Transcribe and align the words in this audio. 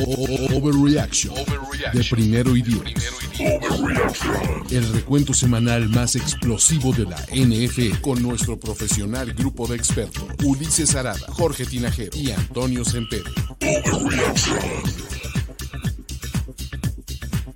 Overreaction 0.00 1.34
de 1.34 2.04
primero 2.08 2.54
y 2.54 2.62
diez. 2.62 2.82
El 4.70 4.92
recuento 4.92 5.34
semanal 5.34 5.88
más 5.88 6.14
explosivo 6.14 6.92
de 6.92 7.04
la 7.04 7.16
NF 7.34 8.00
con 8.00 8.22
nuestro 8.22 8.60
profesional 8.60 9.32
grupo 9.32 9.66
de 9.66 9.74
expertos 9.74 10.24
Ulises 10.44 10.94
Arada, 10.94 11.26
Jorge 11.30 11.66
Tinajero 11.66 12.16
y 12.16 12.30
Antonio 12.30 12.84
Sempere. 12.84 13.30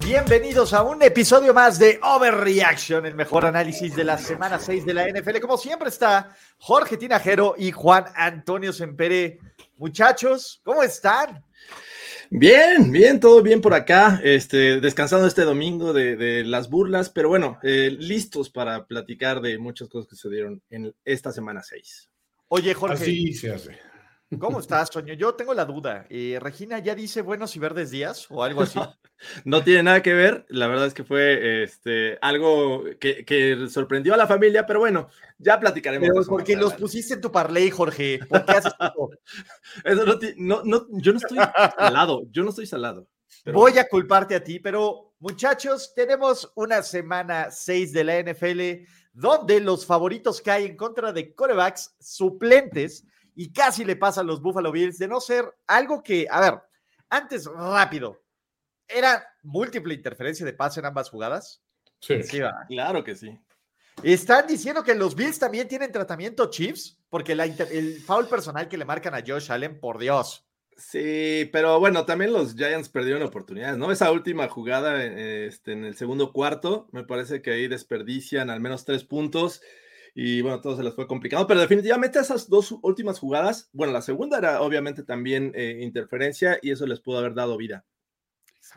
Bienvenidos 0.04 0.72
a 0.72 0.82
un 0.82 1.00
episodio 1.00 1.54
más 1.54 1.78
de 1.78 2.00
Overreaction, 2.02 3.06
el 3.06 3.14
mejor 3.14 3.46
análisis 3.46 3.94
de 3.94 4.02
la 4.02 4.18
semana 4.18 4.58
6 4.58 4.84
de 4.84 4.94
la 4.94 5.08
NFL. 5.08 5.38
Como 5.40 5.56
siempre 5.56 5.90
está 5.90 6.34
Jorge 6.58 6.96
Tinajero 6.96 7.54
y 7.56 7.70
Juan 7.70 8.06
Antonio 8.16 8.72
Sempere. 8.72 9.38
Muchachos, 9.76 10.60
¿cómo 10.64 10.82
están? 10.82 11.44
Bien, 12.34 12.90
bien, 12.90 13.20
todo 13.20 13.42
bien 13.42 13.60
por 13.60 13.74
acá, 13.74 14.18
este, 14.24 14.80
descansando 14.80 15.26
este 15.26 15.42
domingo 15.42 15.92
de, 15.92 16.42
las 16.44 16.70
burlas, 16.70 17.10
pero 17.10 17.28
bueno, 17.28 17.58
eh, 17.62 17.94
listos 18.00 18.48
para 18.48 18.86
platicar 18.86 19.42
de 19.42 19.58
muchas 19.58 19.90
cosas 19.90 20.08
que 20.08 20.16
sucedieron 20.16 20.62
en 20.70 20.94
esta 21.04 21.30
semana 21.30 21.62
6. 21.62 22.08
Oye, 22.48 22.72
Jorge. 22.72 22.94
Así 22.94 23.34
se 23.34 23.52
hace. 23.52 23.78
¿Cómo 24.38 24.60
estás, 24.60 24.90
Toño? 24.90 25.14
Yo 25.14 25.34
tengo 25.34 25.52
la 25.52 25.64
duda. 25.64 26.06
Eh, 26.08 26.38
¿Regina 26.40 26.78
ya 26.78 26.94
dice 26.94 27.22
buenos 27.22 27.54
y 27.56 27.58
verdes 27.58 27.90
días 27.90 28.26
o 28.30 28.42
algo 28.42 28.62
así? 28.62 28.78
no 29.44 29.62
tiene 29.62 29.82
nada 29.82 30.02
que 30.02 30.14
ver. 30.14 30.46
La 30.48 30.66
verdad 30.68 30.86
es 30.86 30.94
que 30.94 31.04
fue 31.04 31.64
este, 31.64 32.18
algo 32.22 32.84
que, 32.98 33.66
sorprendió 33.68 34.14
a 34.14 34.16
la 34.16 34.26
familia, 34.26 34.64
pero 34.66 34.80
bueno, 34.80 35.08
ya 35.38 35.60
platicaremos. 35.60 36.08
Pero 36.08 36.24
porque 36.26 36.56
los 36.56 36.74
pusiste 36.74 37.14
en 37.14 37.20
tu 37.20 37.30
parley, 37.30 37.70
Jorge. 37.70 38.20
¿Por 38.28 38.44
qué 38.44 38.52
haces 38.52 38.72
eso? 38.80 39.10
no, 40.38 40.62
no, 40.64 40.86
yo 40.90 41.12
no 41.12 41.18
estoy 41.18 41.38
salado. 41.76 42.22
Yo 42.30 42.42
no 42.42 42.50
estoy 42.50 42.66
salado. 42.66 43.06
Voy 43.46 43.78
a 43.78 43.88
culparte 43.88 44.34
a 44.34 44.44
ti, 44.44 44.58
pero 44.58 45.14
muchachos, 45.18 45.92
tenemos 45.94 46.52
una 46.54 46.82
semana 46.82 47.50
6 47.50 47.92
de 47.92 48.04
la 48.04 48.20
NFL 48.20 48.88
donde 49.12 49.60
los 49.60 49.84
favoritos 49.84 50.40
caen 50.40 50.70
en 50.72 50.76
contra 50.76 51.12
de 51.12 51.34
corebacks 51.34 51.94
suplentes 52.00 53.04
y 53.34 53.52
casi 53.52 53.84
le 53.84 53.96
pasa 53.96 54.20
a 54.20 54.24
los 54.24 54.40
Buffalo 54.40 54.72
Bills 54.72 54.98
de 54.98 55.08
no 55.08 55.20
ser 55.20 55.44
algo 55.66 56.02
que, 56.02 56.26
a 56.30 56.40
ver, 56.40 56.60
antes 57.08 57.46
rápido, 57.46 58.22
¿era 58.88 59.26
múltiple 59.42 59.94
interferencia 59.94 60.44
de 60.44 60.52
pase 60.52 60.80
en 60.80 60.86
ambas 60.86 61.10
jugadas? 61.10 61.62
Sí, 62.00 62.20
claro 62.68 63.04
que 63.04 63.14
sí. 63.14 63.38
Están 64.02 64.46
diciendo 64.46 64.82
que 64.82 64.94
los 64.94 65.14
Bills 65.14 65.38
también 65.38 65.68
tienen 65.68 65.92
tratamiento 65.92 66.50
Chiefs, 66.50 66.98
porque 67.08 67.32
el 67.32 68.00
foul 68.00 68.26
personal 68.26 68.68
que 68.68 68.78
le 68.78 68.84
marcan 68.84 69.14
a 69.14 69.22
Josh 69.24 69.52
Allen, 69.52 69.78
por 69.78 69.98
Dios. 69.98 70.46
Sí, 70.76 71.48
pero 71.52 71.78
bueno, 71.78 72.04
también 72.06 72.32
los 72.32 72.54
Giants 72.54 72.88
perdieron 72.88 73.22
oportunidades, 73.22 73.76
¿no? 73.76 73.92
Esa 73.92 74.10
última 74.10 74.48
jugada 74.48 75.04
este, 75.04 75.72
en 75.72 75.84
el 75.84 75.94
segundo 75.94 76.32
cuarto, 76.32 76.88
me 76.92 77.04
parece 77.04 77.42
que 77.42 77.52
ahí 77.52 77.68
desperdician 77.68 78.50
al 78.50 78.60
menos 78.60 78.84
tres 78.84 79.04
puntos 79.04 79.60
y 80.14 80.42
bueno, 80.42 80.60
todo 80.60 80.76
se 80.76 80.82
les 80.82 80.94
fue 80.94 81.06
complicado, 81.06 81.46
pero 81.46 81.60
definitivamente 81.60 82.18
esas 82.18 82.48
dos 82.48 82.72
últimas 82.82 83.18
jugadas, 83.18 83.70
bueno, 83.72 83.92
la 83.92 84.02
segunda 84.02 84.38
era 84.38 84.60
obviamente 84.60 85.02
también 85.02 85.52
eh, 85.54 85.78
interferencia 85.80 86.58
y 86.60 86.70
eso 86.70 86.86
les 86.86 87.00
pudo 87.00 87.18
haber 87.18 87.34
dado 87.34 87.56
vida. 87.56 87.84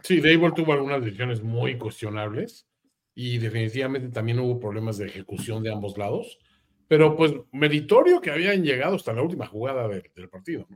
Sí, 0.02 0.20
Dable 0.20 0.52
tuvo 0.54 0.74
algunas 0.74 1.04
decisiones 1.04 1.44
muy 1.44 1.78
cuestionables 1.78 2.68
y 3.14 3.38
definitivamente 3.38 4.10
también 4.10 4.40
hubo 4.40 4.60
problemas 4.60 4.98
de 4.98 5.08
ejecución 5.08 5.62
de 5.62 5.72
ambos 5.72 5.98
lados, 5.98 6.40
pero 6.88 7.16
pues 7.16 7.34
meritorio 7.52 8.22
que 8.22 8.32
habían 8.32 8.64
llegado 8.64 8.96
hasta 8.96 9.14
la 9.14 9.22
última 9.22 9.46
jugada 9.46 9.88
del 9.88 10.30
partido. 10.30 10.68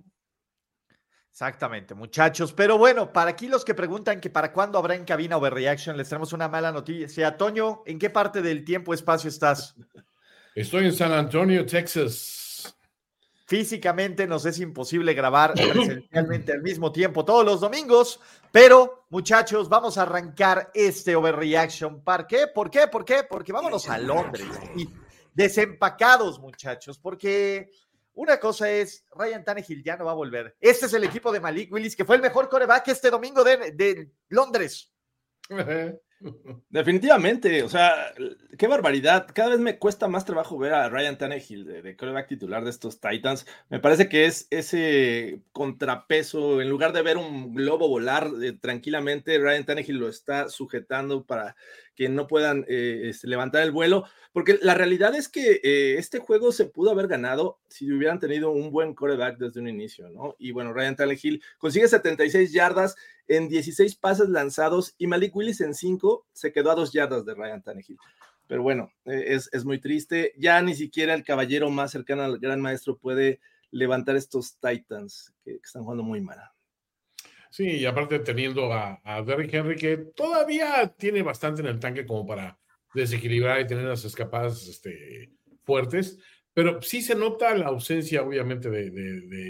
Exactamente, 1.31 1.93
muchachos. 1.95 2.51
Pero 2.51 2.77
bueno, 2.77 3.13
para 3.13 3.31
aquí 3.31 3.47
los 3.47 3.63
que 3.63 3.73
preguntan 3.73 4.19
que 4.19 4.29
para 4.29 4.51
cuándo 4.51 4.77
habrá 4.77 4.95
en 4.95 5.05
cabina 5.05 5.37
Overreaction, 5.37 5.95
les 5.95 6.09
tenemos 6.09 6.33
una 6.33 6.49
mala 6.49 6.71
noticia. 6.71 7.37
Toño, 7.37 7.81
¿en 7.85 7.97
qué 7.97 8.09
parte 8.09 8.41
del 8.41 8.65
tiempo 8.65 8.93
espacio 8.93 9.29
estás? 9.29 9.75
Estoy 10.55 10.85
en 10.85 10.93
San 10.93 11.11
Antonio, 11.11 11.65
Texas. 11.65 12.75
Físicamente 13.45 14.27
nos 14.27 14.45
es 14.45 14.59
imposible 14.59 15.13
grabar 15.13 15.53
presencialmente 15.53 16.51
al 16.51 16.61
mismo 16.61 16.91
tiempo 16.91 17.25
todos 17.25 17.45
los 17.45 17.61
domingos, 17.61 18.19
pero 18.51 19.05
muchachos, 19.09 19.69
vamos 19.69 19.97
a 19.97 20.03
arrancar 20.03 20.69
este 20.73 21.15
Overreaction. 21.15 22.03
¿Por 22.03 22.27
qué? 22.27 22.47
¿Por 22.47 22.69
qué? 22.69 22.87
¿Por 22.87 23.05
qué? 23.05 23.23
Porque 23.27 23.51
vámonos 23.51 23.89
a 23.89 23.97
Londres 23.97 24.45
y 24.75 24.87
desempacados, 25.33 26.39
muchachos, 26.39 26.99
porque 26.99 27.71
una 28.13 28.39
cosa 28.39 28.69
es, 28.69 29.05
Ryan 29.15 29.43
Tannehill 29.43 29.83
ya 29.83 29.97
no 29.97 30.05
va 30.05 30.11
a 30.11 30.15
volver. 30.15 30.55
Este 30.59 30.87
es 30.87 30.93
el 30.93 31.03
equipo 31.03 31.31
de 31.31 31.39
Malik 31.39 31.71
Willis, 31.71 31.95
que 31.95 32.05
fue 32.05 32.17
el 32.17 32.21
mejor 32.21 32.49
coreback 32.49 32.87
este 32.89 33.09
domingo 33.09 33.43
de, 33.43 33.71
de 33.71 34.11
Londres. 34.29 34.91
Definitivamente, 36.69 37.63
o 37.63 37.69
sea, 37.69 38.13
qué 38.57 38.67
barbaridad. 38.67 39.27
Cada 39.33 39.49
vez 39.49 39.59
me 39.59 39.79
cuesta 39.79 40.07
más 40.07 40.25
trabajo 40.25 40.57
ver 40.57 40.73
a 40.73 40.89
Ryan 40.89 41.17
Tannehill 41.17 41.65
de, 41.65 41.95
coreback 41.95 42.27
titular 42.27 42.63
de 42.63 42.69
estos 42.69 42.99
Titans. 42.99 43.45
Me 43.69 43.79
parece 43.79 44.09
que 44.09 44.25
es 44.25 44.47
ese 44.49 45.41
contrapeso. 45.51 46.61
En 46.61 46.69
lugar 46.69 46.93
de 46.93 47.01
ver 47.01 47.17
un 47.17 47.53
globo 47.53 47.87
volar 47.87 48.29
eh, 48.41 48.53
tranquilamente, 48.53 49.37
Ryan 49.39 49.65
Tannehill 49.65 49.97
lo 49.97 50.09
está 50.09 50.49
sujetando 50.49 51.25
para 51.25 51.55
que 51.95 52.09
no 52.09 52.27
puedan 52.27 52.65
eh, 52.67 53.09
este, 53.09 53.27
levantar 53.27 53.63
el 53.63 53.71
vuelo. 53.71 54.05
Porque 54.31 54.59
la 54.61 54.73
realidad 54.73 55.15
es 55.15 55.27
que 55.27 55.59
eh, 55.63 55.95
este 55.97 56.19
juego 56.19 56.51
se 56.51 56.65
pudo 56.65 56.91
haber 56.91 57.07
ganado 57.07 57.59
si 57.67 57.91
hubieran 57.91 58.19
tenido 58.19 58.51
un 58.51 58.71
buen 58.71 58.93
coreback 58.93 59.37
desde 59.37 59.59
un 59.59 59.67
inicio, 59.67 60.09
¿no? 60.09 60.35
Y 60.37 60.51
bueno, 60.51 60.71
Ryan 60.73 60.95
Tannehill 60.95 61.41
consigue 61.57 61.87
76 61.87 62.51
yardas 62.51 62.95
en 63.29 63.47
16 63.47 63.95
pases 63.95 64.27
lanzados 64.27 64.95
y 64.97 65.07
Malik 65.07 65.35
Willis 65.35 65.61
en 65.61 65.73
5 65.73 66.27
se 66.33 66.51
quedó 66.51 66.71
a 66.71 66.75
dos 66.75 66.91
yardas 66.91 67.25
de 67.25 67.35
Ryan 67.35 67.61
Tannehill. 67.61 67.97
Pero 68.47 68.63
bueno, 68.63 68.91
e, 69.05 69.35
es, 69.35 69.63
muy 69.63 69.79
triste. 69.79 70.33
Ya 70.35 70.61
ni 70.61 70.73
siquiera 70.73 71.13
el 71.13 71.23
caballero 71.23 71.69
más 71.69 71.91
cercano 71.91 72.23
al 72.23 72.39
gran 72.39 72.59
maestro 72.59 72.97
puede 72.97 73.39
levantar 73.71 74.15
estos 74.15 74.57
Titans 74.59 75.31
que, 75.45 75.59
están 75.63 75.83
jugando 75.83 76.03
muy 76.03 76.19
mal. 76.19 76.39
Sí, 77.51 77.67
y 77.67 77.85
aparte 77.85 78.19
teniendo 78.19 78.73
a, 78.73 78.99
a 79.03 79.21
Derrick 79.21 79.53
Henry 79.53 79.75
que 79.75 79.97
todavía 79.97 80.93
tiene 80.97 81.21
bastante 81.21 81.61
en 81.61 81.67
el 81.67 81.79
tanque 81.79 82.05
como 82.05 82.25
para 82.25 82.59
desequilibrar 82.95 83.61
y 83.61 83.67
tener 83.67 83.85
las 83.85 84.05
escapadas 84.05 84.67
este, 84.67 85.31
fuertes, 85.63 86.17
pero 86.53 86.81
sí 86.81 87.01
se 87.01 87.15
nota 87.15 87.55
la 87.55 87.67
ausencia, 87.67 88.23
obviamente, 88.23 88.69
de, 88.69 88.89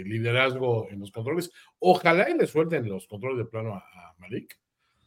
liderazgo 0.04 0.88
en 0.90 1.00
los 1.00 1.10
controles. 1.10 1.50
Ojalá 1.78 2.30
y 2.30 2.34
le 2.36 2.46
suelten 2.46 2.88
los 2.88 3.06
controles 3.06 3.38
de 3.38 3.50
plano 3.50 3.74
a, 3.74 4.14
Malik, 4.18 4.58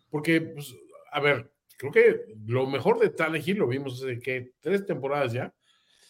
porque, 0.09 0.41
pues, 0.41 0.75
a 1.11 1.19
ver, 1.19 1.53
creo 1.77 1.91
que 1.91 2.21
lo 2.45 2.65
mejor 2.65 2.99
de 2.99 3.09
Tannehill 3.09 3.57
lo 3.57 3.67
vimos 3.67 4.01
hace 4.01 4.19
que 4.19 4.53
tres 4.59 4.85
temporadas 4.85 5.33
ya. 5.33 5.53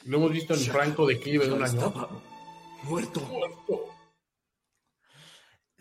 Lo 0.06 0.18
hemos 0.18 0.31
visto 0.31 0.54
en 0.54 0.60
franco 0.60 1.06
declive 1.06 1.46
de 1.46 1.54
un 1.54 1.63
año. 1.63 2.22
Muerto. 2.84 3.22
Muerto. 3.22 3.94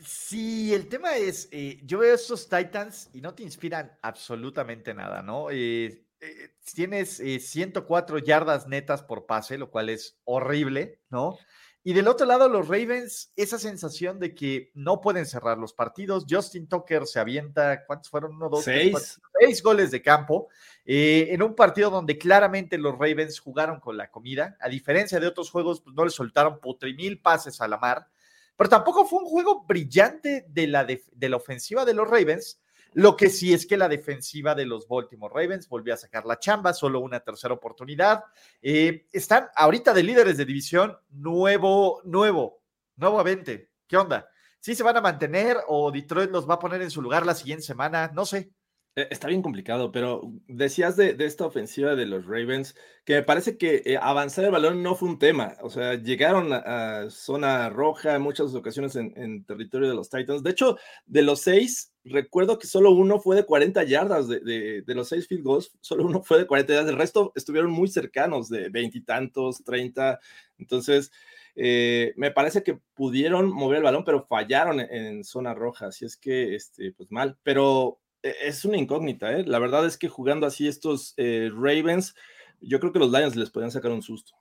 Sí, 0.05 0.75
el 0.75 0.89
tema 0.89 1.17
es, 1.17 1.49
eh, 1.53 1.81
yo 1.85 2.01
veo 2.01 2.15
estos 2.15 2.49
Titans 2.49 3.09
y 3.13 3.21
no 3.21 3.35
te 3.35 3.45
inspiran 3.45 3.97
absolutamente 4.03 4.95
nada, 4.95 5.23
¿no? 5.23 5.49
Eh, 5.51 6.02
eh, 6.23 6.55
tienes 6.75 7.17
104 7.17 8.19
eh, 8.19 8.23
yardas 8.25 8.69
netas 8.69 9.03
por 9.03 9.27
pase, 9.27 9.59
lo 9.59 9.71
cual 9.71 9.89
es 9.89 10.21
horrible, 10.25 11.01
¿no? 11.11 11.37
Y 11.85 11.95
del 11.95 12.07
otro 12.07 12.27
lado, 12.27 12.49
los 12.49 12.69
Ravens, 12.69 13.33
esa 13.35 13.59
sensación 13.59 14.21
de 14.21 14.37
que 14.37 14.71
no 14.75 15.01
pueden 15.01 15.27
cerrar 15.27 15.59
los 15.59 15.73
partidos. 15.73 16.27
Justin 16.31 16.69
Tucker 16.69 17.09
se 17.09 17.19
avienta, 17.19 17.85
¿cuántos 17.87 18.09
fueron? 18.09 18.37
Uno, 18.37 18.49
dos, 18.49 18.63
seis, 18.63 19.21
seis 19.41 19.63
goles 19.65 19.91
de 19.91 20.01
campo. 20.01 20.49
Eh, 20.85 21.29
en 21.31 21.43
un 21.43 21.57
partido 21.57 21.91
donde 21.91 22.19
claramente 22.19 22.79
los 22.79 22.93
Ravens 22.93 23.41
jugaron 23.41 23.81
con 23.81 23.97
la 23.97 24.13
comida. 24.13 24.57
A 24.61 24.69
diferencia 24.69 25.19
de 25.19 25.27
otros 25.27 25.51
juegos, 25.51 25.81
pues 25.81 25.97
no 25.97 26.05
le 26.05 26.13
soltaron 26.13 26.61
putrimil 26.61 27.21
pases 27.21 27.61
a 27.61 27.67
la 27.67 27.79
mar. 27.79 28.07
Pero 28.55 28.71
tampoco 28.71 29.05
fue 29.05 29.19
un 29.19 29.27
juego 29.27 29.65
brillante 29.65 30.47
de 30.49 30.69
la, 30.69 30.85
de 30.85 31.29
la 31.29 31.37
ofensiva 31.37 31.85
de 31.85 31.95
los 31.95 32.09
Ravens 32.09 32.62
lo 32.95 33.17
que 33.17 33.31
sí 33.31 33.53
es 33.53 33.67
que 33.67 33.77
la 33.77 33.89
defensiva 33.89 34.55
de 34.55 34.67
los 34.67 34.87
Baltimore 34.87 35.33
Ravens 35.35 35.69
volvió 35.69 35.95
a 35.95 35.97
sacar 35.97 36.27
la 36.27 36.39
chamba, 36.39 36.73
solo 36.73 37.01
una 37.01 37.21
tercera 37.21 37.55
oportunidad. 37.55 38.25
Eh, 38.61 39.07
están 39.13 39.49
ahorita 39.55 39.95
de 39.95 40.03
líderes 40.03 40.37
de 40.37 40.45
división, 40.45 40.97
nuevo, 41.11 42.01
nuevo, 42.05 42.63
nuevamente. 42.97 43.71
¿Qué 43.87 43.97
onda? 43.97 44.29
¿Sí 44.61 44.75
se 44.75 44.83
van 44.83 44.97
a 44.97 45.01
mantener 45.01 45.57
o 45.69 45.91
Detroit 45.91 46.31
los 46.31 46.49
va 46.49 46.55
a 46.55 46.59
poner 46.59 46.83
en 46.83 46.91
su 46.91 47.03
lugar 47.03 47.27
la 47.27 47.35
siguiente 47.35 47.65
semana? 47.65 48.11
No 48.15 48.25
sé. 48.25 48.53
Eh, 48.95 49.09
está 49.11 49.29
bien 49.29 49.41
complicado, 49.41 49.91
pero 49.91 50.21
decías 50.49 50.97
de, 50.97 51.17
esta 51.21 51.47
ofensiva 51.47 51.95
de 51.95 52.05
los 52.05 52.27
Ravens 52.27 52.75
que 53.07 53.15
me 53.15 53.23
parece 53.23 53.57
que 53.57 53.83
eh, 53.87 53.97
avanzar 53.97 54.45
el 54.45 54.51
balón 54.51 54.83
no 54.83 54.95
fue 54.95 55.09
un 55.09 55.19
tema. 55.19 55.57
O 55.63 55.71
sea, 55.71 55.95
llegaron 55.95 56.53
a, 56.53 57.09
zona 57.09 57.71
roja 57.71 58.17
en 58.17 58.23
muchas 58.23 58.55
ocasiones 58.55 58.95
en, 58.97 59.45
territorio 59.45 59.89
de 59.89 59.95
los 59.95 60.11
Titans. 60.11 60.43
De 60.43 60.51
hecho, 60.51 60.77
de 61.07 61.23
los 61.23 61.41
seis, 61.41 61.95
recuerdo 62.05 62.59
que 62.59 62.67
solo 62.67 62.91
uno 62.91 63.19
fue 63.19 63.35
de 63.35 63.47
40 63.47 63.83
yardas. 63.85 64.29
De, 64.29 64.85
los 64.89 65.09
seis 65.09 65.27
field 65.27 65.43
goals, 65.43 65.73
solo 65.81 66.05
uno 66.05 66.23
fue 66.23 66.39
de 66.39 66.47
40 66.47 66.75
yardas. 66.75 66.91
El 66.91 66.99
resto 66.99 67.33
estuvieron 67.35 67.71
muy 67.71 67.89
cercanos, 67.89 68.51
de 68.51 68.69
veintitantos, 68.69 69.65
30. 69.65 70.21
Entonces, 70.59 71.11
eh, 71.55 72.13
me 72.17 72.31
parece 72.31 72.63
que 72.63 72.79
pudieron 72.95 73.51
mover 73.51 73.79
el 73.79 73.85
balón, 73.85 74.05
pero 74.05 74.23
fallaron 74.27 74.81
en, 74.81 75.25
zona 75.25 75.55
roja. 75.55 75.87
Así 75.87 76.05
es 76.05 76.17
que, 76.19 76.55
este, 76.55 76.93
pues 76.93 77.11
mal. 77.11 77.39
Pero 77.43 78.02
es 78.23 78.65
una 78.65 78.77
incógnita, 78.77 79.33
¿eh? 79.33 79.45
La 79.45 79.59
verdad 79.59 79.87
es 79.87 79.99
que 79.99 80.09
jugando 80.09 80.47
así 80.47 80.69
estos 80.69 81.15
eh, 81.17 81.51
Ravens, 81.53 82.15
yo 82.61 82.79
creo 82.81 82.93
que 82.93 82.99
los 82.99 83.11
Lions 83.11 83.37
les 83.37 83.51
podrían 83.51 83.71
sacar 83.71 83.91
un 83.91 84.03
susto. 84.03 84.33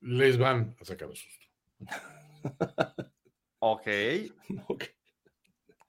Les 0.00 0.38
van 0.38 0.76
a 0.80 0.84
sacar 0.84 1.08
un 1.08 1.16
susto. 1.16 1.46
ok. 3.58 3.88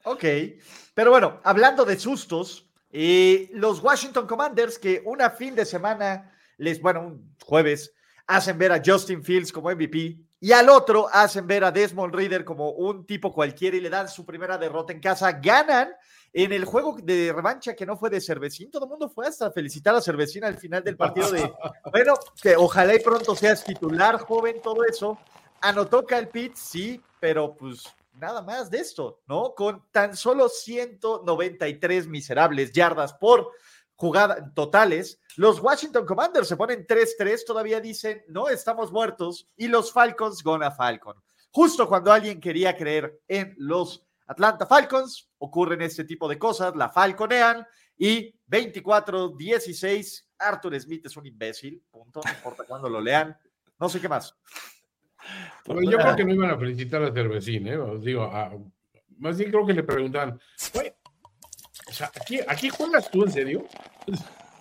Ok. 0.03 0.23
Pero 0.93 1.11
bueno, 1.11 1.41
hablando 1.43 1.85
de 1.85 1.99
sustos, 1.99 2.69
eh, 2.91 3.49
los 3.53 3.83
Washington 3.83 4.27
Commanders 4.27 4.79
que 4.79 5.01
una 5.05 5.29
fin 5.29 5.55
de 5.55 5.65
semana, 5.65 6.33
les, 6.57 6.81
bueno, 6.81 7.01
un 7.01 7.35
jueves, 7.43 7.93
hacen 8.27 8.57
ver 8.57 8.71
a 8.71 8.81
Justin 8.83 9.23
Fields 9.23 9.51
como 9.51 9.69
MVP 9.69 10.24
y 10.39 10.51
al 10.51 10.69
otro 10.69 11.07
hacen 11.11 11.47
ver 11.47 11.63
a 11.63 11.71
Desmond 11.71 12.13
Reader 12.13 12.43
como 12.43 12.71
un 12.71 13.05
tipo 13.05 13.33
cualquiera 13.33 13.77
y 13.77 13.81
le 13.81 13.89
dan 13.89 14.09
su 14.09 14.25
primera 14.25 14.57
derrota 14.57 14.93
en 14.93 14.99
casa. 14.99 15.31
Ganan 15.31 15.93
en 16.33 16.51
el 16.51 16.65
juego 16.65 16.97
de 17.01 17.31
revancha 17.33 17.75
que 17.75 17.85
no 17.85 17.97
fue 17.97 18.09
de 18.09 18.19
Cervecín. 18.19 18.69
Todo 18.69 18.85
el 18.85 18.89
mundo 18.89 19.09
fue 19.09 19.27
hasta 19.27 19.49
felicitar 19.51 19.95
a 19.95 20.01
Cervecín 20.01 20.43
al 20.43 20.57
final 20.57 20.83
del 20.83 20.97
partido 20.97 21.31
de, 21.31 21.51
bueno, 21.91 22.15
que 22.41 22.55
ojalá 22.57 22.93
y 22.93 22.99
pronto 22.99 23.35
seas 23.35 23.63
titular, 23.63 24.19
joven, 24.19 24.61
todo 24.61 24.83
eso. 24.83 25.17
Anotó 25.61 26.05
Kyle 26.05 26.27
Pitts, 26.27 26.59
sí, 26.59 27.01
pero 27.19 27.55
pues 27.55 27.85
nada 28.19 28.41
más 28.41 28.69
de 28.69 28.79
esto, 28.79 29.21
¿no? 29.27 29.53
Con 29.55 29.83
tan 29.91 30.15
solo 30.15 30.49
193 30.49 32.07
miserables 32.07 32.71
yardas 32.71 33.13
por 33.13 33.51
jugadas 33.95 34.53
totales. 34.53 35.19
Los 35.37 35.59
Washington 35.59 36.05
Commanders 36.05 36.47
se 36.47 36.57
ponen 36.57 36.85
3-3, 36.85 37.45
todavía 37.45 37.81
dicen, 37.81 38.23
no 38.27 38.47
estamos 38.49 38.91
muertos, 38.91 39.47
y 39.57 39.67
los 39.67 39.91
Falcons 39.91 40.43
gona 40.43 40.71
Falcon. 40.71 41.15
Justo 41.51 41.87
cuando 41.87 42.11
alguien 42.11 42.39
quería 42.39 42.75
creer 42.75 43.21
en 43.27 43.55
los 43.57 44.05
Atlanta 44.27 44.65
Falcons, 44.65 45.29
ocurren 45.37 45.81
este 45.81 46.03
tipo 46.03 46.27
de 46.27 46.39
cosas, 46.39 46.75
la 46.75 46.89
falconean 46.89 47.65
y 47.97 48.33
24-16, 48.49 50.25
Arthur 50.39 50.79
Smith 50.79 51.05
es 51.05 51.15
un 51.15 51.25
imbécil, 51.27 51.81
punto, 51.89 52.21
no 52.25 52.31
importa 52.31 52.63
cuándo 52.65 52.89
lo 52.89 52.99
lean, 52.99 53.37
no 53.79 53.87
sé 53.87 54.01
qué 54.01 54.09
más. 54.09 54.35
yo 55.65 55.97
creo 55.97 56.15
que 56.15 56.25
no 56.25 56.33
iban 56.33 56.51
a 56.51 56.57
felicitar 56.57 57.03
a 57.03 57.13
Cervecín, 57.13 57.67
¿eh? 57.67 57.77
Digo, 57.99 58.31
más 59.17 59.37
bien 59.37 59.51
creo 59.51 59.65
que 59.65 59.73
le 59.73 59.83
preguntan, 59.83 60.39
o 60.73 61.04
sea, 61.95 62.11
¿aquí, 62.19 62.39
¿aquí 62.47 62.69
juegas 62.69 63.09
tú 63.09 63.23
en 63.23 63.31
serio? 63.31 63.65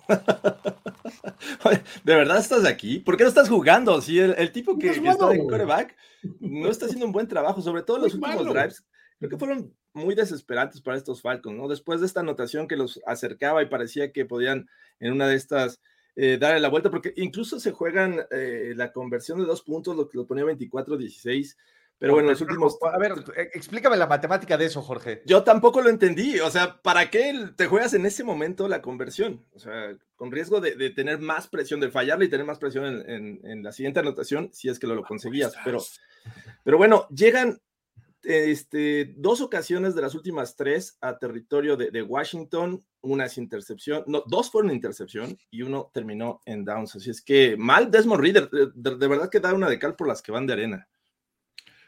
¿De 2.03 2.15
verdad 2.15 2.37
estás 2.37 2.65
aquí? 2.65 2.99
¿Por 2.99 3.17
qué 3.17 3.23
no 3.23 3.29
estás 3.29 3.49
jugando? 3.49 4.01
Si 4.01 4.19
el, 4.19 4.51
tipo 4.51 4.77
que, 4.77 4.89
está 4.89 5.33
en 5.33 5.47
quarterback 5.47 5.95
no 6.39 6.69
está 6.69 6.85
haciendo 6.85 7.05
un 7.05 7.11
buen 7.11 7.27
trabajo, 7.27 7.61
sobre 7.61 7.83
todo 7.83 7.97
en 7.97 8.03
los 8.03 8.13
últimos 8.13 8.45
drives, 8.45 8.85
creo 9.19 9.29
que 9.29 9.37
fueron 9.37 9.73
muy 9.93 10.15
desesperantes 10.15 10.81
para 10.81 10.97
estos 10.97 11.21
Falcons, 11.21 11.57
¿no? 11.57 11.67
Después 11.67 11.99
de 11.99 12.07
esta 12.07 12.19
anotación 12.19 12.67
que 12.67 12.75
los 12.75 13.01
acercaba 13.05 13.63
y 13.63 13.67
parecía 13.67 14.11
que 14.11 14.25
podían 14.25 14.67
en 14.99 15.13
una 15.13 15.27
de 15.27 15.35
estas 15.35 15.81
eh, 16.15 16.37
darle 16.39 16.59
la 16.59 16.69
vuelta, 16.69 16.89
porque 16.89 17.13
incluso 17.17 17.59
se 17.59 17.71
juegan 17.71 18.21
eh, 18.31 18.73
la 18.75 18.91
conversión 18.91 19.39
de 19.39 19.45
dos 19.45 19.61
puntos, 19.61 19.95
lo 19.95 20.07
que 20.07 20.17
lo 20.17 20.27
ponía 20.27 20.45
24-16 20.45 21.55
pero 21.97 22.13
bueno, 22.13 22.29
los 22.29 22.41
últimos. 22.41 22.77
A 22.81 22.97
ver, 22.97 23.13
e, 23.35 23.51
explícame 23.53 23.95
la 23.95 24.07
matemática 24.07 24.57
de 24.57 24.65
eso, 24.65 24.81
Jorge. 24.81 25.21
Yo 25.25 25.43
tampoco 25.43 25.81
lo 25.81 25.89
entendí. 25.89 26.39
O 26.39 26.51
sea, 26.51 26.81
¿para 26.81 27.09
qué 27.09 27.49
te 27.55 27.67
juegas 27.67 27.93
en 27.93 28.05
ese 28.05 28.23
momento 28.23 28.67
la 28.67 28.81
conversión? 28.81 29.45
O 29.53 29.59
sea, 29.59 29.95
con 30.15 30.31
riesgo 30.31 30.59
de, 30.61 30.89
tener 30.91 31.19
más 31.19 31.47
presión, 31.47 31.79
de 31.79 31.91
fallarle 31.91 32.25
y 32.25 32.29
tener 32.29 32.45
más 32.45 32.59
presión 32.59 33.03
en, 33.07 33.63
la 33.63 33.71
siguiente 33.71 33.99
anotación, 33.99 34.49
si 34.53 34.69
es 34.69 34.79
que 34.79 34.87
lo, 34.87 34.95
lo 34.95 35.03
conseguías. 35.03 35.53
Pero, 35.63 35.79
pero 36.63 36.77
bueno, 36.77 37.07
llegan 37.09 37.59
este, 38.25 39.13
dos 39.17 39.41
ocasiones 39.41 39.95
de 39.95 40.01
las 40.01 40.15
últimas 40.15 40.55
tres 40.55 40.97
a 41.01 41.17
territorio 41.17 41.77
de, 41.77 42.01
Washington. 42.01 42.83
Una 43.01 43.25
es 43.25 43.37
intercepción, 43.37 44.03
no, 44.07 44.23
dos 44.25 44.49
fueron 44.49 44.71
intercepción 44.71 45.37
y 45.51 45.61
uno 45.61 45.91
terminó 45.93 46.41
en 46.45 46.65
downs. 46.65 46.95
Así 46.95 47.11
es 47.11 47.21
que 47.21 47.55
mal 47.55 47.91
Desmond 47.91 48.21
Reader, 48.21 48.49
de, 48.49 48.95
de 48.95 49.07
verdad 49.07 49.29
que 49.29 49.39
da 49.39 49.53
una 49.53 49.69
de 49.69 49.79
cal 49.79 49.95
por 49.95 50.07
las 50.07 50.21
que 50.21 50.31
van 50.31 50.47
de 50.47 50.53
arena. 50.53 50.87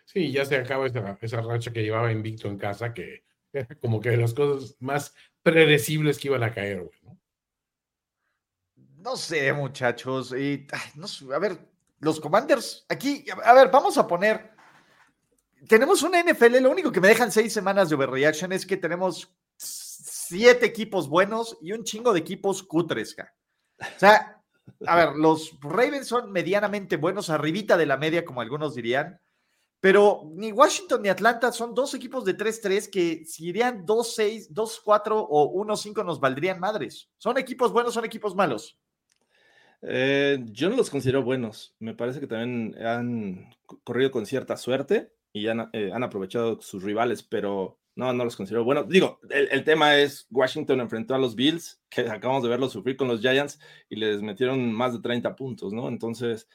Sí, 0.08 0.32
ya 0.32 0.46
se 0.46 0.56
acaba 0.56 0.88
esa, 0.88 1.18
esa 1.22 1.42
racha 1.42 1.74
que 1.74 1.84
llevaba 1.84 2.14
invicto 2.14 2.48
en 2.48 2.58
casa, 2.58 2.94
que 2.94 3.26
era 3.52 3.68
como 3.82 4.00
que 4.00 4.16
las 4.16 4.34
cosas 4.34 4.78
más 4.80 5.14
predecibles 5.44 6.18
que 6.18 6.30
iban 6.30 6.44
a 6.44 6.54
caer, 6.54 6.82
güey, 6.82 7.00
¿no? 7.04 7.20
No 9.00 9.16
sé, 9.18 9.52
muchachos. 9.52 10.34
Y, 10.34 10.66
no 10.96 11.08
a 11.34 11.40
ver, 11.40 11.60
los 12.00 12.22
Commanders, 12.22 12.86
aquí, 12.88 13.26
a 13.44 13.54
ver, 13.54 13.70
vamos 13.70 13.98
a 13.98 14.08
poner. 14.08 14.52
Tenemos 15.68 16.02
una 16.04 16.24
NFL, 16.24 16.62
lo 16.62 16.72
único 16.72 16.92
que 16.92 17.02
me 17.02 17.10
dejan 17.10 17.32
seis 17.32 17.52
semanas 17.52 17.90
de 17.90 17.96
overreaction 17.96 18.54
es 18.54 18.66
que 18.66 18.78
tenemos 18.78 19.36
siete 19.58 20.66
equipos 20.66 21.10
buenos 21.10 21.58
y 21.62 21.74
un 21.74 21.84
chingo 21.84 22.14
de 22.14 22.20
equipos 22.20 22.64
cutres. 22.64 23.16
O 23.80 24.00
sea, 24.00 24.42
a 24.86 24.96
ver, 24.96 25.16
los 25.16 25.58
Ravens 25.62 26.08
son 26.08 26.32
medianamente 26.32 26.96
buenos, 26.96 27.30
arribita 27.30 27.76
de 27.76 27.86
la 27.86 27.98
media, 27.98 28.24
como 28.24 28.42
algunos 28.42 28.76
dirían. 28.76 29.20
Pero 29.80 30.24
ni 30.34 30.52
Washington 30.52 31.04
ni 31.04 31.10
Atlanta 31.10 31.52
son 31.52 31.76
dos 31.76 31.94
equipos 31.94 32.26
de 32.26 32.36
3-3 32.36 32.90
que 32.90 33.26
si 33.26 33.48
irían 33.48 33.86
2-6, 33.86 34.50
2-4 34.50 35.28
o 35.30 35.54
1-5 35.64 36.04
nos 36.04 36.20
valdrían 36.20 36.60
madres. 36.60 37.10
¿Son 37.18 37.38
equipos 37.38 37.72
buenos, 37.72 37.94
son 37.94 38.04
equipos 38.04 38.36
malos? 38.36 38.80
Eh, 39.82 40.40
yo 40.46 40.70
no 40.70 40.76
los 40.76 40.90
considero 40.90 41.24
buenos. 41.24 41.76
Me 41.80 41.94
parece 41.94 42.20
que 42.20 42.28
también 42.28 42.76
han 42.84 43.50
corrido 43.84 44.12
con 44.12 44.26
cierta 44.26 44.58
suerte 44.58 45.14
y 45.32 45.48
han, 45.48 45.70
eh, 45.74 45.92
aprovechado 45.94 46.60
sus 46.62 46.84
rivales, 46.84 47.22
pero 47.22 47.80
no, 47.96 48.12
no 48.14 48.26
los 48.26 48.36
considero 48.36 48.64
buenos. 48.64 48.88
Digo, 48.90 49.20
el, 49.30 49.64
tema 49.64 49.98
es 49.98 50.28
Washington 50.32 50.82
enfrentó 50.82 51.14
a 51.14 51.20
los 51.20 51.36
Bills, 51.36 51.82
que 51.90 52.02
acabamos 52.10 52.44
de 52.44 52.50
verlos 52.50 52.72
sufrir 52.72 52.98
con 52.98 53.08
los 53.08 53.22
Giants 53.22 53.60
y 53.90 53.98
les 53.98 54.22
metieron 54.22 54.72
más 54.74 54.94
de 54.94 55.00
30 55.00 55.36
puntos, 55.36 55.74
¿no? 55.74 55.88
Entonces, 55.88 56.48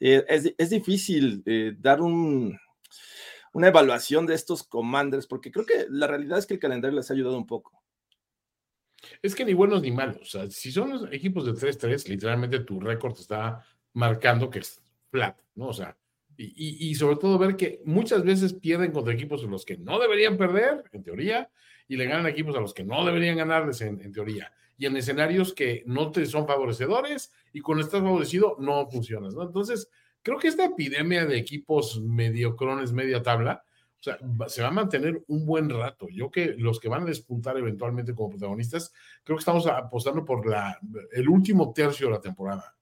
eh, 0.00 0.24
es, 0.28 0.52
es, 0.58 0.70
difícil 0.70 1.44
dar 1.80 2.00
un, 2.00 2.58
una 3.52 3.68
evaluación 3.68 4.26
de 4.26 4.34
estos 4.34 4.64
commanders, 4.64 5.26
porque 5.26 5.50
creo 5.50 5.64
que 5.64 5.86
la 5.88 6.06
realidad 6.06 6.38
es 6.38 6.46
que 6.46 6.54
el 6.54 6.60
calendario 6.60 6.96
les 6.96 7.10
ha 7.10 7.14
ayudado 7.14 7.38
un 7.38 7.46
poco. 7.46 7.82
Es 9.22 9.34
que 9.34 9.44
ni 9.44 9.54
buenos 9.54 9.82
ni 9.82 9.92
malos. 9.92 10.36
Si 10.50 10.72
son 10.72 10.90
los 10.90 11.12
equipos 11.12 11.46
de 11.46 11.52
3-3, 11.52 12.08
literalmente 12.08 12.60
tu 12.60 12.80
récord 12.80 13.18
está 13.18 13.64
marcando 13.92 14.50
que 14.50 14.60
es 14.60 14.82
flat, 15.10 15.38
¿no? 15.54 15.68
O 15.68 15.72
sea, 15.72 15.96
y, 16.36 16.90
y, 16.90 16.94
sobre 16.96 17.16
todo 17.16 17.38
ver 17.38 17.56
que 17.56 17.80
muchas 17.84 18.24
veces 18.24 18.54
pierden 18.54 18.90
contra 18.90 19.14
equipos 19.14 19.44
en 19.44 19.52
los 19.52 19.64
que 19.64 19.76
no 19.76 20.00
deberían 20.00 20.36
perder, 20.36 20.82
en 20.90 21.04
teoría, 21.04 21.48
y 21.86 21.96
le 21.96 22.06
ganan 22.06 22.26
equipos 22.26 22.56
a 22.56 22.60
los 22.60 22.74
que 22.74 22.82
no 22.82 23.04
deberían 23.04 23.36
ganarles, 23.36 23.80
en, 23.82 24.00
en 24.00 24.12
teoría. 24.12 24.52
Y 24.76 24.86
en 24.86 24.96
escenarios 24.96 25.54
que 25.54 25.84
no 25.86 26.10
te 26.10 26.26
son 26.26 26.48
favorecedores 26.48 27.32
y 27.52 27.60
cuando 27.60 27.84
estás 27.84 28.02
favorecido 28.02 28.56
no 28.58 28.90
funcionas, 28.90 29.34
¿no? 29.34 29.44
Entonces, 29.44 29.88
creo 30.24 30.38
que 30.38 30.48
esta 30.48 30.64
epidemia 30.64 31.26
de 31.26 31.36
equipos 31.36 32.00
mediocrones, 32.00 32.92
media 32.92 33.22
tabla, 33.22 33.62
o 34.00 34.02
sea, 34.02 34.18
se 34.48 34.62
va 34.62 34.68
a 34.68 34.72
mantener 34.72 35.22
un 35.28 35.46
buen 35.46 35.70
rato. 35.70 36.08
Yo 36.10 36.30
que 36.30 36.54
los 36.58 36.80
que 36.80 36.88
van 36.88 37.02
a 37.02 37.06
despuntar 37.06 37.56
eventualmente 37.56 38.14
como 38.14 38.30
protagonistas, 38.30 38.92
creo 39.22 39.36
que 39.36 39.40
estamos 39.40 39.66
apostando 39.66 40.24
por 40.24 40.42
el 41.12 41.28
último 41.28 41.72
tercio 41.72 42.06
de 42.08 42.12
la 42.14 42.20
temporada. 42.20 42.74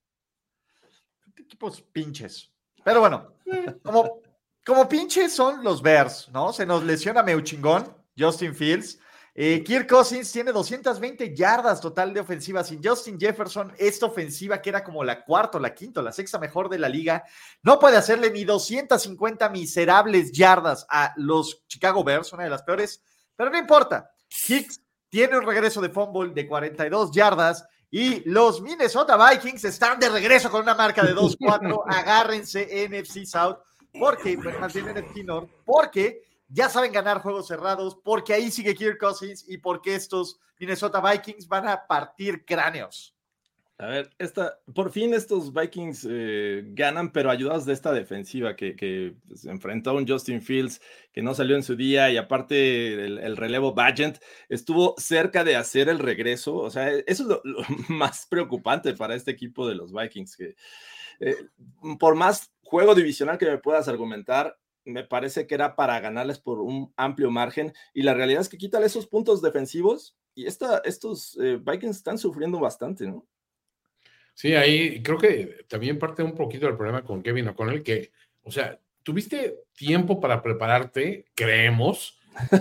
Equipos 1.37 1.83
pinches. 1.83 2.51
Pero 2.85 3.01
bueno, 3.01 3.35
como, 3.83 4.21
como 4.65 4.89
pinches 4.89 5.33
son 5.35 5.63
los 5.63 5.83
Bears, 5.83 6.31
¿no? 6.33 6.53
Se 6.53 6.65
nos 6.65 6.85
lesiona 6.85 7.23
Meuchingón, 7.23 7.93
Justin 8.17 8.55
Fields. 8.55 8.99
Eh, 9.35 9.65
Kirk 9.65 9.89
Cousins 9.89 10.31
tiene 10.31 10.53
220 10.53 11.35
yardas 11.35 11.81
total 11.81 12.13
de 12.13 12.21
ofensiva 12.21 12.63
sin 12.63 12.83
Justin 12.83 13.19
Jefferson. 13.19 13.73
Esta 13.79 14.07
ofensiva, 14.07 14.61
que 14.61 14.69
era 14.69 14.85
como 14.85 15.03
la 15.03 15.25
cuarta, 15.25 15.59
la 15.59 15.75
quinta, 15.75 16.03
la 16.03 16.13
sexta 16.13 16.39
mejor 16.39 16.69
de 16.69 16.79
la 16.79 16.89
liga, 16.89 17.25
no 17.63 17.79
puede 17.79 17.97
hacerle 17.97 18.31
ni 18.31 18.45
250 18.45 19.49
miserables 19.49 20.33
yardas 20.33 20.87
a 20.89 21.15
los 21.17 21.63
Chicago 21.67 22.05
Bears, 22.05 22.33
una 22.35 22.45
de 22.45 22.51
las 22.51 22.63
peores, 22.63 23.03
pero 23.35 23.51
no 23.51 23.57
importa. 23.57 24.11
Hicks 24.29 24.83
tiene 25.09 25.39
un 25.39 25.47
regreso 25.47 25.81
de 25.81 25.89
fumble 25.89 26.33
de 26.35 26.47
42 26.47 27.13
yardas 27.13 27.67
y 27.91 28.29
los 28.29 28.61
Minnesota 28.61 29.17
Vikings 29.31 29.65
están 29.65 29.99
de 29.99 30.09
regreso 30.09 30.51
con 30.51 30.63
una 30.63 30.75
marca 30.75 31.03
de 31.03 31.15
2-4. 31.15 31.85
Agárrense 31.89 32.89
NFC 32.89 33.25
South 33.25 33.59
porque, 33.99 34.37
más 34.37 34.73
bien 34.73 34.95
North, 35.27 35.51
porque 35.65 36.23
ya 36.53 36.69
saben 36.69 36.93
ganar 36.93 37.21
juegos 37.23 37.49
cerrados, 37.49 37.99
porque 38.05 38.35
ahí 38.35 38.51
sigue 38.51 38.75
Kirk 38.75 38.99
Cousins 38.99 39.45
y 39.49 39.59
porque 39.59 39.95
estos 39.95 40.39
Minnesota 40.59 41.01
Vikings 41.01 41.49
van 41.49 41.67
a 41.67 41.87
partir 41.87 42.45
cráneos. 42.45 43.17
A 43.79 43.87
ver, 43.87 44.11
esta, 44.19 44.61
por 44.75 44.93
fin 44.93 45.13
estos 45.13 45.53
Vikings 45.53 46.07
eh, 46.09 46.63
ganan, 46.67 47.11
pero 47.11 47.31
ayudados 47.31 47.65
de 47.65 47.73
esta 47.73 47.93
defensiva 47.93 48.55
que, 48.55 48.77
que 48.77 49.17
pues, 49.27 49.45
enfrentó 49.47 49.91
a 49.91 49.95
un 49.95 50.07
Justin 50.07 50.41
Fields 50.41 50.81
que 51.13 51.21
no 51.21 51.35
salió 51.35 51.57
en 51.57 51.65
su 51.65 51.75
día 51.75 52.09
y 52.09 52.17
aparte 52.17 53.07
el, 53.07 53.37
relevo 53.37 53.75
Bagent 53.75 54.19
estuvo 54.49 54.95
cerca 54.99 55.43
de 55.43 55.57
hacer 55.57 55.89
el 55.89 55.99
regreso. 55.99 56.55
O 56.55 56.71
sea, 56.71 56.91
eso 56.91 57.05
es 57.09 57.21
lo, 57.21 57.43
más 57.89 58.27
preocupante 58.27 58.95
para 58.95 59.17
este 59.17 59.33
equipo 59.33 59.67
de 59.67 59.75
los 59.75 59.93
Vikings, 59.93 60.37
que 60.37 60.55
eh, 61.19 61.37
por 61.99 62.15
más 62.15 62.53
juego 62.63 62.95
divisional 62.95 63.37
que 63.37 63.47
me 63.47 63.59
puedas 63.59 63.89
argumentar, 63.89 64.59
me 64.85 65.05
parece 65.05 65.47
que 65.47 65.55
era 65.55 65.77
para 65.77 66.01
ganarles 66.01 66.39
por 66.39 66.61
un 66.61 66.93
amplio 66.97 67.31
margen 67.31 67.73
y 67.93 68.03
la 68.03 68.15
realidad 68.15 68.41
es 68.41 68.49
que 68.49 68.59
quítale 68.59 68.87
esos 68.87 69.07
puntos 69.07 69.43
defensivos 69.43 70.17
y 70.35 70.47
esta, 70.47 70.83
estos 70.85 71.39
eh, 71.43 71.59
Vikings 71.63 71.97
están 71.97 72.19
sufriendo 72.19 72.59
bastante, 72.59 73.07
¿no? 73.07 73.27
Sí, 74.35 74.55
ahí 74.55 75.03
creo 75.03 75.19
que 75.19 75.65
también 75.69 75.99
parte 75.99 76.23
un 76.23 76.35
poquito 76.35 76.67
del 76.67 76.77
problema 76.77 77.05
con 77.05 77.23
Kevin 77.23 77.49
O'Connell, 77.49 77.83
que, 77.83 78.13
o 78.43 78.51
sea, 78.51 78.81
tuviste 79.03 79.65
tiempo 79.75 80.21
para 80.21 80.43
prepararte, 80.43 81.27
creemos, 81.35 82.19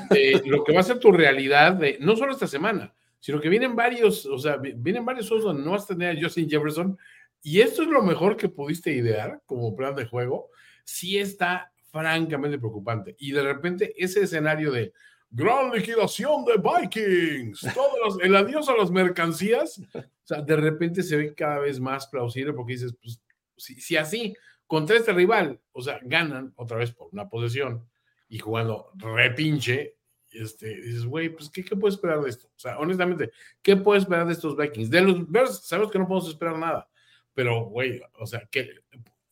de 0.10 0.42
lo 0.46 0.64
que 0.64 0.74
va 0.74 0.82
a 0.82 0.84
ser 0.84 1.00
tu 1.00 1.12
realidad 1.12 1.74
de 1.74 1.98
no 2.02 2.16
solo 2.16 2.34
esta 2.34 2.48
semana, 2.48 2.94
sino 3.20 3.40
que 3.40 3.50
vienen 3.50 3.76
varios, 3.76 4.26
o 4.26 4.38
sea, 4.38 4.58
vienen 4.58 5.06
varios 5.06 5.28
juegos 5.30 5.46
donde 5.46 5.64
no 5.64 5.72
vas 5.72 5.84
a 5.84 5.96
tener 5.96 6.18
a 6.18 6.22
Justin 6.22 6.50
Jefferson, 6.50 6.98
y 7.42 7.62
esto 7.62 7.84
es 7.84 7.88
lo 7.88 8.04
mejor 8.04 8.36
que 8.36 8.50
pudiste 8.50 8.92
idear 8.92 9.42
como 9.46 9.76
plan 9.76 9.96
de 9.96 10.06
juego, 10.06 10.50
sí 10.84 11.18
está 11.18 11.72
francamente 11.92 12.58
preocupante. 12.58 13.16
Y 13.20 13.32
de 13.32 13.44
repente 13.44 13.94
ese 13.98 14.22
escenario 14.22 14.72
de 14.72 14.94
gran 15.30 15.72
liquidación 15.72 16.44
de 16.46 16.54
Vikings, 16.58 17.68
todos 17.74 18.18
el 18.22 18.36
adiós 18.36 18.68
a 18.70 18.76
las 18.76 18.92
mercancías, 18.92 19.82
o 19.94 20.02
sea, 20.24 20.42
de 20.42 20.56
repente 20.56 21.04
se 21.04 21.16
ve 21.16 21.34
cada 21.34 21.60
vez 21.60 21.80
más 21.80 22.08
plausible 22.08 22.54
porque 22.54 22.74
dices, 22.74 22.94
pues, 23.02 23.22
si, 23.58 23.96
así, 23.96 24.36
contra 24.68 24.98
este 24.98 25.14
rival, 25.14 25.60
o 25.72 25.82
sea, 25.82 26.00
ganan 26.04 26.54
otra 26.56 26.78
vez 26.78 26.92
por 26.92 27.10
una 27.12 27.30
posesión 27.30 27.88
y 28.28 28.40
jugando 28.40 28.92
repinche, 28.96 29.96
este, 30.32 30.82
dices, 30.82 31.06
güey, 31.06 31.30
pues, 31.30 31.50
¿qué, 31.50 31.64
¿qué 31.64 31.76
puedes 31.76 31.96
esperar 31.96 32.22
de 32.22 32.30
esto? 32.30 32.48
O 32.48 32.60
sea, 32.60 32.78
honestamente, 32.80 33.32
¿qué 33.62 33.76
puedes 33.76 34.04
esperar 34.04 34.26
de 34.26 34.34
estos 34.34 34.58
Vikings? 34.58 34.90
De 34.90 35.02
los 35.02 35.30
Bears, 35.30 35.66
sabemos 35.66 35.92
que 35.92 36.00
no 36.00 36.08
podemos 36.08 36.30
esperar 36.30 36.58
nada, 36.58 36.90
pero, 37.34 37.66
güey, 37.66 38.02
o 38.20 38.26
sea, 38.26 38.48
que 38.52 38.70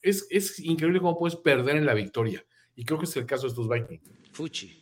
es, 0.02 0.28
es 0.30 0.60
increíble 0.60 1.00
cómo 1.00 1.18
puedes 1.18 1.36
perder 1.36 1.78
en 1.78 1.86
la 1.86 1.94
victoria. 1.94 2.46
Y 2.80 2.86
creo 2.86 2.98
que 2.98 3.04
es 3.04 3.16
el 3.18 3.26
caso 3.26 3.42
de 3.42 3.50
estos 3.50 3.68
Vikings. 3.68 4.32
Fuchi. 4.32 4.82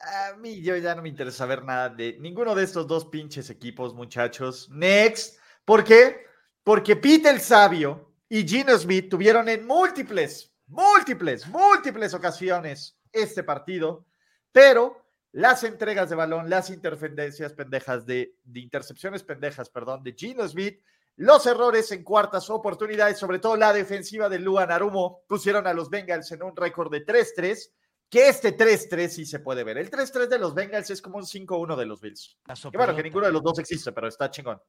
A 0.00 0.36
mí 0.38 0.60
yo 0.62 0.76
ya 0.76 0.96
no 0.96 1.02
me 1.02 1.10
interesa 1.10 1.38
saber 1.38 1.62
nada 1.62 1.90
de 1.90 2.18
ninguno 2.18 2.56
de 2.56 2.64
estos 2.64 2.88
dos 2.88 3.04
pinches 3.06 3.50
equipos, 3.50 3.94
muchachos. 3.94 4.68
Next. 4.68 5.38
¿Por 5.64 5.84
qué? 5.84 6.26
Porque 6.64 6.96
Pete 6.96 7.30
el 7.30 7.40
Sabio 7.40 8.16
y 8.28 8.42
Gino 8.42 8.76
Smith 8.76 9.08
tuvieron 9.08 9.48
en 9.48 9.64
múltiples, 9.64 10.52
múltiples, 10.66 11.46
múltiples 11.46 12.12
ocasiones 12.12 12.98
este 13.12 13.44
partido, 13.44 14.08
pero 14.50 15.06
las 15.30 15.62
entregas 15.62 16.10
de 16.10 16.16
balón, 16.16 16.50
las 16.50 16.70
interferencias 16.70 17.52
pendejas 17.52 18.04
de, 18.06 18.34
de 18.42 18.58
intercepciones 18.58 19.22
pendejas, 19.22 19.70
perdón, 19.70 20.02
de 20.02 20.14
Gino 20.14 20.48
Smith 20.48 20.80
los 21.16 21.46
errores 21.46 21.90
en 21.92 22.04
cuartas 22.04 22.50
oportunidades, 22.50 23.18
sobre 23.18 23.38
todo 23.38 23.56
la 23.56 23.72
defensiva 23.72 24.28
de 24.28 24.38
Luan 24.38 24.70
Arumo, 24.70 25.22
pusieron 25.26 25.66
a 25.66 25.72
los 25.72 25.88
Bengals 25.88 26.30
en 26.32 26.42
un 26.42 26.54
récord 26.54 26.90
de 26.90 27.04
3-3, 27.04 27.70
que 28.08 28.28
este 28.28 28.56
3-3 28.56 29.08
sí 29.08 29.26
se 29.26 29.40
puede 29.40 29.64
ver. 29.64 29.78
El 29.78 29.90
3-3 29.90 30.28
de 30.28 30.38
los 30.38 30.54
Bengals 30.54 30.90
es 30.90 31.00
como 31.00 31.18
un 31.18 31.24
5-1 31.24 31.76
de 31.76 31.86
los 31.86 32.00
Bills. 32.00 32.38
Que 32.70 32.76
bueno, 32.76 32.94
que 32.94 33.02
ninguno 33.02 33.26
de 33.26 33.32
los 33.32 33.42
dos 33.42 33.58
existe, 33.58 33.92
pero 33.92 34.08
está 34.08 34.30
chingón. 34.30 34.60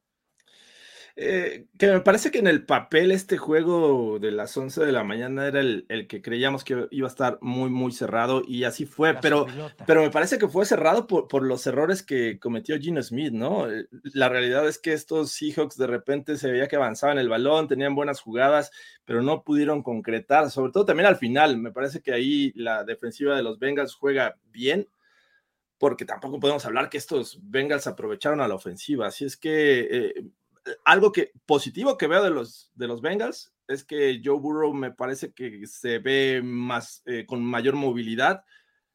Eh, 1.20 1.66
que 1.80 1.88
me 1.88 2.00
parece 2.02 2.30
que 2.30 2.38
en 2.38 2.46
el 2.46 2.64
papel 2.64 3.12
este 3.12 3.40
juego 3.40 4.20
de 4.20 4.30
las 4.30 4.56
11 4.56 4.86
de 4.86 4.92
la 4.92 5.04
mañana 5.04 5.48
era 5.48 5.62
el, 5.62 5.88
que 6.08 6.22
creíamos 6.22 6.64
que 6.64 6.88
iba 6.92 7.08
a 7.08 7.10
estar 7.10 7.40
muy, 7.42 7.72
muy 7.72 7.92
cerrado 7.92 8.44
y 8.48 8.66
así 8.66 8.86
fue, 8.86 9.16
pero, 9.16 9.48
pero 9.88 10.04
me 10.04 10.12
parece 10.12 10.38
que 10.38 10.48
fue 10.48 10.68
cerrado 10.68 11.08
por, 11.08 11.28
por, 11.28 11.42
los 11.42 11.66
errores 11.66 12.04
que 12.04 12.38
cometió 12.38 12.78
Gino 12.78 13.02
Smith, 13.02 13.34
¿no? 13.34 13.68
Eh, 13.68 13.88
la 14.14 14.30
realidad 14.30 14.68
es 14.68 14.78
que 14.78 14.94
estos 14.94 15.32
Seahawks 15.32 15.76
de 15.76 15.88
repente 15.88 16.38
se 16.38 16.52
veía 16.52 16.68
que 16.68 16.76
avanzaban 16.76 17.18
el 17.18 17.30
balón, 17.30 17.68
tenían 17.68 17.96
buenas 17.96 18.22
jugadas, 18.22 18.70
pero 19.04 19.24
no 19.24 19.42
pudieron 19.42 19.82
concretar, 19.82 20.52
sobre 20.52 20.72
todo 20.72 20.86
también 20.86 21.08
al 21.08 21.18
final. 21.18 21.58
Me 21.58 21.72
parece 21.72 22.04
que 22.04 22.14
ahí 22.14 22.52
la 22.54 22.84
defensiva 22.84 23.36
de 23.36 23.42
los 23.42 23.58
Bengals 23.58 23.96
juega 23.96 24.38
bien, 24.52 24.88
porque 25.80 26.06
tampoco 26.06 26.40
podemos 26.40 26.64
hablar 26.68 26.90
que 26.90 27.00
estos 27.00 27.40
Bengals 27.42 27.88
aprovecharon 27.88 28.40
a 28.40 28.48
la 28.48 28.54
ofensiva. 28.54 29.08
Así 29.08 29.26
es 29.26 29.36
que 29.36 29.80
eh, 29.90 30.14
algo 30.86 31.12
que 31.12 31.32
positivo 31.46 31.98
que 31.98 32.08
veo 32.08 32.24
de 32.24 32.30
los, 32.30 32.72
de 32.76 32.88
los 32.88 33.02
Bengals 33.02 33.54
es 33.68 33.84
que 33.84 34.22
Joe 34.24 34.40
Burrow 34.40 34.74
me 34.74 34.92
parece 34.92 35.34
que 35.34 35.66
se 35.68 36.00
ve 36.00 36.42
más 36.44 37.02
eh, 37.06 37.26
con 37.26 37.44
mayor 37.44 37.76
movilidad, 37.76 38.44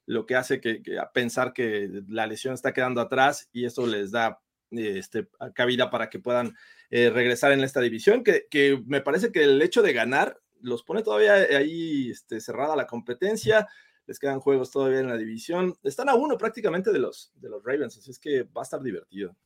lo 0.06 0.26
que 0.26 0.36
hace 0.36 0.60
que, 0.60 0.82
pensar 1.12 1.52
que 1.52 2.02
la 2.08 2.26
lesión 2.26 2.54
está 2.54 2.72
quedando 2.72 3.00
atrás 3.00 3.48
y 3.52 3.66
eso 3.66 3.86
les 3.86 4.10
da 4.10 4.40
este, 4.70 5.28
cabida 5.54 5.90
para 5.90 6.08
que 6.08 6.18
puedan 6.18 6.54
eh, 6.90 7.10
regresar 7.10 7.52
en 7.52 7.60
esta 7.60 7.80
división, 7.80 8.24
que, 8.24 8.46
que, 8.50 8.82
me 8.86 9.00
parece 9.00 9.30
que 9.30 9.44
el 9.44 9.60
hecho 9.60 9.82
de 9.82 9.92
ganar 9.92 10.40
los 10.60 10.82
pone 10.82 11.02
todavía 11.02 11.34
ahí 11.34 12.10
este, 12.10 12.40
cerrada 12.40 12.76
la 12.76 12.86
competencia, 12.86 13.68
les 14.06 14.18
quedan 14.18 14.40
juegos 14.40 14.70
todavía 14.70 15.00
en 15.00 15.08
la 15.08 15.16
división, 15.16 15.76
están 15.82 16.08
a 16.08 16.14
uno 16.14 16.36
prácticamente 16.36 16.90
de 16.92 16.98
los, 16.98 17.32
de 17.36 17.48
los 17.48 17.62
Ravens, 17.62 17.98
así 17.98 18.10
es 18.10 18.18
que 18.18 18.42
va 18.44 18.62
a 18.62 18.64
estar 18.64 18.82
divertido. 18.82 19.36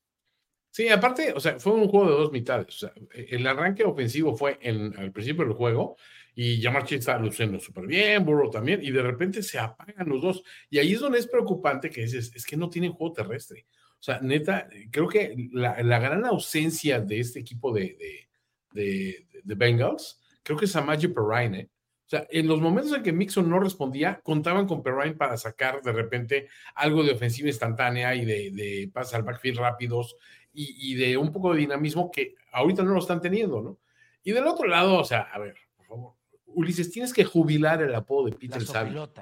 Sí, 0.77 0.91
aparte, 0.91 1.33
o 1.35 1.41
sea, 1.41 1.59
fue 1.59 1.73
un 1.73 1.89
juego 1.89 2.11
de 2.11 2.17
dos 2.19 2.33
mitades. 2.33 2.67
O 2.69 2.71
sea, 2.71 2.93
el 3.15 3.47
arranque 3.47 3.83
ofensivo 3.83 4.37
fue 4.37 4.59
en, 4.61 4.95
al 4.99 5.11
principio 5.11 5.43
del 5.47 5.55
juego 5.55 5.97
y 6.35 6.61
Chase 6.61 6.97
estaba 6.97 7.19
luciendo 7.19 7.59
súper 7.59 7.87
bien, 7.87 8.27
Burrow 8.27 8.51
también, 8.51 8.85
y 8.85 8.91
de 8.91 9.01
repente 9.01 9.43
se 9.43 9.59
apagan 9.59 10.07
los 10.07 10.21
dos. 10.21 10.43
Y 10.69 10.79
ahí 10.79 10.93
es 10.93 11.01
donde 11.01 11.19
es 11.19 11.29
preocupante 11.29 11.89
que 11.89 12.03
dices, 12.03 12.31
es 12.35 12.45
que 12.45 12.59
no 12.59 12.69
tienen 12.69 12.93
juego 12.93 13.15
terrestre. 13.15 13.65
O 13.93 14.03
sea, 14.03 14.21
neta, 14.21 14.69
creo 14.91 15.09
que 15.09 15.49
la, 15.51 15.81
gran 15.81 16.27
ausencia 16.27 17.01
de 17.01 17.21
este 17.21 17.41
equipo 17.41 17.73
de, 17.73 18.29
de, 18.75 19.27
de, 19.45 19.55
Bengals, 19.55 20.21
creo 20.43 20.59
que 20.59 20.67
es 20.67 20.73
Samaji 20.73 21.09
Perrine. 21.09 21.59
¿eh? 21.59 21.71
O 22.05 22.09
sea, 22.09 22.27
en 22.31 22.47
los 22.47 22.61
momentos 22.61 22.93
en 22.93 23.03
que 23.03 23.15
Mixon 23.15 23.49
no 23.49 23.59
respondía, 23.61 24.21
contaban 24.23 24.67
con 24.67 24.83
Perrine 24.83 25.17
para 25.17 25.39
sacar 25.39 25.81
de 25.81 25.93
repente 25.93 26.49
algo 26.75 27.03
de 27.03 27.13
ofensiva 27.13 27.49
instantánea 27.49 28.15
y 28.15 28.27
de, 28.27 28.51
de 28.53 28.93
al 28.95 29.23
backfield 29.23 29.59
rápidos 29.59 30.17
y, 30.57 30.95
de 30.95 31.17
un 31.17 31.33
poco 31.33 31.53
de 31.53 31.61
dinamismo 31.61 32.11
que 32.11 32.35
ahorita 32.53 32.83
no 32.83 32.95
lo 32.95 33.01
están 33.01 33.21
teniendo, 33.21 33.61
¿no? 33.61 33.79
Y 34.23 34.33
del 34.33 34.47
otro 34.47 34.67
lado, 34.67 34.99
o 34.99 35.05
sea, 35.05 35.23
a 35.33 35.39
ver, 35.39 35.55
por 35.77 35.87
favor, 35.87 36.15
Ulises, 36.47 36.91
tienes 36.91 37.13
que 37.13 37.25
jubilar 37.25 37.83
el 37.83 37.95
apodo 37.95 38.27
de 38.27 38.33
Peter 38.33 38.65
Sabio. 38.65 39.13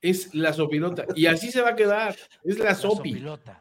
Es 0.00 0.34
la 0.34 0.52
sopilota. 0.52 1.06
Y 1.14 1.26
así 1.26 1.50
se 1.50 1.62
va 1.62 1.70
a 1.70 1.76
quedar. 1.76 2.16
Es 2.44 2.58
la 2.58 2.74
sopi. 2.74 3.10
Sopilota. 3.10 3.60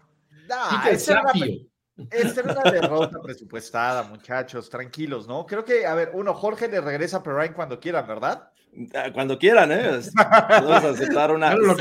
Peter 0.83 0.99
Sabio. 0.99 1.67
Esta 2.11 2.41
era 2.41 2.51
una 2.51 2.71
derrota 2.71 3.21
presupuestada, 3.21 4.03
muchachos, 4.03 4.69
tranquilos, 4.69 5.27
¿no? 5.27 5.45
Creo 5.45 5.63
que, 5.63 5.85
a 5.85 5.95
ver, 5.95 6.11
uno, 6.13 6.33
Jorge 6.33 6.67
le 6.67 6.81
regresa 6.81 7.17
a 7.17 7.23
Perrine 7.23 7.53
cuando 7.53 7.79
quieran, 7.79 8.05
¿verdad? 8.05 8.49
Ah, 8.93 9.11
cuando 9.13 9.39
quieran, 9.39 9.71
¿eh? 9.71 10.01
Vamos 10.13 10.83
a 10.83 10.89
aceptar 10.89 11.31
una 11.31 11.55
lo 11.55 11.75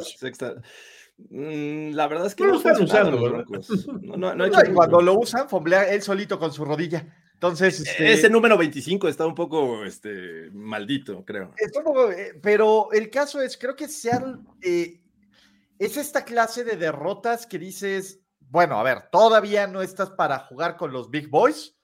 sexta. 0.00 0.54
Mm, 1.18 1.92
la 1.92 2.08
verdad 2.08 2.26
es 2.26 2.34
que 2.34 2.44
no, 2.44 2.50
lo 2.50 2.56
están 2.58 2.82
usando, 2.82 3.44
cuando 4.74 5.00
lo 5.00 5.18
usan, 5.18 5.48
fomblea 5.48 5.90
él 5.90 6.02
solito 6.02 6.38
con 6.38 6.52
su 6.52 6.64
rodilla. 6.64 7.06
Entonces, 7.32 7.80
este 7.80 8.12
ese 8.12 8.30
número 8.30 8.56
25 8.56 9.08
está 9.08 9.26
un 9.26 9.34
poco 9.34 9.84
este, 9.84 10.50
maldito, 10.52 11.24
creo. 11.24 11.54
Eh, 11.58 12.38
pero 12.42 12.92
el 12.92 13.10
caso 13.10 13.40
es, 13.40 13.56
creo 13.56 13.76
que 13.76 13.88
Seattle 13.88 14.38
eh, 14.62 15.00
es 15.78 15.96
esta 15.96 16.24
clase 16.24 16.64
de 16.64 16.76
derrotas 16.76 17.46
que 17.46 17.58
dices, 17.58 18.20
bueno, 18.40 18.78
a 18.78 18.82
ver, 18.82 19.08
todavía 19.10 19.66
no 19.66 19.82
estás 19.82 20.10
para 20.10 20.38
jugar 20.40 20.76
con 20.76 20.92
los 20.92 21.10
Big 21.10 21.28
Boys. 21.28 21.74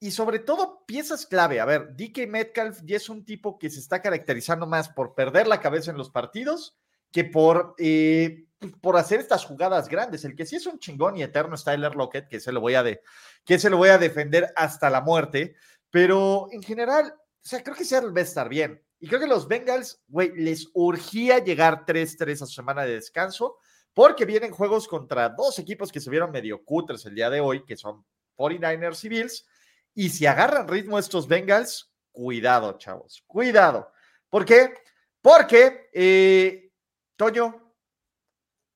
Y 0.00 0.10
sobre 0.10 0.38
todo, 0.38 0.84
piezas 0.86 1.26
clave. 1.26 1.60
A 1.60 1.64
ver, 1.64 1.96
DK 1.96 2.28
Metcalf 2.28 2.80
ya 2.84 2.96
es 2.96 3.08
un 3.08 3.24
tipo 3.24 3.58
que 3.58 3.70
se 3.70 3.80
está 3.80 4.02
caracterizando 4.02 4.66
más 4.66 4.88
por 4.90 5.14
perder 5.14 5.46
la 5.46 5.60
cabeza 5.60 5.92
en 5.92 5.96
los 5.96 6.10
partidos 6.10 6.76
que 7.14 7.24
por 7.24 7.76
eh, 7.78 8.44
por 8.80 8.96
hacer 8.96 9.20
estas 9.20 9.44
jugadas 9.44 9.88
grandes. 9.88 10.24
El 10.24 10.34
que 10.34 10.46
sí 10.46 10.56
es 10.56 10.66
un 10.66 10.80
chingón 10.80 11.16
y 11.16 11.22
eterno 11.22 11.54
es 11.54 11.62
Tyler 11.62 11.94
Lockett, 11.94 12.28
que 12.28 12.40
se 12.40 12.50
lo 12.50 12.60
voy 12.60 12.74
a, 12.74 12.82
de, 12.82 13.02
que 13.44 13.58
se 13.58 13.70
lo 13.70 13.76
voy 13.76 13.90
a 13.90 13.98
defender 13.98 14.52
hasta 14.56 14.90
la 14.90 15.00
muerte. 15.00 15.54
Pero 15.90 16.48
en 16.50 16.62
general, 16.62 17.14
o 17.14 17.48
sea, 17.48 17.62
creo 17.62 17.76
que 17.76 17.84
Seattle 17.84 18.10
va 18.10 18.20
a 18.20 18.24
estar 18.24 18.48
bien. 18.48 18.82
Y 18.98 19.06
creo 19.06 19.20
que 19.20 19.28
los 19.28 19.46
Bengals, 19.46 20.02
güey, 20.08 20.32
les 20.34 20.68
urgía 20.72 21.38
llegar 21.38 21.84
3-3 21.84 22.42
a 22.42 22.46
su 22.46 22.52
semana 22.52 22.84
de 22.84 22.94
descanso, 22.94 23.58
porque 23.92 24.24
vienen 24.24 24.50
juegos 24.50 24.88
contra 24.88 25.28
dos 25.28 25.58
equipos 25.60 25.92
que 25.92 26.00
se 26.00 26.10
vieron 26.10 26.32
medio 26.32 26.64
cutres 26.64 27.06
el 27.06 27.14
día 27.14 27.30
de 27.30 27.40
hoy, 27.40 27.64
que 27.64 27.76
son 27.76 28.04
49ers 28.36 29.04
y 29.04 29.08
Bills. 29.08 29.46
Y 29.94 30.08
si 30.08 30.26
agarran 30.26 30.66
ritmo 30.66 30.98
estos 30.98 31.28
Bengals, 31.28 31.92
cuidado, 32.10 32.76
chavos, 32.78 33.22
cuidado. 33.26 33.92
¿Por 34.28 34.44
qué? 34.44 34.74
Porque, 35.20 35.90
eh, 35.92 36.63
Toño, 37.16 37.74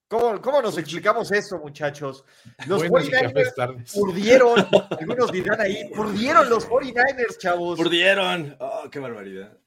¿cómo, 0.07 0.41
¿cómo, 0.41 0.63
nos 0.63 0.79
explicamos 0.79 1.33
esto, 1.33 1.59
muchachos? 1.59 2.25
Los 2.67 2.85
49ers 2.85 3.93
purdieron, 3.93 4.67
algunos 5.01 5.33
dirán 5.33 5.61
ahí, 5.61 5.91
purdieron 5.95 6.49
los 6.49 6.69
49ers, 6.69 7.39
chavos. 7.39 7.77
Purdieron, 7.77 8.57
oh, 8.61 8.89
qué 8.91 9.01
barbaridad. 9.01 9.59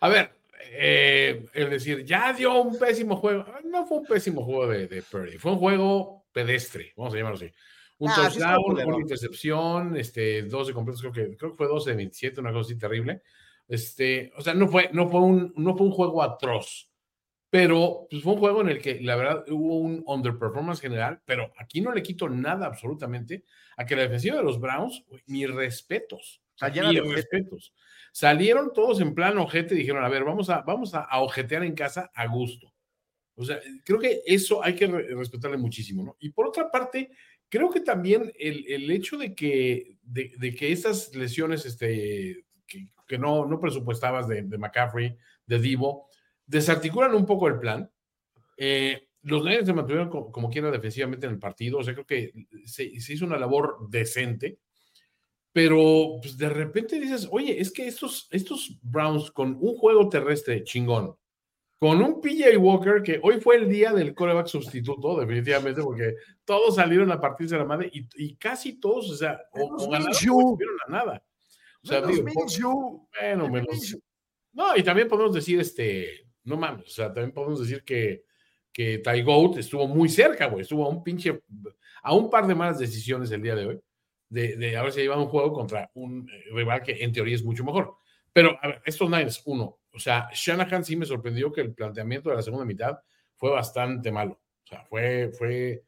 A 0.00 0.08
ver, 0.08 0.32
eh, 0.72 1.46
es 1.52 1.70
decir, 1.70 2.04
ya 2.04 2.32
dio 2.32 2.62
un 2.62 2.78
pésimo 2.78 3.16
juego. 3.16 3.46
No 3.64 3.86
fue 3.86 3.98
un 3.98 4.06
pésimo 4.06 4.44
juego 4.44 4.66
de, 4.66 4.88
de 4.88 5.02
Purdy, 5.02 5.38
fue 5.38 5.52
un 5.52 5.58
juego 5.58 6.26
pedestre, 6.32 6.92
vamos 6.96 7.14
a 7.14 7.16
llamarlo 7.16 7.36
así. 7.36 7.52
Un 7.98 8.10
ah, 8.10 8.14
touchdown, 8.16 8.86
una 8.86 9.00
intercepción, 9.00 9.96
este, 9.96 10.42
12 10.42 10.72
completos, 10.72 11.00
creo 11.00 11.12
que, 11.12 11.36
creo 11.36 11.52
que 11.52 11.56
fue 11.56 11.66
12 11.66 11.90
de 11.90 11.96
27, 11.96 12.40
una 12.40 12.52
cosa 12.52 12.66
así 12.66 12.76
terrible. 12.76 13.22
Este, 13.68 14.32
o 14.36 14.42
sea, 14.42 14.52
no 14.52 14.68
fue, 14.68 14.90
no 14.92 15.08
fue, 15.08 15.20
un, 15.20 15.54
no 15.56 15.76
fue 15.76 15.86
un 15.86 15.92
juego 15.92 16.22
atroz, 16.22 16.90
pero 17.50 18.06
pues, 18.10 18.22
fue 18.22 18.34
un 18.34 18.38
juego 18.38 18.60
en 18.60 18.68
el 18.68 18.80
que 18.80 19.00
la 19.00 19.16
verdad 19.16 19.44
hubo 19.48 19.78
un 19.78 20.02
underperformance 20.06 20.80
general, 20.80 21.20
pero 21.24 21.52
aquí 21.58 21.80
no 21.80 21.92
le 21.92 22.02
quito 22.02 22.28
nada 22.28 22.66
absolutamente 22.66 23.44
a 23.76 23.86
que 23.86 23.96
la 23.96 24.02
defensiva 24.02 24.36
de 24.36 24.42
los 24.42 24.60
Browns, 24.60 25.04
mis 25.26 25.50
respetos, 25.50 26.42
mis 26.60 27.14
respetos. 27.14 27.72
Salieron 28.12 28.72
todos 28.72 29.00
en 29.00 29.14
plan 29.14 29.36
ojete 29.38 29.74
y 29.74 29.78
dijeron, 29.78 30.04
a 30.04 30.08
ver, 30.08 30.24
vamos 30.24 30.48
a, 30.48 30.62
vamos 30.62 30.94
a, 30.94 31.06
ojetear 31.20 31.62
en 31.64 31.74
casa 31.74 32.10
a 32.14 32.26
gusto. 32.26 32.72
O 33.34 33.44
sea, 33.44 33.60
creo 33.84 33.98
que 33.98 34.22
eso 34.24 34.64
hay 34.64 34.74
que 34.74 34.86
respetarle 34.86 35.58
muchísimo, 35.58 36.02
¿no? 36.02 36.16
Y 36.18 36.30
por 36.30 36.46
otra 36.46 36.70
parte, 36.70 37.10
creo 37.50 37.70
que 37.70 37.80
también 37.80 38.32
el, 38.38 38.64
el 38.66 38.90
hecho 38.90 39.18
de 39.18 39.34
que, 39.34 39.98
de, 40.02 40.32
de 40.38 40.54
que 40.54 40.72
estas 40.72 41.14
lesiones 41.14 41.66
este, 41.66 42.46
que, 43.06 43.18
no, 43.18 43.46
no 43.46 43.60
presupuestabas 43.60 44.26
de, 44.28 44.42
McCaffrey, 44.42 45.16
de 45.46 45.58
Divo, 45.58 46.05
desarticulan 46.46 47.14
un 47.14 47.26
poco 47.26 47.48
el 47.48 47.58
plan. 47.58 47.90
Eh, 48.56 49.08
los 49.22 49.42
Niners 49.42 49.66
se 49.66 49.74
mantuvieron 49.74 50.08
como, 50.08 50.48
quiera 50.48 50.70
defensivamente 50.70 51.26
en 51.26 51.32
el 51.32 51.38
partido, 51.38 51.78
o 51.78 51.82
sea, 51.82 51.94
creo 51.94 52.06
que 52.06 52.32
se, 52.64 52.84
hizo 52.84 53.24
una 53.24 53.38
labor 53.38 53.88
decente, 53.88 54.58
pero 55.52 56.18
pues 56.22 56.38
de 56.38 56.48
repente 56.48 57.00
dices, 57.00 57.26
oye, 57.32 57.60
es 57.60 57.72
que 57.72 57.88
estos, 57.88 58.28
estos 58.30 58.78
Browns 58.82 59.32
con 59.32 59.56
un 59.60 59.74
juego 59.76 60.08
terrestre 60.08 60.62
chingón, 60.62 61.16
con 61.78 62.00
un 62.00 62.20
PJ 62.20 62.56
Walker 62.56 63.02
que 63.02 63.18
hoy 63.20 63.40
fue 63.40 63.56
el 63.56 63.68
día 63.68 63.92
del 63.92 64.14
coreback 64.14 64.46
sustituto, 64.46 65.18
definitivamente, 65.18 65.82
porque 65.82 66.14
todos 66.44 66.76
salieron 66.76 67.10
a 67.10 67.20
partirse 67.20 67.56
la 67.56 67.64
madre 67.64 67.90
y, 67.92 68.36
casi 68.36 68.78
todos, 68.78 69.10
o 69.10 69.16
sea, 69.16 69.40
o, 69.52 69.90
ganaron 69.90 70.14
o 70.30 70.58
a 70.86 70.90
nada. 70.90 71.24
O 71.82 71.86
sea, 71.88 72.00
bueno, 72.00 73.48
menos. 73.48 73.96
No, 74.52 74.76
y 74.76 74.82
también 74.82 75.08
podemos 75.08 75.34
decir, 75.34 75.60
este, 75.60 76.25
no 76.46 76.56
mames, 76.56 76.86
o 76.86 76.90
sea, 76.90 77.06
también 77.12 77.32
podemos 77.32 77.60
decir 77.60 77.84
que, 77.84 78.24
que 78.72 78.98
Ty 78.98 79.22
Goat 79.22 79.58
estuvo 79.58 79.86
muy 79.86 80.08
cerca, 80.08 80.46
güey, 80.46 80.62
estuvo 80.62 80.84
a 80.84 80.88
un 80.88 81.02
pinche, 81.02 81.42
a 82.02 82.14
un 82.14 82.30
par 82.30 82.46
de 82.46 82.54
malas 82.54 82.78
decisiones 82.78 83.30
el 83.30 83.42
día 83.42 83.54
de 83.54 83.66
hoy, 83.66 83.80
de, 84.28 84.56
de 84.56 84.76
haberse 84.76 85.02
llevado 85.02 85.22
un 85.22 85.28
juego 85.28 85.52
contra 85.52 85.90
un 85.94 86.28
eh, 86.30 86.44
rival 86.52 86.82
que 86.82 87.04
en 87.04 87.12
teoría 87.12 87.34
es 87.34 87.44
mucho 87.44 87.64
mejor. 87.64 87.96
Pero, 88.32 88.58
a 88.60 88.66
ver, 88.66 88.82
estos 88.84 89.08
Niners, 89.08 89.42
uno, 89.46 89.78
o 89.92 89.98
sea, 89.98 90.28
Shanahan 90.32 90.84
sí 90.84 90.94
me 90.94 91.06
sorprendió 91.06 91.50
que 91.50 91.62
el 91.62 91.74
planteamiento 91.74 92.28
de 92.28 92.36
la 92.36 92.42
segunda 92.42 92.66
mitad 92.66 92.98
fue 93.36 93.50
bastante 93.50 94.12
malo. 94.12 94.40
O 94.64 94.66
sea, 94.66 94.84
fue, 94.84 95.30
fue 95.38 95.84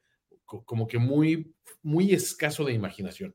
como 0.47 0.87
que 0.87 0.99
muy, 0.99 1.55
muy 1.83 2.13
escaso 2.13 2.65
de 2.65 2.73
imaginación. 2.73 3.35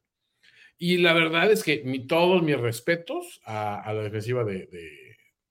Y 0.80 0.98
la 0.98 1.14
verdad 1.14 1.52
es 1.52 1.64
que 1.64 1.84
todos 2.08 2.42
mis 2.42 2.60
respetos 2.60 3.40
a, 3.46 3.94
la 3.94 4.02
defensiva 4.02 4.44
de, 4.44 4.68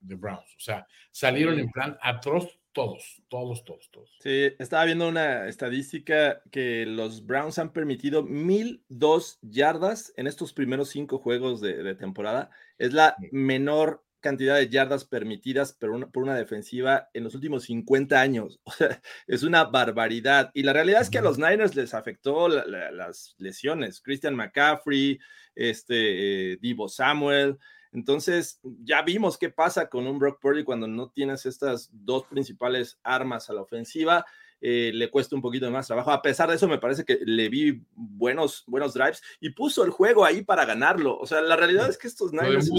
Browns. 0.03 0.55
O 0.57 0.61
sea, 0.61 0.87
salieron 1.11 1.59
en 1.59 1.71
plan 1.71 1.97
atroz 2.01 2.59
todos, 2.73 3.23
todos, 3.29 3.65
todos, 3.65 3.91
todos. 3.91 4.17
Sí, 4.21 4.51
estaba 4.59 4.85
viendo 4.85 5.09
una 5.09 5.47
estadística 5.49 6.43
que 6.51 6.87
los 6.87 7.27
Browns 7.27 7.59
han 7.59 7.73
permitido 7.73 8.23
1002 8.23 9.39
yardas 9.43 10.13
en 10.17 10.27
estos 10.27 10.53
primeros 10.53 10.89
cinco 10.89 11.19
juegos 11.19 11.61
de 11.61 11.95
temporada. 11.95 12.51
Es 12.79 12.93
la 12.95 13.17
menor 13.31 14.03
cantidad 14.23 14.57
de 14.57 14.71
yardas 14.71 15.05
permitidas 15.05 15.75
por 15.75 15.91
una, 15.91 16.09
por 16.09 16.23
una 16.23 16.35
defensiva 16.35 17.11
en 17.13 17.25
los 17.25 17.35
últimos 17.35 17.65
50 17.65 18.19
años. 18.19 18.61
O 18.73 18.73
sea, 18.73 19.03
es 19.27 19.43
una 19.43 19.65
barbaridad. 19.65 20.51
Y 20.55 20.63
la 20.63 20.73
realidad 20.73 21.03
es 21.03 21.11
que 21.11 21.19
a 21.19 21.23
los 21.23 21.37
Niners 21.37 21.75
les 21.75 21.93
afectó 21.93 22.49
las 22.49 23.35
lesiones. 23.37 24.01
Christian 24.01 24.35
McCaffrey, 24.35 25.19
este, 25.55 26.53
eh, 26.53 26.59
Divo 26.63 26.89
Samuel. 26.89 27.59
Entonces, 27.93 28.61
ya 28.83 29.03
vimos 29.03 29.37
qué 29.37 29.51
pasa 29.51 29.89
con 29.89 30.07
un 30.07 30.19
Brock 30.19 30.41
Purdy 30.41 30.65
cuando 30.65 30.87
no 30.87 31.11
tienes 31.11 31.45
estas 31.45 31.91
dos 31.93 32.25
principales 32.25 32.99
armas 33.03 33.51
a 33.51 33.53
la 33.53 33.63
ofensiva. 33.63 34.25
Eh, 34.65 34.93
le 34.95 35.11
cuesta 35.11 35.35
un 35.35 35.43
poquito 35.43 35.69
más 35.73 35.89
trabajo. 35.89 36.13
A 36.13 36.23
pesar 36.23 36.49
de 36.49 36.55
eso, 36.55 36.69
me 36.69 36.79
parece 36.79 37.05
que 37.05 37.19
le 37.25 37.49
vi 37.49 37.83
buenos, 37.95 38.63
buenos 38.69 38.95
drives 38.95 39.21
y 39.41 39.51
puso 39.51 39.85
el 39.85 39.91
juego 39.91 40.25
ahí 40.25 40.43
para 40.43 40.65
ganarlo. 40.65 41.19
O 41.19 41.27
sea, 41.27 41.41
la 41.41 41.57
realidad 41.57 41.91
es 41.91 41.99
que 41.99 42.07
estos 42.07 42.33
Niners 42.33 42.71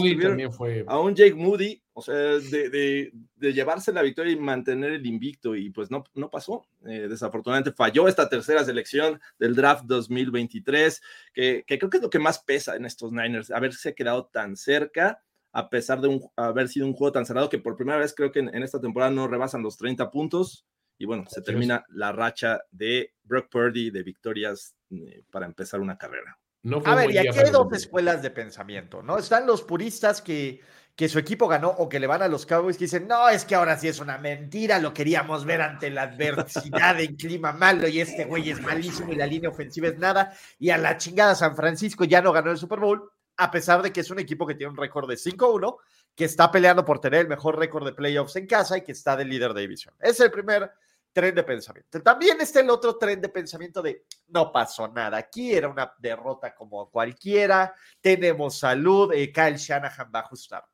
fue... 0.55 0.85
a 0.87 0.99
un 1.01 1.13
Jake 1.13 1.35
Moody, 1.35 1.83
o 1.91 2.01
sea, 2.01 2.15
de, 2.15 3.11
llevarse 3.37 3.91
la 3.91 4.01
victoria 4.01 4.31
y 4.31 4.37
mantener 4.37 4.93
el 4.93 5.05
invicto, 5.05 5.57
y 5.57 5.71
pues 5.71 5.91
no, 5.91 6.05
no 6.15 6.29
pasó. 6.29 6.65
Eh, 6.85 7.07
desafortunadamente 7.09 7.73
falló 7.73 8.07
esta 8.07 8.29
tercera 8.29 8.63
selección 8.63 9.19
del 9.37 9.53
draft 9.53 9.83
2023, 9.83 11.01
que, 11.33 11.65
que 11.67 11.77
creo 11.77 11.89
que 11.89 11.97
es 11.97 12.03
lo 12.03 12.09
que 12.09 12.19
más 12.19 12.39
pesa 12.39 12.77
en 12.77 12.85
estos 12.85 13.11
Niners, 13.11 13.51
haberse 13.51 13.93
quedado 13.93 14.27
tan 14.27 14.55
cerca 14.55 15.21
a 15.51 15.69
pesar 15.69 16.01
de 16.01 16.19
haber 16.35 16.67
sido 16.67 16.87
un 16.87 16.93
juego 16.93 17.11
tan 17.11 17.25
cerrado 17.27 17.47
que 17.47 17.59
por 17.59 17.75
primera 17.75 17.99
vez 17.99 18.15
creo 18.15 18.31
que 18.31 18.39
en, 18.39 18.55
en, 18.55 18.63
esta 18.63 18.81
temporada 18.81 19.11
no 19.11 19.27
rebasan 19.27 19.61
los 19.61 19.77
30 19.77 20.09
puntos. 20.09 20.65
Y 20.97 21.05
bueno, 21.05 21.25
se 21.27 21.41
termina 21.41 21.83
la 21.89 22.11
racha 22.11 22.61
de 22.71 23.13
Brock 23.23 23.49
Purdy 23.49 23.89
de 23.89 24.03
victorias 24.03 24.75
eh, 24.91 25.23
para 25.29 25.45
empezar 25.45 25.79
una 25.79 25.97
carrera. 25.97 26.37
a 26.85 26.95
ver, 26.95 27.11
y 27.11 27.17
aquí 27.17 27.37
hay 27.37 27.51
dos 27.51 27.71
escuelas 27.73 28.21
de 28.21 28.31
pensamiento, 28.31 29.01
¿no? 29.01 29.17
Están 29.17 29.45
los 29.45 29.63
puristas 29.63 30.21
que, 30.21 30.61
que 30.95 31.09
su 31.09 31.17
equipo 31.17 31.47
ganó 31.47 31.69
o 31.69 31.89
que 31.89 31.99
le 31.99 32.05
van 32.05 32.21
a 32.21 32.27
los 32.27 32.45
Cowboys 32.45 32.77
que 32.77 32.85
dicen, 32.85 33.07
no, 33.07 33.27
es 33.27 33.45
que 33.45 33.55
ahora 33.55 33.77
sí 33.77 33.87
es 33.87 33.99
una 33.99 34.19
mentira, 34.19 34.77
lo 34.79 34.93
queríamos 34.93 35.43
ver 35.43 35.61
ante 35.61 35.89
la 35.89 36.03
adversidad 36.03 36.99
en 36.99 37.15
clima 37.15 37.51
malo 37.51 37.87
y 37.87 37.99
este 37.99 38.25
güey 38.25 38.51
es 38.51 38.61
malísimo 38.61 39.11
y 39.11 39.15
la 39.15 39.25
línea 39.25 39.49
ofensiva 39.49 39.87
es 39.87 39.97
nada. 39.97 40.33
Y 40.59 40.69
a 40.69 40.77
la 40.77 40.97
chingada 40.97 41.33
San 41.33 41.55
Francisco 41.55 42.03
ya 42.03 42.21
no 42.21 42.31
ganó 42.31 42.51
el 42.51 42.57
Super 42.57 42.79
Bowl, 42.79 43.09
a 43.37 43.49
pesar 43.49 43.81
de 43.81 43.91
que 43.91 44.01
es 44.01 44.11
un 44.11 44.19
equipo 44.19 44.45
que 44.45 44.53
tiene 44.53 44.71
un 44.71 44.77
récord 44.77 45.09
de 45.09 45.15
5-1, 45.15 45.77
que 46.15 46.25
está 46.25 46.51
peleando 46.51 46.85
por 46.85 46.99
tener 46.99 47.21
el 47.21 47.27
mejor 47.27 47.57
récord 47.57 47.85
de 47.85 47.93
playoffs 47.93 48.35
en 48.35 48.47
casa 48.47 48.77
y 48.77 48.83
que 48.83 48.91
está 48.91 49.15
de 49.15 49.25
líder 49.25 49.53
de 49.53 49.61
división. 49.61 49.95
Es 49.99 50.19
el 50.19 50.31
primer 50.31 50.71
tren 51.11 51.35
de 51.35 51.43
pensamiento. 51.43 52.01
También 52.01 52.41
está 52.41 52.59
el 52.59 52.69
otro 52.69 52.97
tren 52.97 53.21
de 53.21 53.29
pensamiento 53.29 53.81
de 53.81 54.05
no 54.27 54.51
pasó 54.51 54.87
nada. 54.87 55.17
Aquí 55.17 55.53
era 55.53 55.69
una 55.69 55.93
derrota 55.99 56.53
como 56.53 56.89
cualquiera, 56.89 57.73
tenemos 58.01 58.57
salud, 58.57 59.11
eh, 59.13 59.31
Kyle 59.31 59.57
Shanahan 59.57 60.11
va 60.13 60.19
a 60.19 60.23
ajustar. 60.23 60.65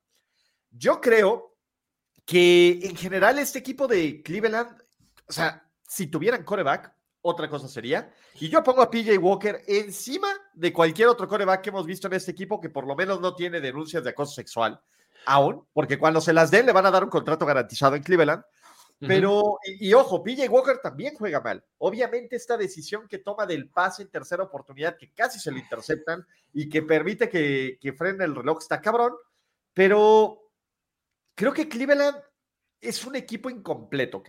Yo 0.71 0.99
creo 0.99 1.57
que 2.25 2.79
en 2.81 2.95
general 2.95 3.39
este 3.39 3.59
equipo 3.59 3.87
de 3.87 4.21
Cleveland, 4.21 4.81
o 5.27 5.31
sea, 5.31 5.67
si 5.87 6.07
tuvieran 6.07 6.43
coreback, 6.43 6.93
otra 7.21 7.49
cosa 7.49 7.67
sería. 7.67 8.11
Y 8.35 8.49
yo 8.49 8.63
pongo 8.63 8.81
a 8.81 8.89
PJ 8.89 9.17
Walker 9.17 9.61
encima 9.67 10.29
de 10.53 10.71
cualquier 10.71 11.09
otro 11.09 11.27
coreback 11.27 11.61
que 11.61 11.69
hemos 11.69 11.85
visto 11.85 12.07
en 12.07 12.13
este 12.13 12.31
equipo 12.31 12.61
que 12.61 12.69
por 12.69 12.87
lo 12.87 12.95
menos 12.95 13.19
no 13.19 13.35
tiene 13.35 13.59
denuncias 13.59 14.03
de 14.03 14.11
acoso 14.11 14.33
sexual 14.33 14.79
aún, 15.29 15.63
porque 15.73 15.99
cuando 15.99 16.21
se 16.21 16.33
las 16.33 16.49
den 16.49 16.65
le 16.65 16.71
van 16.71 16.87
a 16.87 16.91
dar 16.91 17.03
un 17.03 17.09
contrato 17.09 17.45
garantizado 17.45 17.95
en 17.95 18.03
Cleveland. 18.03 18.43
Pero, 18.99 19.59
y, 19.63 19.93
ojo, 19.93 20.21
PJ 20.21 20.49
Walker 20.49 20.79
también 20.79 21.15
juega 21.15 21.39
mal. 21.39 21.63
Obviamente, 21.77 22.35
esta 22.35 22.57
decisión 22.57 23.07
que 23.07 23.19
toma 23.19 23.45
del 23.45 23.69
pase 23.69 24.01
en 24.01 24.09
tercera 24.09 24.43
oportunidad, 24.43 24.97
que 24.97 25.13
casi 25.13 25.39
se 25.39 25.51
lo 25.51 25.57
interceptan 25.57 26.25
y 26.51 26.67
que 26.67 26.81
permite 26.81 27.29
que, 27.29 27.77
que 27.79 27.93
frene 27.93 28.25
el 28.25 28.35
reloj, 28.35 28.57
está 28.59 28.81
cabrón. 28.81 29.13
Pero 29.73 30.51
creo 31.33 31.53
que 31.53 31.69
Cleveland 31.69 32.17
es 32.81 33.05
un 33.05 33.15
equipo 33.15 33.49
incompleto. 33.49 34.21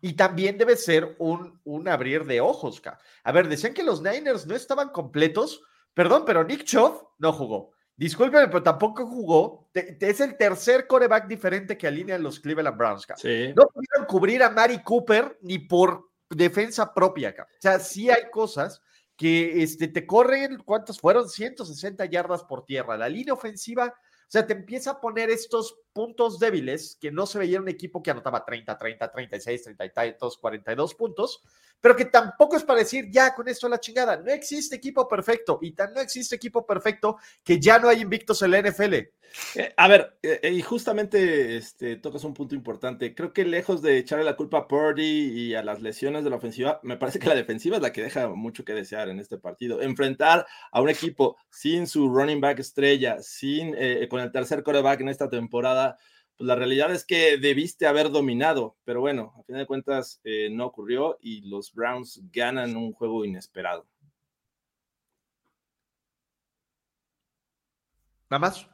Y 0.00 0.14
también 0.14 0.58
debe 0.58 0.76
ser 0.76 1.14
un, 1.20 1.60
un 1.62 1.88
abrir 1.88 2.24
de 2.24 2.40
ojos. 2.40 2.82
A 3.22 3.32
ver, 3.32 3.48
decían 3.48 3.74
que 3.74 3.84
los 3.84 4.02
Niners 4.02 4.46
no 4.46 4.56
estaban 4.56 4.88
completos. 4.88 5.62
Perdón, 5.94 6.24
pero 6.26 6.42
Nick 6.42 6.64
Chubb 6.64 7.06
no 7.18 7.32
jugó. 7.32 7.72
Discúlpeme, 7.98 8.46
pero 8.46 8.62
tampoco 8.62 9.04
jugó. 9.06 9.68
Es 9.74 10.20
el 10.20 10.36
tercer 10.36 10.86
coreback 10.86 11.26
diferente 11.26 11.76
que 11.76 11.88
alinean 11.88 12.22
los 12.22 12.38
Cleveland 12.38 12.78
Browns. 12.78 13.08
No 13.56 13.66
pudieron 13.66 14.06
cubrir 14.06 14.40
a 14.44 14.50
Mari 14.50 14.84
Cooper 14.84 15.36
ni 15.42 15.58
por 15.58 16.08
defensa 16.30 16.94
propia. 16.94 17.34
O 17.40 17.60
sea, 17.60 17.80
sí 17.80 18.08
hay 18.08 18.30
cosas 18.30 18.80
que 19.16 19.64
este, 19.64 19.88
te 19.88 20.06
corren, 20.06 20.58
¿cuántos 20.64 21.00
fueron? 21.00 21.28
160 21.28 22.04
yardas 22.04 22.44
por 22.44 22.64
tierra. 22.64 22.96
La 22.96 23.08
línea 23.08 23.34
ofensiva, 23.34 23.86
o 23.86 24.30
sea, 24.30 24.46
te 24.46 24.52
empieza 24.52 24.92
a 24.92 25.00
poner 25.00 25.28
estos 25.28 25.80
puntos 25.98 26.38
débiles, 26.38 26.96
que 27.00 27.10
no 27.10 27.26
se 27.26 27.40
veía 27.40 27.60
un 27.60 27.68
equipo 27.68 28.00
que 28.00 28.12
anotaba 28.12 28.44
30, 28.44 28.78
30, 28.78 29.10
36, 29.10 29.62
30 29.64 29.84
y 29.84 29.90
tantos, 29.90 30.38
42 30.38 30.94
puntos, 30.94 31.42
pero 31.80 31.96
que 31.96 32.04
tampoco 32.04 32.56
es 32.56 32.62
para 32.62 32.78
decir 32.78 33.10
ya 33.10 33.34
con 33.34 33.48
esto 33.48 33.68
la 33.68 33.80
chingada. 33.80 34.16
No 34.16 34.30
existe 34.30 34.76
equipo 34.76 35.08
perfecto 35.08 35.58
y 35.60 35.72
tan 35.72 35.92
no 35.92 36.00
existe 36.00 36.36
equipo 36.36 36.64
perfecto 36.64 37.16
que 37.42 37.58
ya 37.58 37.80
no 37.80 37.88
hay 37.88 38.00
invictos 38.00 38.40
en 38.42 38.52
la 38.52 38.62
NFL. 38.62 38.94
Eh, 39.54 39.74
a 39.76 39.88
ver, 39.88 40.18
eh, 40.22 40.40
eh, 40.42 40.52
y 40.52 40.62
justamente 40.62 41.56
este, 41.56 41.96
tocas 41.96 42.24
un 42.24 42.34
punto 42.34 42.54
importante. 42.54 43.14
Creo 43.14 43.32
que 43.32 43.44
lejos 43.44 43.82
de 43.82 43.98
echarle 43.98 44.24
la 44.24 44.36
culpa 44.36 44.58
a 44.58 44.68
Purdy 44.68 45.02
y 45.02 45.54
a 45.54 45.62
las 45.62 45.82
lesiones 45.82 46.24
de 46.24 46.30
la 46.30 46.36
ofensiva, 46.36 46.80
me 46.82 46.96
parece 46.96 47.18
que 47.18 47.28
la 47.28 47.34
defensiva 47.34 47.76
es 47.76 47.82
la 47.82 47.92
que 47.92 48.02
deja 48.02 48.28
mucho 48.28 48.64
que 48.64 48.74
desear 48.74 49.08
en 49.08 49.18
este 49.20 49.38
partido. 49.38 49.80
Enfrentar 49.82 50.46
a 50.72 50.80
un 50.80 50.88
equipo 50.88 51.36
sin 51.50 51.86
su 51.86 52.08
running 52.08 52.40
back 52.40 52.58
estrella, 52.58 53.18
sin 53.20 53.74
con 54.08 54.20
el 54.20 54.32
tercer 54.32 54.62
quarterback 54.62 55.00
en 55.00 55.08
esta 55.08 55.28
temporada, 55.28 55.87
pues 56.36 56.46
la 56.46 56.54
realidad 56.54 56.92
es 56.92 57.04
que 57.04 57.38
debiste 57.38 57.86
haber 57.86 58.10
dominado, 58.10 58.76
pero 58.84 59.00
bueno, 59.00 59.34
a 59.38 59.42
final 59.42 59.62
de 59.62 59.66
cuentas 59.66 60.20
no 60.50 60.66
ocurrió 60.66 61.18
y 61.20 61.48
los 61.48 61.72
Browns 61.72 62.20
ganan 62.32 62.76
un 62.76 62.92
juego 62.92 63.24
inesperado. 63.24 63.86
Nada 68.30 68.40
más. 68.40 68.68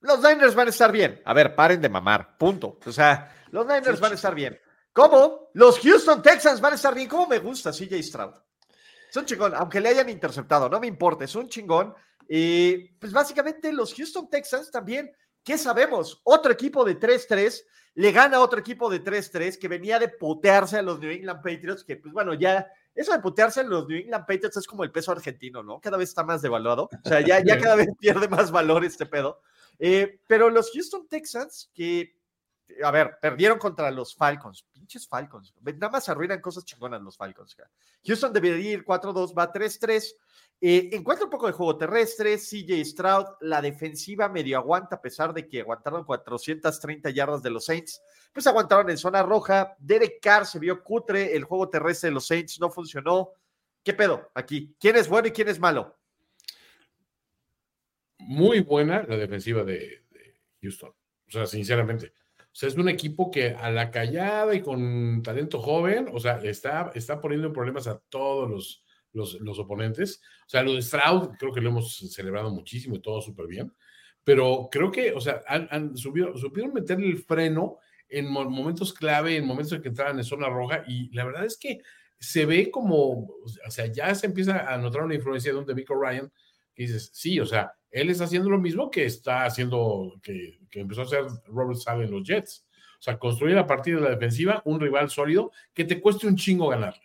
Los 0.00 0.22
Niners 0.22 0.54
van 0.54 0.66
a 0.66 0.70
estar 0.70 0.92
bien. 0.92 1.22
A 1.24 1.32
ver, 1.32 1.54
paren 1.54 1.80
de 1.80 1.88
mamar. 1.88 2.36
Punto. 2.36 2.78
O 2.84 2.92
sea, 2.92 3.46
los 3.50 3.66
Niners 3.66 4.00
van 4.00 4.12
a 4.12 4.16
estar 4.16 4.34
bien. 4.34 4.58
¿Cómo? 4.92 5.50
Los 5.54 5.80
Houston 5.80 6.20
Texans 6.20 6.60
van 6.60 6.72
a 6.72 6.76
estar 6.76 6.94
bien. 6.94 7.08
¿Cómo 7.08 7.26
me 7.26 7.38
gusta 7.38 7.70
CJ 7.70 8.02
Stroud? 8.02 8.34
Es 9.08 9.16
un 9.16 9.26
chingón, 9.26 9.54
aunque 9.54 9.80
le 9.80 9.90
hayan 9.90 10.08
interceptado, 10.08 10.68
no 10.68 10.80
me 10.80 10.88
importa, 10.88 11.24
es 11.24 11.34
un 11.36 11.48
chingón. 11.48 11.94
Y 12.28 12.88
pues 12.98 13.12
básicamente 13.12 13.72
los 13.72 13.94
Houston 13.94 14.28
Texans 14.28 14.70
también, 14.70 15.14
¿qué 15.44 15.58
sabemos? 15.58 16.20
Otro 16.24 16.50
equipo 16.50 16.84
de 16.84 16.98
3-3 16.98 17.64
le 17.94 18.10
gana 18.10 18.38
a 18.38 18.40
otro 18.40 18.58
equipo 18.58 18.90
de 18.90 19.02
3-3 19.02 19.58
que 19.58 19.68
venía 19.68 19.98
de 19.98 20.08
putearse 20.08 20.78
a 20.78 20.82
los 20.82 20.98
New 20.98 21.10
England 21.10 21.42
Patriots, 21.42 21.84
que 21.84 21.96
pues 21.96 22.12
bueno, 22.12 22.34
ya 22.34 22.66
eso 22.94 23.12
de 23.12 23.20
putearse 23.20 23.60
a 23.60 23.64
los 23.64 23.86
New 23.86 23.98
England 23.98 24.26
Patriots 24.26 24.56
es 24.56 24.66
como 24.66 24.82
el 24.82 24.90
peso 24.90 25.12
argentino, 25.12 25.62
¿no? 25.62 25.80
Cada 25.80 25.96
vez 25.96 26.08
está 26.08 26.24
más 26.24 26.42
devaluado. 26.42 26.88
O 27.04 27.08
sea, 27.08 27.20
ya, 27.20 27.42
ya 27.44 27.58
cada 27.58 27.76
vez 27.76 27.88
pierde 27.98 28.26
más 28.28 28.50
valor 28.50 28.84
este 28.84 29.06
pedo. 29.06 29.40
Eh, 29.78 30.20
pero 30.26 30.50
los 30.50 30.70
Houston 30.72 31.06
Texans, 31.08 31.70
que, 31.74 32.16
a 32.82 32.90
ver, 32.90 33.18
perdieron 33.20 33.58
contra 33.58 33.90
los 33.90 34.14
Falcons, 34.14 34.64
pinches 34.72 35.06
Falcons, 35.06 35.54
nada 35.62 35.90
más 35.90 36.08
arruinan 36.08 36.40
cosas 36.40 36.64
chingonas 36.64 37.02
los 37.02 37.16
Falcons. 37.16 37.56
Houston 38.04 38.32
debería 38.32 38.72
ir 38.72 38.84
4-2, 38.84 39.36
va 39.36 39.52
3-3. 39.52 40.14
Eh, 40.60 40.90
encuentra 40.92 41.26
un 41.26 41.30
poco 41.30 41.46
de 41.46 41.52
juego 41.52 41.76
terrestre, 41.76 42.38
CJ 42.38 42.84
Stroud, 42.84 43.26
la 43.40 43.60
defensiva 43.60 44.28
medio 44.28 44.56
aguanta 44.58 44.96
a 44.96 45.02
pesar 45.02 45.34
de 45.34 45.46
que 45.46 45.60
aguantaron 45.60 46.04
430 46.04 47.10
yardas 47.10 47.42
de 47.42 47.50
los 47.50 47.66
Saints, 47.66 48.00
pues 48.32 48.46
aguantaron 48.46 48.88
en 48.88 48.96
zona 48.96 49.22
roja, 49.22 49.76
Derek 49.78 50.20
Carr 50.22 50.46
se 50.46 50.58
vio 50.58 50.82
cutre, 50.82 51.36
el 51.36 51.44
juego 51.44 51.68
terrestre 51.68 52.08
de 52.08 52.14
los 52.14 52.26
Saints 52.26 52.60
no 52.60 52.70
funcionó. 52.70 53.30
¿Qué 53.82 53.92
pedo 53.92 54.30
aquí? 54.34 54.74
¿Quién 54.80 54.96
es 54.96 55.08
bueno 55.08 55.28
y 55.28 55.32
quién 55.32 55.48
es 55.48 55.58
malo? 55.58 55.94
muy 58.26 58.60
buena 58.60 59.04
la 59.06 59.16
defensiva 59.16 59.64
de, 59.64 60.02
Houston. 60.62 60.90
O 60.90 61.30
sea, 61.30 61.46
sinceramente. 61.46 62.12
O 62.54 62.56
sea, 62.56 62.68
es 62.68 62.76
un 62.76 62.88
equipo 62.88 63.32
que 63.32 63.48
a 63.48 63.68
la 63.72 63.90
callada 63.90 64.54
y 64.54 64.60
con 64.60 65.24
talento 65.24 65.58
joven, 65.58 66.08
o 66.12 66.20
sea, 66.20 66.36
está, 66.44 66.92
está 66.94 67.20
poniendo 67.20 67.48
en 67.48 67.52
problemas 67.52 67.88
a 67.88 67.98
todos 68.08 68.48
los, 68.48 68.84
los, 69.40 69.58
oponentes. 69.58 70.22
O 70.46 70.48
sea, 70.50 70.62
lo 70.62 70.74
de 70.74 70.82
Stroud 70.82 71.30
creo 71.36 71.52
que 71.52 71.60
lo 71.60 71.70
hemos 71.70 71.96
celebrado 72.12 72.52
muchísimo 72.52 72.94
y 72.94 73.00
todo 73.00 73.20
súper 73.20 73.48
bien. 73.48 73.72
Pero 74.22 74.68
creo 74.70 74.92
que, 74.92 75.12
o 75.12 75.20
sea, 75.20 75.42
han, 75.48 75.96
subido, 75.96 76.36
supieron 76.36 76.72
meterle 76.72 77.08
el 77.08 77.18
freno 77.18 77.78
en 78.08 78.30
momentos 78.30 78.92
clave, 78.92 79.36
en 79.36 79.46
momentos 79.46 79.72
en 79.72 79.82
que 79.82 79.88
entraban 79.88 80.16
en 80.16 80.24
zona 80.24 80.48
roja. 80.48 80.84
Y 80.86 81.12
la 81.12 81.24
verdad 81.24 81.44
es 81.44 81.58
que 81.58 81.80
se 82.20 82.46
ve 82.46 82.70
como, 82.70 83.26
o 83.66 83.70
sea, 83.70 83.86
ya 83.86 84.14
se 84.14 84.26
empieza 84.26 84.72
a 84.72 84.78
notar 84.78 85.02
una 85.02 85.16
influencia 85.16 85.52
de 85.52 85.58
un 85.58 85.66
de 85.66 85.74
Ryan, 85.74 86.32
que 86.74 86.82
dices, 86.84 87.10
sí, 87.12 87.40
o 87.40 87.46
sea, 87.46 87.72
él 87.90 88.10
está 88.10 88.24
haciendo 88.24 88.50
lo 88.50 88.58
mismo 88.58 88.90
que 88.90 89.04
está 89.04 89.44
haciendo, 89.44 90.20
que, 90.22 90.58
empezó 90.72 91.02
a 91.02 91.04
hacer 91.04 91.24
Robert 91.46 91.78
Sale 91.78 92.04
en 92.04 92.10
los 92.10 92.26
Jets. 92.26 92.66
O 92.98 93.02
sea, 93.04 93.18
construir 93.18 93.56
a 93.58 93.66
partir 93.66 93.96
de 93.96 94.00
la 94.00 94.10
defensiva 94.10 94.62
un 94.64 94.80
rival 94.80 95.10
sólido 95.10 95.52
que 95.72 95.84
te 95.84 96.00
cueste 96.00 96.26
un 96.26 96.36
chingo 96.36 96.68
ganarle. 96.68 97.02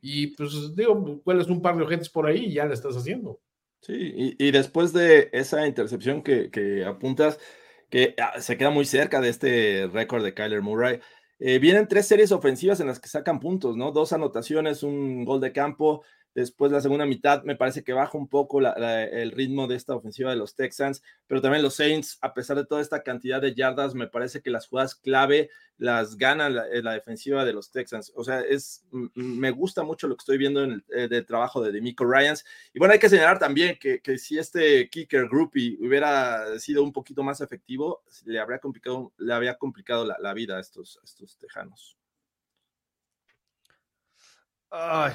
Y 0.00 0.28
pues 0.28 0.74
digo, 0.76 1.20
cuelas 1.22 1.48
un 1.48 1.60
par 1.60 1.76
de 1.76 1.84
agentes 1.84 2.08
por 2.08 2.26
ahí 2.26 2.46
y 2.46 2.54
ya 2.54 2.66
lo 2.66 2.72
estás 2.72 2.96
haciendo. 2.96 3.40
Sí, 3.80 4.34
y, 4.38 4.50
después 4.50 4.94
de 4.94 5.28
esa 5.32 5.66
intercepción 5.66 6.22
que, 6.22 6.84
apuntas, 6.86 7.38
que 7.90 8.14
ah, 8.18 8.40
se 8.40 8.56
queda 8.56 8.70
muy 8.70 8.86
cerca 8.86 9.20
de 9.20 9.28
este 9.28 9.90
récord 9.92 10.24
de 10.24 10.32
Kyler 10.32 10.62
Murray, 10.62 11.00
eh, 11.38 11.58
vienen 11.58 11.88
tres 11.88 12.06
series 12.06 12.32
ofensivas 12.32 12.80
en 12.80 12.86
las 12.86 12.98
que 12.98 13.08
sacan 13.08 13.40
puntos, 13.40 13.76
¿no? 13.76 13.92
Dos 13.92 14.14
anotaciones, 14.14 14.82
un 14.82 15.26
gol 15.26 15.40
de 15.40 15.52
campo 15.52 16.02
Después 16.34 16.72
la 16.72 16.80
segunda 16.80 17.06
mitad 17.06 17.44
me 17.44 17.54
parece 17.54 17.84
que 17.84 17.92
baja 17.92 18.18
un 18.18 18.28
poco 18.28 18.60
el 18.60 19.30
ritmo 19.30 19.68
de 19.68 19.76
esta 19.76 19.94
ofensiva 19.94 20.30
de 20.30 20.36
los 20.36 20.56
Texans, 20.56 21.02
pero 21.28 21.40
también 21.40 21.62
los 21.62 21.76
Saints, 21.76 22.18
a 22.22 22.34
pesar 22.34 22.56
de 22.56 22.66
toda 22.66 22.80
esta 22.80 23.04
cantidad 23.04 23.40
de 23.40 23.54
yardas, 23.54 23.94
me 23.94 24.08
parece 24.08 24.42
que 24.42 24.50
las 24.50 24.66
jugadas 24.66 24.96
clave 24.96 25.50
las 25.76 26.16
gana 26.16 26.48
la, 26.48 26.66
eh, 26.68 26.82
defensiva 26.82 27.44
de 27.44 27.52
los 27.52 27.70
Texans. 27.70 28.12
O 28.16 28.24
sea, 28.24 28.40
es, 28.40 28.84
me 28.90 29.50
gusta 29.50 29.82
mucho 29.82 30.08
lo 30.08 30.16
que 30.16 30.22
estoy 30.22 30.38
viendo 30.38 30.62
en 30.64 30.84
el 30.88 31.12
eh, 31.12 31.22
trabajo 31.22 31.62
de 31.62 31.72
Demico 31.72 32.04
Ryans. 32.04 32.44
Y 32.72 32.78
bueno, 32.78 32.92
hay 32.92 32.98
que 32.98 33.08
señalar 33.08 33.38
también 33.38 33.78
que, 33.78 34.18
si 34.18 34.38
este 34.38 34.88
kicker 34.88 35.28
groupie 35.28 35.78
hubiera 35.80 36.58
sido 36.58 36.82
un 36.82 36.92
poquito 36.92 37.22
más 37.22 37.40
efectivo, 37.40 38.02
le 38.24 38.40
habría 38.40 38.58
complicado, 38.58 39.12
le 39.18 39.32
habría 39.32 39.56
complicado 39.56 40.04
la, 40.04 40.34
vida 40.34 40.56
a 40.56 40.60
estos, 40.60 40.98
a 41.00 41.04
estos 41.04 41.36
tejanos. 41.38 41.96
Ay, 44.70 45.12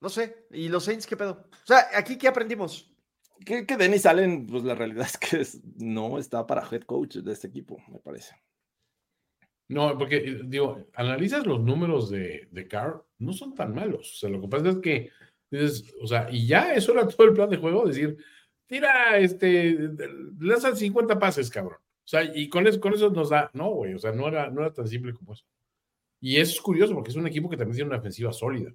no 0.00 0.08
sé. 0.08 0.46
¿Y 0.50 0.68
los 0.68 0.84
Saints 0.84 1.06
qué 1.06 1.16
pedo? 1.16 1.48
O 1.52 1.66
sea, 1.66 1.86
¿aquí 1.94 2.18
qué 2.18 2.28
aprendimos? 2.28 2.92
Que, 3.44 3.66
que 3.66 3.76
Dennis 3.76 4.06
Allen, 4.06 4.46
pues 4.46 4.64
la 4.64 4.74
realidad 4.74 5.06
es 5.06 5.18
que 5.18 5.46
no 5.76 6.18
está 6.18 6.46
para 6.46 6.66
head 6.70 6.82
coach 6.82 7.16
de 7.16 7.32
este 7.32 7.48
equipo, 7.48 7.82
me 7.88 7.98
parece. 7.98 8.34
No, 9.68 9.98
porque, 9.98 10.16
eh, 10.18 10.40
digo, 10.44 10.86
analizas 10.94 11.46
los 11.46 11.60
números 11.60 12.08
de, 12.08 12.48
de 12.50 12.68
Carr, 12.68 13.04
no 13.18 13.32
son 13.32 13.54
tan 13.54 13.74
malos. 13.74 14.12
O 14.12 14.16
sea, 14.16 14.30
lo 14.30 14.40
que 14.40 14.48
pasa 14.48 14.68
es 14.70 14.78
que 14.78 15.10
dices, 15.50 15.92
o 16.00 16.06
sea, 16.06 16.28
y 16.30 16.46
ya 16.46 16.74
eso 16.74 16.92
era 16.92 17.06
todo 17.08 17.26
el 17.26 17.34
plan 17.34 17.50
de 17.50 17.56
juego, 17.56 17.86
decir, 17.86 18.16
tira, 18.66 19.18
este, 19.18 19.76
lanzan 20.38 20.76
50 20.76 21.18
pases, 21.18 21.50
cabrón. 21.50 21.78
O 21.78 22.08
sea, 22.08 22.22
y 22.22 22.48
con 22.48 22.66
eso, 22.66 22.80
con 22.80 22.94
eso 22.94 23.10
nos 23.10 23.30
da, 23.30 23.50
no, 23.54 23.70
güey, 23.70 23.94
o 23.94 23.98
sea, 23.98 24.12
no 24.12 24.28
era, 24.28 24.50
no 24.50 24.60
era 24.60 24.72
tan 24.72 24.86
simple 24.86 25.12
como 25.12 25.32
eso. 25.32 25.44
Y 26.20 26.36
eso 26.38 26.52
es 26.52 26.60
curioso 26.60 26.94
porque 26.94 27.10
es 27.10 27.16
un 27.16 27.26
equipo 27.26 27.50
que 27.50 27.56
también 27.56 27.76
tiene 27.76 27.90
una 27.90 27.98
ofensiva 27.98 28.32
sólida 28.32 28.72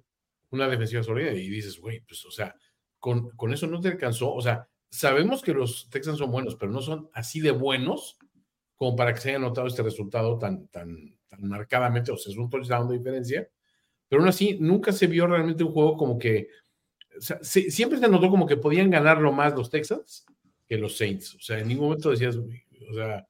una 0.52 0.68
defensiva 0.68 1.02
sólida 1.02 1.32
y 1.32 1.48
dices, 1.48 1.78
güey, 1.78 2.00
pues, 2.00 2.24
o 2.24 2.30
sea, 2.30 2.54
con, 2.98 3.30
con, 3.30 3.52
eso 3.52 3.66
no 3.66 3.80
te 3.80 3.88
alcanzó. 3.88 4.32
O 4.32 4.40
sea, 4.40 4.68
sabemos 4.90 5.42
que 5.42 5.54
los 5.54 5.88
Texans 5.90 6.18
son 6.18 6.30
buenos, 6.30 6.56
pero 6.56 6.70
no 6.70 6.80
son 6.80 7.10
así 7.12 7.40
de 7.40 7.50
buenos 7.50 8.18
como 8.76 8.96
para 8.96 9.14
que 9.14 9.20
se 9.20 9.30
haya 9.30 9.38
notado 9.38 9.66
este 9.66 9.82
resultado 9.82 10.38
tan, 10.38 10.68
tan, 10.68 11.18
tan 11.28 11.48
marcadamente. 11.48 12.12
O 12.12 12.16
sea, 12.16 12.32
es 12.32 12.38
un 12.38 12.50
touchdown 12.50 12.88
de 12.88 12.98
diferencia, 12.98 13.48
pero 14.08 14.20
aún 14.20 14.28
así 14.28 14.58
nunca 14.60 14.92
se 14.92 15.06
vio 15.06 15.26
realmente 15.26 15.64
un 15.64 15.72
juego 15.72 15.96
como 15.96 16.18
que, 16.18 16.48
o 17.16 17.20
sea, 17.20 17.38
siempre 17.42 17.98
se 17.98 18.08
notó 18.08 18.28
como 18.28 18.46
que 18.46 18.56
podían 18.56 18.90
ganarlo 18.90 19.32
más 19.32 19.54
los 19.54 19.70
Texans 19.70 20.26
que 20.68 20.76
los 20.76 20.96
Saints. 20.96 21.34
O 21.34 21.40
sea, 21.40 21.58
en 21.58 21.68
ningún 21.68 21.86
momento 21.86 22.10
decías, 22.10 22.36
o 22.36 22.94
sea, 22.94 23.26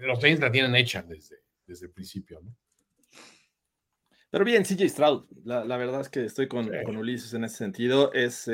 los 0.00 0.20
Saints 0.20 0.40
la 0.40 0.50
tienen 0.50 0.74
hecha 0.74 1.02
desde, 1.02 1.36
desde 1.66 1.86
el 1.86 1.92
principio, 1.92 2.40
¿no? 2.42 2.54
Pero 4.30 4.44
bien, 4.44 4.64
CJ 4.64 4.88
Stroud, 4.88 5.24
la, 5.44 5.76
verdad 5.76 6.02
es 6.02 6.10
que 6.10 6.24
estoy 6.24 6.48
con, 6.48 6.70
Ulises 6.96 7.32
en 7.32 7.44
ese 7.44 7.56
sentido. 7.56 8.12
Es 8.12 8.50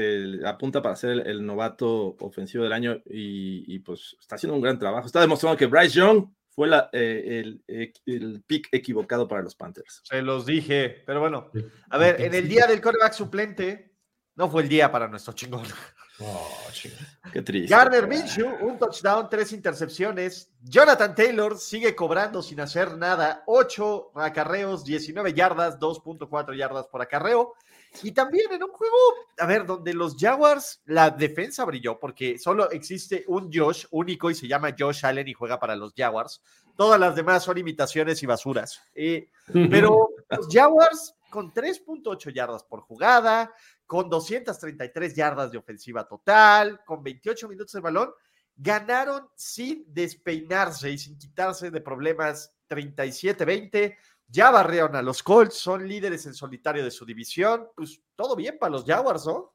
apunta 0.47 0.83
para 0.83 0.95
ser 0.95 1.27
el, 1.27 1.45
novato 1.45 2.17
ofensivo 2.21 2.63
del 2.63 2.73
año 2.73 3.03
y, 3.07 3.79
pues 3.81 4.17
está 4.21 4.37
haciendo 4.37 4.55
un 4.55 4.63
gran 4.63 4.79
trabajo. 4.79 5.07
Está 5.07 5.21
demostrando 5.21 5.57
que 5.57 5.67
Bryce 5.67 5.99
Young 5.99 6.29
fue 6.55 6.69
la, 6.69 6.89
eh, 6.93 7.41
el, 7.41 7.65
eh, 7.67 7.93
el, 8.07 8.43
pick 8.47 8.69
equivocado 8.71 9.27
para 9.27 9.43
los 9.43 9.57
Panthers. 9.57 10.03
Se 10.05 10.23
los 10.23 10.47
dije, 10.47 11.03
pero 11.05 11.21
bueno, 11.21 11.51
a 11.91 11.99
ver, 11.99 12.21
en 12.21 12.35
el 12.35 12.49
día 12.49 12.67
del 12.67 12.81
coreback 12.81 13.13
suplente, 13.13 13.93
no 14.37 14.49
fue 14.49 14.63
el 14.63 14.69
día 14.69 14.91
para 14.93 15.09
nuestro 15.09 15.33
chingón. 15.33 15.65
Oh, 16.21 16.49
Qué 17.33 17.43
triste. 17.43 17.75
Garner 17.75 18.07
Minshew, 18.07 18.49
un 18.61 18.79
touchdown, 18.79 19.29
tres 19.29 19.53
intercepciones. 19.53 20.49
Jonathan 20.63 21.15
Taylor 21.15 21.59
sigue 21.59 21.95
cobrando 21.97 22.41
sin 22.43 22.61
hacer 22.61 22.97
nada. 22.97 23.43
Ocho 23.47 24.13
acarreos, 24.15 24.85
19 24.85 25.35
yardas, 25.35 25.79
2.4 25.79 26.57
yardas 26.57 26.87
por 26.87 27.03
acarreo. 27.03 27.55
Y 28.03 28.13
también 28.13 28.53
en 28.53 28.63
un 28.63 28.71
juego, 28.71 28.97
a 29.39 29.47
ver, 29.47 29.67
donde 29.67 29.93
los 29.93 30.17
Jaguars, 30.17 30.83
la 30.87 31.11
defensa 31.11 31.65
brilló, 31.65 31.99
porque 31.99 32.39
solo 32.39 32.71
existe 32.71 33.25
un 33.29 33.51
Josh 33.53 33.87
único 33.91 34.31
y 34.31 34.35
se 34.35 34.49
llama 34.49 34.75
Josh 34.77 35.05
Allen 35.07 35.29
y 35.29 35.33
juega 35.33 35.59
para 35.59 35.77
los 35.77 35.95
Jaguars. 35.97 36.43
Todas 36.77 36.99
las 36.99 37.15
demás 37.15 37.45
son 37.45 37.59
imitaciones 37.59 38.23
y 38.23 38.27
basuras. 38.27 38.83
Eh, 38.95 39.29
pero 39.71 40.11
los 40.29 40.49
Jaguars 40.51 41.15
con 41.35 41.53
3.8 41.53 42.33
yardas 42.33 42.63
por 42.63 42.83
jugada, 42.83 43.53
con 43.85 44.09
233 44.09 45.17
yardas 45.17 45.51
de 45.51 45.59
ofensiva 45.59 46.07
total, 46.07 46.85
con 46.87 47.03
28 47.03 47.49
minutos 47.49 47.73
de 47.73 47.81
balón 47.81 48.15
ganaron 48.55 49.29
sin 49.35 49.85
despeinarse 49.93 50.93
y 50.93 50.97
sin 50.97 51.19
quitarse 51.19 51.73
de 51.73 51.81
problemas 51.81 52.55
37-20. 52.69 53.97
Ya 54.29 54.53
barrearon 54.53 54.95
a 54.95 55.03
los 55.03 55.25
Colts, 55.25 55.57
son 55.57 55.89
líderes 55.89 56.25
en 56.27 56.35
solitario 56.35 56.85
de 56.85 56.93
su 56.93 57.05
división. 57.05 57.67
Pues 57.75 58.01
todo 58.15 58.37
bien 58.37 58.57
para 58.57 58.71
los 58.71 58.85
Jaguars, 58.85 59.27
¿no? 59.27 59.54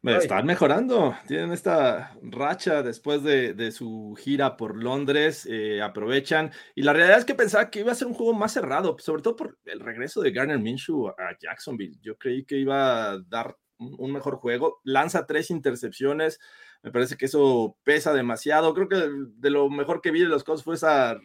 Me 0.00 0.16
están 0.16 0.46
mejorando, 0.46 1.16
tienen 1.26 1.50
esta 1.50 2.16
racha 2.22 2.84
después 2.84 3.24
de, 3.24 3.72
su 3.72 4.16
gira 4.16 4.56
por 4.56 4.80
Londres, 4.80 5.44
eh, 5.50 5.82
aprovechan. 5.82 6.52
Y 6.76 6.82
la 6.82 6.92
realidad 6.92 7.18
es 7.18 7.24
que 7.24 7.34
pensaba 7.34 7.68
que 7.68 7.80
iba 7.80 7.90
a 7.90 7.96
ser 7.96 8.06
un 8.06 8.14
juego 8.14 8.32
más 8.32 8.52
cerrado, 8.52 8.96
sobre 9.00 9.22
todo 9.22 9.34
por 9.34 9.58
el 9.64 9.80
regreso 9.80 10.20
de 10.20 10.30
Garner 10.30 10.60
Minshew 10.60 11.08
a 11.08 11.36
Jacksonville. 11.40 11.98
Yo 12.00 12.16
creí 12.16 12.44
que 12.44 12.58
iba 12.58 13.10
a 13.10 13.18
dar 13.28 13.56
un 13.78 14.12
mejor 14.12 14.36
juego. 14.36 14.80
Lanza 14.84 15.26
tres 15.26 15.50
intercepciones, 15.50 16.38
me 16.82 16.92
parece 16.92 17.16
que 17.16 17.26
eso 17.26 17.76
pesa 17.82 18.12
demasiado. 18.12 18.74
Creo 18.74 18.88
que 18.88 19.10
de 19.36 19.50
lo 19.50 19.68
mejor 19.68 20.00
que 20.00 20.12
vi 20.12 20.20
de 20.20 20.26
los 20.26 20.44
Colts 20.44 20.62
fue 20.62 20.76
esa 20.76 21.18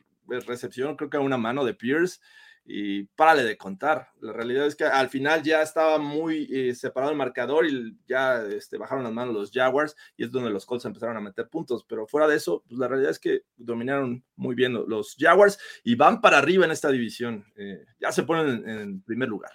recepción, 0.48 0.96
creo 0.96 1.12
que 1.12 1.18
a 1.18 1.22
una 1.22 1.38
mano 1.38 1.64
de 1.64 1.76
Pierce 1.76 2.20
y 2.66 3.04
párale 3.04 3.44
de 3.44 3.58
contar. 3.58 4.10
La 4.22 4.32
realidad 4.32 4.66
es 4.66 4.76
que 4.76 4.86
al 4.86 5.10
final 5.10 5.44
ya 5.44 5.62
estaba 5.62 5.98
muy 5.98 6.48
eh, 6.52 6.74
separado 6.74 7.12
el 7.12 7.18
marcador 7.18 7.66
y 7.66 7.98
ya 8.08 8.42
este, 8.44 8.78
bajaron 8.78 9.04
las 9.04 9.14
manos 9.14 9.34
los 9.34 9.52
Jaguars 9.52 9.96
y 10.16 10.24
es 10.24 10.32
donde 10.32 10.50
los 10.50 10.66
Colts 10.66 10.86
empezaron 10.86 11.18
a 11.18 11.22
meter 11.22 11.50
puntos. 11.50 11.86
Pero 11.88 12.08
fuera 12.08 12.28
de 12.28 12.38
eso, 12.38 12.64
pues 12.68 12.80
la 12.80 12.88
realidad 12.88 13.12
es 13.12 13.20
que 13.20 13.42
dominaron 13.58 14.24
muy 14.36 14.56
bien 14.56 14.74
los 14.74 15.16
Jaguars 15.20 15.60
y 15.84 15.96
van 15.96 16.22
para 16.22 16.38
arriba 16.38 16.66
en 16.66 16.72
esta 16.72 16.90
división. 16.90 17.46
Eh, 17.56 17.84
ya 18.00 18.12
se 18.12 18.24
ponen 18.24 18.68
en, 18.68 19.02
primer 19.02 19.28
lugar. 19.28 19.52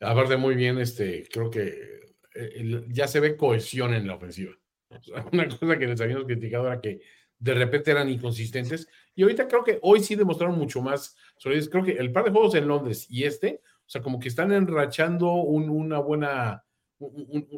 Aparte, 0.00 0.36
muy 0.36 0.54
bien, 0.54 0.78
este, 0.78 1.26
creo 1.30 1.50
que 1.50 2.00
eh, 2.34 2.84
ya 2.88 3.06
se 3.06 3.20
ve 3.20 3.36
cohesión 3.36 3.94
en 3.94 4.06
la 4.06 4.14
ofensiva. 4.14 4.52
Una 5.32 5.48
cosa 5.48 5.78
que 5.78 5.86
les 5.86 6.00
habíamos 6.00 6.26
criticado 6.26 6.66
era 6.66 6.80
que 6.80 7.00
de 7.40 7.54
repente 7.54 7.90
eran 7.90 8.08
inconsistentes 8.08 8.86
y 9.14 9.22
ahorita 9.22 9.48
creo 9.48 9.64
que 9.64 9.78
hoy 9.82 10.00
sí 10.00 10.14
demostraron 10.14 10.58
mucho 10.58 10.82
más 10.82 11.16
Creo 11.42 11.84
que 11.84 11.92
el 11.92 12.12
par 12.12 12.24
de 12.24 12.30
juegos 12.30 12.54
en 12.54 12.68
Londres 12.68 13.06
y 13.08 13.24
este, 13.24 13.62
o 13.64 13.88
sea, 13.88 14.02
como 14.02 14.20
que 14.20 14.28
están 14.28 14.52
enrachando 14.52 15.32
una 15.32 15.98
buena 15.98 16.64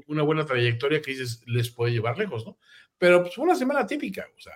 una 0.07 0.23
buena 0.23 0.47
trayectoria 0.47 1.03
que 1.03 1.11
dices 1.11 1.42
les 1.47 1.68
puede 1.71 1.92
llevar 1.92 2.16
lejos, 2.16 2.47
¿no? 2.47 2.59
Pero 2.97 3.23
pues 3.23 3.35
fue 3.35 3.45
una 3.45 3.57
semana 3.57 3.85
típica, 3.85 4.25
o 4.37 4.40
sea, 4.40 4.55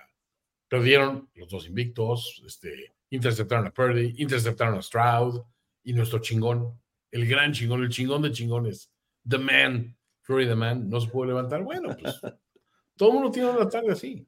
perdieron 0.69 1.29
los 1.35 1.49
dos 1.49 1.67
invictos, 1.67 2.41
este, 2.45 2.95
interceptaron 3.09 3.67
a 3.67 3.71
Purdy, 3.71 4.15
interceptaron 4.17 4.77
a 4.77 4.81
Stroud 4.81 5.41
y 5.83 5.93
nuestro 5.93 6.19
chingón, 6.19 6.79
el 7.11 7.27
gran 7.27 7.51
chingón, 7.51 7.83
el 7.83 7.89
chingón 7.89 8.21
de 8.21 8.31
chingones, 8.31 8.89
The 9.27 9.37
Man, 9.37 9.97
Florida 10.21 10.55
Man, 10.55 10.89
no 10.89 11.01
se 11.01 11.09
puede 11.09 11.29
levantar. 11.29 11.63
Bueno, 11.63 11.95
pues 11.99 12.19
todo 12.95 13.09
el 13.09 13.15
mundo 13.15 13.31
tiene 13.31 13.49
una 13.49 13.67
tarde 13.67 13.91
así. 13.91 14.25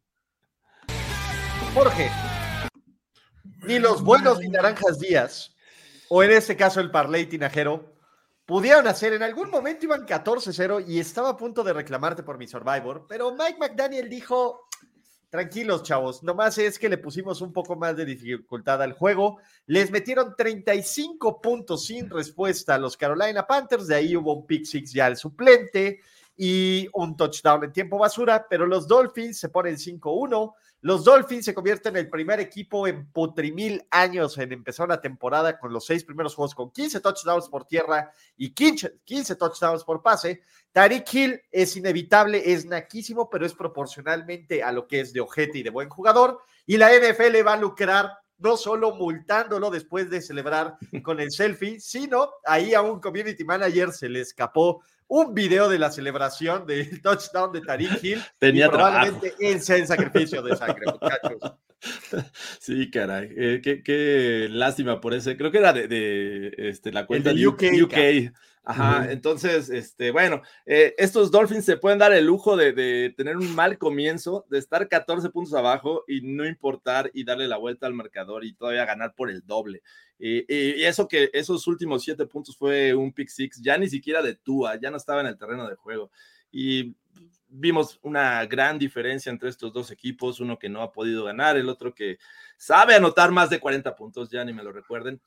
Jorge, 1.73 2.09
ni 3.63 3.79
los 3.79 4.03
buenos 4.03 4.39
ni 4.39 4.47
naranjas 4.47 4.99
días, 4.99 5.55
o 6.09 6.23
en 6.23 6.31
este 6.31 6.55
caso 6.55 6.79
el 6.79 6.91
Parley 6.91 7.25
Tinajero, 7.25 7.95
pudieron 8.45 8.87
hacer. 8.87 9.13
En 9.13 9.23
algún 9.23 9.49
momento 9.49 9.85
iban 9.85 10.05
14-0 10.05 10.85
y 10.87 10.99
estaba 10.99 11.29
a 11.29 11.37
punto 11.37 11.63
de 11.63 11.73
reclamarte 11.73 12.23
por 12.23 12.37
mi 12.37 12.47
Survivor, 12.47 13.05
pero 13.07 13.31
Mike 13.31 13.57
McDaniel 13.59 14.09
dijo: 14.09 14.67
Tranquilos, 15.29 15.83
chavos, 15.83 16.23
nomás 16.23 16.57
es 16.57 16.79
que 16.79 16.89
le 16.89 16.97
pusimos 16.97 17.41
un 17.41 17.53
poco 17.53 17.75
más 17.75 17.95
de 17.95 18.05
dificultad 18.05 18.81
al 18.81 18.93
juego. 18.93 19.37
Les 19.67 19.91
metieron 19.91 20.35
35 20.35 21.39
puntos 21.39 21.85
sin 21.85 22.09
respuesta 22.09 22.75
a 22.75 22.79
los 22.79 22.97
Carolina 22.97 23.45
Panthers, 23.45 23.85
de 23.85 23.95
ahí 23.95 24.15
hubo 24.15 24.33
un 24.33 24.47
pick 24.47 24.65
six 24.65 24.91
ya 24.91 25.05
al 25.05 25.17
suplente 25.17 25.99
y 26.35 26.87
un 26.93 27.17
touchdown 27.17 27.65
en 27.65 27.73
tiempo 27.73 27.99
basura, 27.99 28.47
pero 28.49 28.65
los 28.65 28.87
Dolphins 28.87 29.37
se 29.37 29.49
ponen 29.49 29.75
5-1. 29.75 30.53
Los 30.81 31.03
Dolphins 31.03 31.43
se 31.43 31.53
convierten 31.53 31.97
en 31.97 32.05
el 32.05 32.09
primer 32.09 32.39
equipo 32.39 32.87
en 32.87 33.11
potrimil 33.11 33.85
años 33.91 34.37
en 34.37 34.53
empezar 34.53 34.85
una 34.85 35.01
temporada 35.01 35.59
con 35.59 35.73
los 35.73 35.85
seis 35.85 36.05
primeros 36.05 36.35
juegos 36.35 36.55
con 36.55 36.71
15 36.71 37.01
touchdowns 37.01 37.49
por 37.49 37.65
tierra 37.65 38.13
y 38.37 38.51
15, 38.51 38.99
15 39.03 39.35
touchdowns 39.35 39.83
por 39.83 40.01
pase. 40.01 40.41
Tariq 40.71 41.13
Hill 41.13 41.41
es 41.51 41.75
inevitable, 41.75 42.53
es 42.53 42.65
naquísimo, 42.65 43.29
pero 43.29 43.45
es 43.45 43.53
proporcionalmente 43.53 44.63
a 44.63 44.71
lo 44.71 44.87
que 44.87 45.01
es 45.01 45.11
de 45.11 45.19
ojete 45.19 45.57
y 45.57 45.63
de 45.63 45.69
buen 45.69 45.89
jugador. 45.89 46.39
Y 46.65 46.77
la 46.77 46.91
NFL 46.91 47.45
va 47.45 47.53
a 47.53 47.57
lucrar 47.57 48.11
no 48.37 48.55
solo 48.55 48.95
multándolo 48.95 49.69
después 49.69 50.09
de 50.09 50.21
celebrar 50.21 50.77
con 51.03 51.19
el 51.19 51.29
selfie, 51.29 51.81
sino 51.81 52.29
ahí 52.45 52.73
a 52.73 52.81
un 52.81 53.01
community 53.01 53.43
manager 53.43 53.91
se 53.91 54.07
le 54.07 54.21
escapó 54.21 54.81
un 55.09 55.33
video 55.33 55.67
de 55.67 55.79
la 55.79 55.91
celebración 55.91 56.65
del 56.65 57.01
touchdown 57.01 57.51
de 57.51 57.61
Tariq 57.61 58.03
Hill. 58.03 58.21
Tenía 58.37 58.67
y 58.67 58.69
probablemente 58.69 59.59
sea 59.59 59.75
el 59.75 59.87
sacrificio 59.87 60.41
de 60.41 60.55
sangre, 60.55 60.85
muchachos. 60.85 61.53
Sí, 62.59 62.91
caray. 62.91 63.29
Eh, 63.37 63.61
qué, 63.61 64.47
lástima 64.51 64.99
por 64.99 65.13
ese. 65.13 65.37
Creo 65.37 65.49
que 65.49 65.59
era 65.59 65.71
de, 65.71 66.53
este, 66.57 66.91
la 66.91 67.05
cuenta 67.05 67.33
de 67.33 67.47
UK. 67.47 68.33
Ajá, 68.63 69.11
entonces, 69.11 69.69
este, 69.69 70.11
bueno, 70.11 70.41
eh, 70.65 70.93
estos 70.97 71.31
Dolphins 71.31 71.65
se 71.65 71.77
pueden 71.77 71.97
dar 71.97 72.13
el 72.13 72.25
lujo 72.25 72.55
de, 72.55 73.13
tener 73.17 73.37
un 73.37 73.55
mal 73.55 73.77
comienzo, 73.77 74.45
de 74.49 74.59
estar 74.59 74.87
14 74.87 75.29
puntos 75.29 75.53
abajo 75.53 76.03
y 76.07 76.21
no 76.21 76.45
importar 76.45 77.09
y 77.13 77.23
darle 77.23 77.47
la 77.47 77.57
vuelta 77.57 77.87
al 77.87 77.93
marcador 77.93 78.45
y 78.45 78.53
todavía 78.53 78.85
ganar 78.85 79.15
por 79.15 79.29
el 79.31 79.45
doble. 79.45 79.81
y 80.19 80.83
eso 80.83 81.07
que 81.07 81.29
esos 81.33 81.65
últimos 81.67 82.03
siete 82.03 82.25
puntos 82.25 82.57
fue 82.57 82.93
un 82.93 83.11
pick 83.13 83.29
six, 83.29 83.61
ya 83.61 83.77
ni 83.77 83.89
siquiera 83.89 84.21
de 84.21 84.35
Tua, 84.35 84.79
ya 84.79 84.91
no 84.91 84.97
estaba 84.97 85.21
en 85.21 85.27
el 85.27 85.37
terreno 85.37 85.67
de 85.67 85.75
juego. 85.75 86.11
Y 86.51 86.95
vimos 87.49 87.99
una 88.03 88.45
gran 88.45 88.77
diferencia 88.77 89.31
entre 89.31 89.49
estos 89.49 89.73
dos 89.73 89.91
equipos, 89.91 90.39
uno 90.39 90.59
que 90.59 90.69
no 90.69 90.81
ha 90.81 90.91
podido 90.91 91.25
ganar, 91.25 91.57
el 91.57 91.69
otro 91.69 91.93
que 91.93 92.19
sabe 92.57 92.95
anotar 92.95 93.31
más 93.31 93.49
de 93.49 93.59
40 93.59 93.95
puntos, 93.95 94.29
ya 94.29 94.43
ni 94.45 94.53
me 94.53 94.63
lo 94.63 94.71
recuerden. 94.71 95.19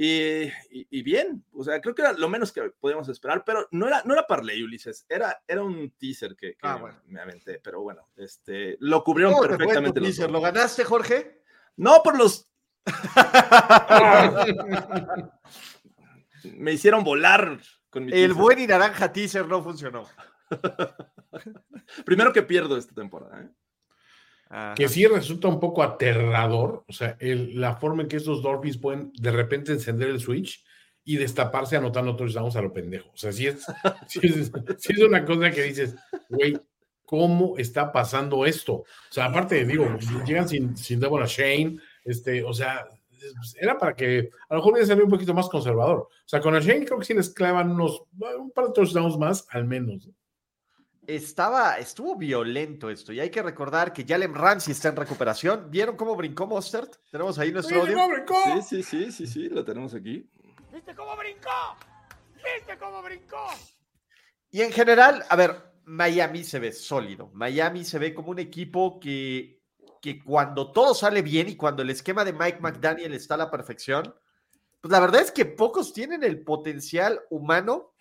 Y, 0.00 1.02
bien, 1.02 1.44
o 1.52 1.64
sea, 1.64 1.80
creo 1.80 1.92
que 1.92 2.02
era 2.02 2.12
lo 2.12 2.28
menos 2.28 2.52
que 2.52 2.70
podíamos 2.78 3.08
esperar, 3.08 3.42
pero 3.44 3.66
no 3.72 3.88
era, 3.88 4.00
no 4.04 4.14
era 4.14 4.28
Parley, 4.28 4.62
Ulises, 4.62 5.04
era, 5.08 5.42
era 5.44 5.64
un 5.64 5.90
teaser 5.98 6.36
que, 6.36 6.56
ah, 6.62 6.80
me 7.06 7.20
aventé, 7.20 7.58
pero 7.58 7.82
bueno, 7.82 8.08
este, 8.16 8.76
lo 8.78 9.02
cubrieron 9.02 9.34
perfectamente. 9.40 10.00
teaser? 10.00 10.30
¿Lo 10.30 10.40
ganaste, 10.40 10.84
Jorge? 10.84 11.42
No, 11.76 12.00
por 12.04 12.16
los... 12.16 12.48
me 16.44 16.72
hicieron 16.72 17.02
volar 17.02 17.58
con 17.90 18.04
mi 18.04 18.12
El 18.12 18.34
buen 18.34 18.60
y 18.60 18.68
naranja 18.68 19.12
teaser 19.12 19.48
no 19.48 19.64
funcionó. 19.64 20.06
Primero 22.06 22.32
que 22.32 22.44
pierdo 22.44 22.76
esta 22.76 22.94
temporada, 22.94 23.42
¿eh? 23.42 23.48
Que 24.76 24.88
sí 24.88 25.06
resulta 25.06 25.48
un 25.48 25.60
poco 25.60 25.82
aterrador, 25.82 26.84
o 26.88 26.92
sea, 26.92 27.16
la 27.20 27.76
forma 27.76 28.02
en 28.02 28.08
que 28.08 28.16
estos 28.16 28.42
Dolphins 28.42 28.78
pueden 28.78 29.12
de 29.14 29.30
repente 29.30 29.72
encender 29.72 30.08
el 30.08 30.20
switch 30.20 30.64
y 31.04 31.16
destaparse 31.16 31.76
anotando 31.76 32.16
touchdowns 32.16 32.56
a 32.56 32.62
lo 32.62 32.72
pendejo. 32.72 33.10
O 33.10 33.16
sea, 33.16 33.32
sí 33.32 33.46
es, 33.46 33.66
es, 34.22 34.98
una 34.98 35.24
cosa 35.24 35.50
que 35.50 35.62
dices, 35.64 35.94
güey, 36.28 36.58
¿cómo 37.04 37.58
está 37.58 37.92
pasando 37.92 38.46
esto? 38.46 38.74
O 38.74 38.86
sea, 39.10 39.26
aparte, 39.26 39.64
digo, 39.64 39.86
llegan 40.26 40.48
sin, 40.48 40.76
sin 40.76 41.00
Deborah 41.00 41.26
Shane, 41.26 41.78
este, 42.04 42.42
o 42.42 42.54
sea, 42.54 42.88
era 43.60 43.76
para 43.76 43.94
que 43.94 44.30
a 44.48 44.54
lo 44.54 44.60
mejor 44.60 44.72
hubiera 44.72 44.86
salido 44.86 45.04
un 45.04 45.12
poquito 45.12 45.34
más 45.34 45.48
conservador. 45.48 45.98
O 45.98 46.28
sea, 46.28 46.40
con 46.40 46.58
Shane 46.58 46.86
creo 46.86 46.98
que 46.98 47.04
sí 47.04 47.14
les 47.14 47.30
clavan 47.30 47.70
unos, 47.70 48.02
un 48.38 48.50
par 48.50 48.66
de 48.66 48.72
touchdowns 48.72 49.18
más, 49.18 49.46
al 49.50 49.64
menos 49.64 50.08
estaba, 51.08 51.78
estuvo 51.78 52.16
violento 52.16 52.90
esto. 52.90 53.14
Y 53.14 53.20
hay 53.20 53.30
que 53.30 53.42
recordar 53.42 53.94
que 53.94 54.04
Jalen 54.06 54.34
Ramsey 54.34 54.72
está 54.72 54.90
en 54.90 54.96
recuperación. 54.96 55.70
¿Vieron 55.70 55.96
cómo 55.96 56.14
brincó 56.14 56.46
Mostert? 56.46 56.96
Tenemos 57.10 57.38
ahí 57.38 57.50
nuestro 57.50 57.80
audio. 57.80 57.96
Sí, 58.60 58.62
sí, 58.62 58.82
sí, 58.82 59.12
sí, 59.12 59.26
sí, 59.26 59.48
lo 59.48 59.64
tenemos 59.64 59.94
aquí. 59.94 60.30
¿Viste 60.70 60.94
cómo 60.94 61.16
brincó? 61.16 61.76
¿Viste 62.34 62.76
cómo 62.78 63.02
brincó? 63.02 63.46
Y 64.50 64.60
en 64.60 64.70
general, 64.70 65.24
a 65.30 65.34
ver, 65.34 65.72
Miami 65.84 66.44
se 66.44 66.58
ve 66.58 66.72
sólido. 66.72 67.30
Miami 67.32 67.86
se 67.86 67.98
ve 67.98 68.12
como 68.12 68.30
un 68.30 68.38
equipo 68.38 69.00
que, 69.00 69.62
que 70.02 70.22
cuando 70.22 70.72
todo 70.72 70.94
sale 70.94 71.22
bien 71.22 71.48
y 71.48 71.56
cuando 71.56 71.80
el 71.80 71.88
esquema 71.88 72.22
de 72.22 72.34
Mike 72.34 72.60
McDaniel 72.60 73.14
está 73.14 73.34
a 73.34 73.38
la 73.38 73.50
perfección, 73.50 74.14
pues 74.82 74.92
la 74.92 75.00
verdad 75.00 75.22
es 75.22 75.32
que 75.32 75.46
pocos 75.46 75.94
tienen 75.94 76.22
el 76.22 76.44
potencial 76.44 77.22
humano 77.30 77.94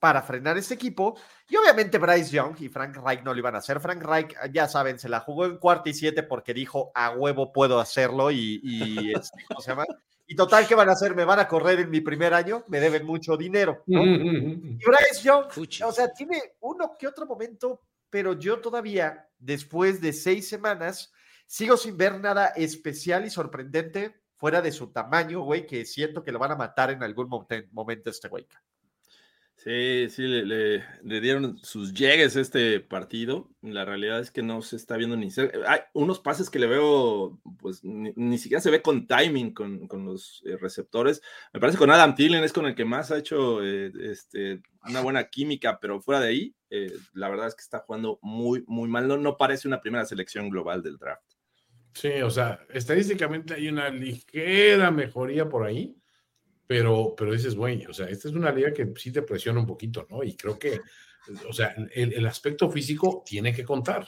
para 0.00 0.22
frenar 0.22 0.58
este 0.58 0.74
equipo. 0.74 1.16
Y 1.48 1.56
obviamente 1.56 1.98
Bryce 1.98 2.30
Young 2.34 2.56
y 2.58 2.68
Frank 2.68 2.96
Reich 2.96 3.22
no 3.22 3.32
lo 3.32 3.38
iban 3.38 3.54
a 3.54 3.58
hacer. 3.58 3.78
Frank 3.78 4.02
Reich, 4.02 4.34
ya 4.52 4.66
saben, 4.66 4.98
se 4.98 5.08
la 5.08 5.20
jugó 5.20 5.44
en 5.44 5.58
cuarto 5.58 5.88
y 5.90 5.94
siete 5.94 6.24
porque 6.24 6.54
dijo 6.54 6.90
a 6.94 7.10
huevo 7.10 7.52
puedo 7.52 7.78
hacerlo 7.78 8.30
y, 8.30 8.60
y 8.64 9.12
este, 9.14 9.44
¿cómo 9.46 9.60
se 9.60 9.70
llama? 9.70 9.84
Y 10.26 10.36
total, 10.36 10.66
¿qué 10.66 10.76
van 10.76 10.88
a 10.88 10.92
hacer? 10.92 11.14
Me 11.14 11.24
van 11.24 11.40
a 11.40 11.48
correr 11.48 11.80
en 11.80 11.90
mi 11.90 12.00
primer 12.00 12.32
año, 12.34 12.64
me 12.68 12.80
deben 12.80 13.04
mucho 13.04 13.36
dinero. 13.36 13.82
y 13.86 13.94
Bryce 13.94 15.22
Young, 15.22 15.46
o 15.84 15.92
sea, 15.92 16.12
tiene 16.12 16.54
uno 16.60 16.96
que 16.96 17.08
otro 17.08 17.26
momento, 17.26 17.82
pero 18.08 18.38
yo 18.38 18.60
todavía, 18.60 19.28
después 19.38 20.00
de 20.00 20.12
seis 20.12 20.48
semanas, 20.48 21.12
sigo 21.46 21.76
sin 21.76 21.96
ver 21.96 22.20
nada 22.20 22.46
especial 22.56 23.24
y 23.24 23.30
sorprendente 23.30 24.22
fuera 24.36 24.62
de 24.62 24.70
su 24.70 24.92
tamaño, 24.92 25.40
güey, 25.40 25.66
que 25.66 25.84
siento 25.84 26.22
que 26.22 26.30
lo 26.30 26.38
van 26.38 26.52
a 26.52 26.56
matar 26.56 26.92
en 26.92 27.02
algún 27.02 27.28
momento 27.72 28.08
este 28.08 28.28
güey. 28.28 28.46
Sí, 29.62 30.08
sí, 30.08 30.22
le, 30.22 30.82
dieron 31.20 31.58
sus 31.58 31.92
llegues 31.92 32.34
este 32.34 32.80
partido. 32.80 33.50
La 33.60 33.84
realidad 33.84 34.18
es 34.18 34.30
que 34.30 34.42
no 34.42 34.62
se 34.62 34.76
está 34.76 34.96
viendo 34.96 35.18
ni 35.18 35.28
Hay 35.66 35.80
unos 35.92 36.18
pases 36.18 36.48
que 36.48 36.58
le 36.58 36.66
veo, 36.66 37.38
pues 37.58 37.84
ni, 37.84 38.38
siquiera 38.38 38.62
se 38.62 38.70
ve 38.70 38.80
con 38.80 39.06
timing 39.06 39.52
con, 39.52 39.86
los 40.06 40.42
eh, 40.46 40.56
receptores. 40.56 41.20
Me 41.52 41.60
parece 41.60 41.76
que 41.76 41.80
con 41.80 41.90
Adam 41.90 42.14
Thielen 42.14 42.42
es 42.42 42.54
con 42.54 42.64
el 42.64 42.74
que 42.74 42.86
más 42.86 43.10
ha 43.10 43.18
hecho 43.18 43.62
eh, 43.62 43.92
este, 44.00 44.62
una 44.88 45.02
buena 45.02 45.28
química, 45.28 45.78
pero 45.78 46.00
fuera 46.00 46.22
de 46.22 46.28
ahí, 46.28 46.54
eh, 46.70 46.94
la 47.12 47.28
verdad 47.28 47.48
es 47.48 47.54
que 47.54 47.62
está 47.62 47.80
jugando 47.80 48.18
muy, 48.22 48.64
muy 48.66 48.88
mal. 48.88 49.08
No 49.22 49.36
parece 49.36 49.68
una 49.68 49.82
primera 49.82 50.06
selección 50.06 50.48
global 50.48 50.82
del 50.82 50.96
draft. 50.96 51.34
Sí, 51.92 52.22
o 52.22 52.30
sea, 52.30 52.64
estadísticamente 52.70 53.52
hay 53.52 53.68
una 53.68 53.90
ligera 53.90 54.90
mejoría 54.90 55.50
por 55.50 55.66
ahí 55.66 55.99
pero, 56.70 57.16
pero 57.16 57.32
dices, 57.32 57.56
güey, 57.56 57.84
o 57.86 57.92
sea, 57.92 58.06
esta 58.06 58.28
es 58.28 58.34
una 58.34 58.52
liga 58.52 58.72
que 58.72 58.92
sí 58.94 59.10
te 59.10 59.22
presiona 59.22 59.58
un 59.58 59.66
poquito, 59.66 60.06
¿no? 60.08 60.22
Y 60.22 60.36
creo 60.36 60.56
que, 60.56 60.80
o 61.48 61.52
sea, 61.52 61.74
el, 61.92 62.24
aspecto 62.24 62.70
físico 62.70 63.24
tiene 63.26 63.52
que 63.52 63.64
contar. 63.64 64.06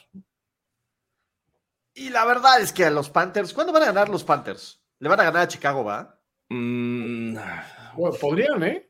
Y 1.92 2.10
la 2.10 2.24
verdad 2.24 2.60
es 2.60 2.72
que 2.72 2.84
a 2.84 2.90
los 2.90 3.10
Panthers, 3.10 3.52
¿cuándo 3.52 3.72
van 3.72 3.82
a 3.82 3.86
ganar 3.86 4.08
los 4.08 4.22
Panthers? 4.22 4.80
¿Le 5.00 5.08
van 5.08 5.18
a 5.18 5.24
ganar 5.24 5.42
a 5.42 5.48
Chicago, 5.48 5.82
va? 5.82 6.22
Mm, 6.50 7.36
podrían, 8.20 8.62
¿eh? 8.62 8.88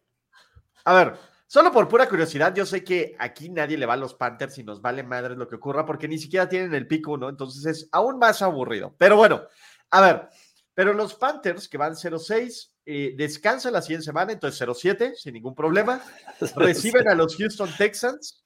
A 0.85 0.93
ver, 0.95 1.15
solo 1.47 1.73
por 1.73 1.89
pura 1.89 2.07
curiosidad, 2.07 2.55
yo 2.55 2.67
sé 2.67 2.85
que 2.85 3.17
aquí 3.19 3.49
nadie 3.49 3.79
le 3.79 3.87
va 3.87 3.95
a 3.95 3.97
los 3.97 4.13
Panthers 4.13 4.59
y 4.59 4.65
nos 4.65 4.83
vale 4.83 5.03
madre 5.03 5.35
lo 5.35 5.49
que 5.49 5.57
ocurra 5.57 5.87
porque 5.87 6.09
ni 6.09 6.19
siquiera 6.19 6.47
tienen 6.47 6.75
el 6.75 6.87
pico, 6.87 7.17
¿no? 7.17 7.31
Entonces 7.31 7.65
es 7.65 7.89
aún 7.91 8.19
más 8.19 8.43
aburrido. 8.43 8.95
Pero 8.99 9.17
bueno, 9.17 9.45
a 9.89 10.01
ver, 10.03 10.29
pero 10.75 10.93
los 10.93 11.15
Panthers 11.15 11.71
que 11.71 11.79
van 11.79 11.95
0-6, 11.95 12.72
eh, 12.85 13.15
descansan 13.17 13.73
la 13.73 13.83
siguiente 13.83 14.05
semana, 14.05 14.33
entonces 14.33 14.67
0-7, 14.67 15.15
sin 15.15 15.35
ningún 15.35 15.55
problema. 15.55 16.03
Reciben 16.57 17.09
a 17.09 17.15
los 17.15 17.37
Houston 17.37 17.71
Texans. 17.77 18.45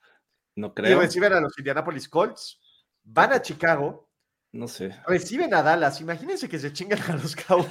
No 0.57 0.75
creo. 0.75 0.97
Y 0.97 1.01
reciben 1.01 1.33
a 1.33 1.41
los 1.41 1.59
Indianapolis 1.59 2.09
Colts. 2.09 2.61
Van 3.05 3.33
a 3.33 3.43
Chicago. 3.43 4.09
No 4.53 4.69
sé. 4.69 4.95
Reciben 5.07 5.53
a 5.53 5.63
Dallas. 5.63 6.01
Imagínense 6.01 6.49
que 6.49 6.59
se 6.59 6.73
chingan 6.73 6.99
a 7.11 7.17
los 7.17 7.37
Cowboys. 7.47 7.69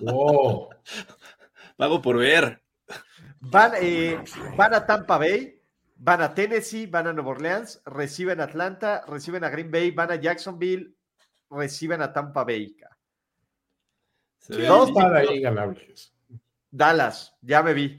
wow. 0.00 0.68
Pago 1.76 2.02
por 2.02 2.18
ver. 2.18 2.62
Van, 3.40 3.72
eh, 3.80 4.22
van 4.56 4.74
a 4.74 4.84
Tampa 4.84 5.16
Bay. 5.16 5.60
Van 5.96 6.20
a 6.20 6.34
Tennessee, 6.34 6.86
van 6.86 7.06
a 7.06 7.12
Nueva 7.12 7.30
Orleans, 7.30 7.80
reciben 7.86 8.40
a 8.40 8.44
Atlanta, 8.44 9.04
reciben 9.06 9.44
a 9.44 9.48
Green 9.48 9.70
Bay, 9.70 9.90
van 9.90 10.10
a 10.10 10.16
Jacksonville, 10.16 10.92
reciben 11.48 12.02
a 12.02 12.12
Tampa 12.12 12.44
Bay. 12.44 12.76
Dos 14.48 14.92
para 14.92 15.20
ahí 15.20 15.40
ganables. 15.40 16.12
Dallas, 16.70 17.36
ya 17.40 17.62
me 17.62 17.72
vi. 17.72 17.96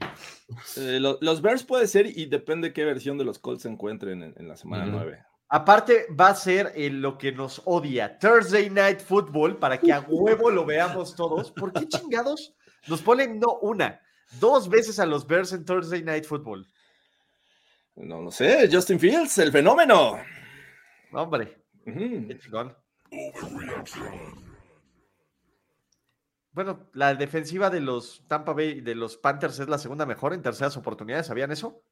Eh, 0.76 1.00
los 1.00 1.42
Bears 1.42 1.64
puede 1.64 1.86
ser 1.86 2.06
y 2.06 2.26
depende 2.26 2.72
qué 2.72 2.84
versión 2.84 3.16
de 3.16 3.24
los 3.24 3.38
Colts 3.38 3.62
se 3.62 3.68
encuentren 3.68 4.34
en, 4.36 4.48
la 4.48 4.56
semana 4.56 4.86
9. 4.86 5.24
Aparte, 5.48 6.06
va 6.18 6.28
a 6.28 6.34
ser 6.34 6.72
lo 6.92 7.16
que 7.16 7.32
nos 7.32 7.62
odia, 7.64 8.18
Thursday 8.18 8.68
Night 8.68 9.00
Football, 9.00 9.58
para 9.58 9.78
que 9.78 9.92
a 9.92 10.00
huevo 10.00 10.50
lo 10.50 10.64
veamos 10.64 11.14
todos. 11.16 11.52
¿Por 11.52 11.72
qué 11.72 11.88
chingados 11.88 12.54
nos 12.86 13.00
ponen 13.00 13.38
no 13.38 13.58
una, 13.62 14.00
dos 14.40 14.68
veces 14.68 14.98
a 14.98 15.06
los 15.06 15.26
Bears 15.26 15.52
en 15.52 15.64
Thursday 15.64 16.02
Night 16.02 16.24
Football? 16.24 16.66
No 17.94 18.20
lo 18.20 18.30
sé, 18.30 18.68
Justin 18.70 19.00
Fields, 19.00 19.38
el 19.38 19.52
fenómeno. 19.52 20.18
Hombre, 21.12 21.56
qué 21.84 22.38
chingón. 22.38 22.76
Bueno, 26.56 26.88
la 26.94 27.14
defensiva 27.14 27.68
de 27.68 27.80
los 27.80 28.24
Tampa 28.28 28.54
Bay, 28.54 28.80
de 28.80 28.94
los 28.94 29.18
Panthers 29.18 29.58
es 29.58 29.68
la 29.68 29.76
segunda 29.76 30.06
mejor 30.06 30.32
en 30.32 30.40
terceras 30.40 30.74
oportunidades, 30.78 31.26
¿sabían 31.26 31.52
eso? 31.52 31.82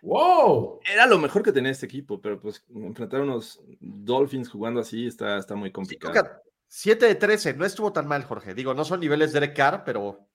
¡Wow! 0.00 0.80
Era 0.90 1.04
lo 1.04 1.18
mejor 1.18 1.42
que 1.42 1.52
tenía 1.52 1.72
este 1.72 1.84
equipo, 1.84 2.18
pero 2.18 2.40
pues 2.40 2.64
enfrentar 2.74 3.20
a 3.20 3.24
unos 3.24 3.60
Dolphins 3.80 4.48
jugando 4.48 4.80
así 4.80 5.06
está, 5.06 5.36
está 5.36 5.54
muy 5.56 5.70
complicado. 5.70 6.40
7 6.68 7.04
de 7.04 7.14
13, 7.16 7.52
no 7.52 7.66
estuvo 7.66 7.92
tan 7.92 8.08
mal, 8.08 8.24
Jorge. 8.24 8.54
Digo, 8.54 8.72
no 8.72 8.82
son 8.82 9.00
niveles 9.00 9.34
de 9.34 9.52
Carr, 9.52 9.84
pero 9.84 10.26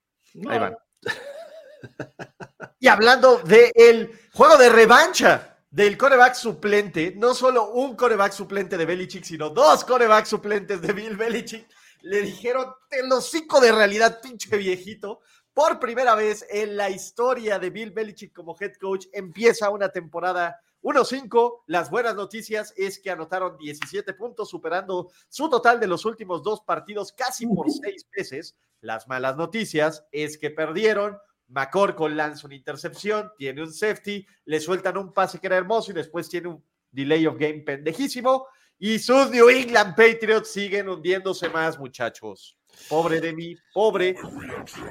ahí 0.48 0.60
van. 0.60 0.78
y 2.80 2.88
hablando 2.88 3.40
del 3.40 4.12
juego 4.34 4.56
de 4.58 4.70
revancha 4.70 5.58
del 5.72 5.98
coreback 5.98 6.36
suplente, 6.36 7.16
no 7.18 7.34
solo 7.34 7.72
un 7.72 7.96
coreback 7.96 8.34
suplente 8.34 8.78
de 8.78 8.86
Belichick, 8.86 9.24
sino 9.24 9.50
dos 9.50 9.84
coreback 9.84 10.28
suplentes 10.28 10.80
de 10.80 10.94
Bill 10.94 11.18
Belichick 11.18 11.68
le 12.04 12.22
dijeron, 12.22 12.66
te 12.90 13.02
lo 13.08 13.18
hocico 13.18 13.62
de 13.62 13.72
realidad, 13.72 14.20
pinche 14.22 14.56
viejito. 14.58 15.22
Por 15.54 15.80
primera 15.80 16.16
vez 16.16 16.46
en 16.50 16.76
la 16.76 16.90
historia 16.90 17.60
de 17.60 17.70
Bill 17.70 17.92
Belichick 17.92 18.34
como 18.34 18.58
head 18.60 18.74
coach, 18.74 19.06
empieza 19.14 19.70
una 19.70 19.90
temporada 19.90 20.60
1-5. 20.82 21.62
Las 21.68 21.90
buenas 21.90 22.16
noticias 22.16 22.74
es 22.76 23.00
que 23.00 23.10
anotaron 23.10 23.58
17 23.58 24.14
puntos, 24.16 24.50
superando 24.50 25.12
su 25.30 25.50
total 25.50 25.80
de 25.80 25.88
los 25.88 26.04
últimos 26.04 26.44
dos 26.44 26.62
partidos 26.62 27.14
casi 27.14 27.48
por 27.48 27.72
seis 27.72 28.06
veces. 28.14 28.58
Las 28.82 29.08
malas 29.08 29.38
noticias 29.38 30.06
es 30.12 30.38
que 30.38 30.50
perdieron. 30.50 31.18
McCorkle 31.48 32.16
lanza 32.16 32.48
una 32.48 32.56
intercepción, 32.56 33.32
tiene 33.38 33.62
un 33.62 33.72
safety, 33.72 34.26
le 34.44 34.60
sueltan 34.60 34.98
un 34.98 35.14
pase 35.14 35.40
que 35.40 35.48
era 35.48 35.56
hermoso 35.56 35.92
y 35.92 35.94
después 35.94 36.28
tiene 36.28 36.50
un 36.50 36.64
delay 36.92 37.26
of 37.28 37.38
game 37.38 37.60
pendejísimo. 37.60 38.48
Y 38.80 39.00
sus 39.00 39.30
New 39.30 39.50
England 39.50 39.96
Patriots 39.96 40.52
siguen 40.52 40.90
hundiéndose 40.90 41.50
más, 41.50 41.80
muchachos. 41.80 42.58
Pobre 42.90 43.22
de 43.22 43.34
mí, 43.34 43.56
pobre, 43.74 44.16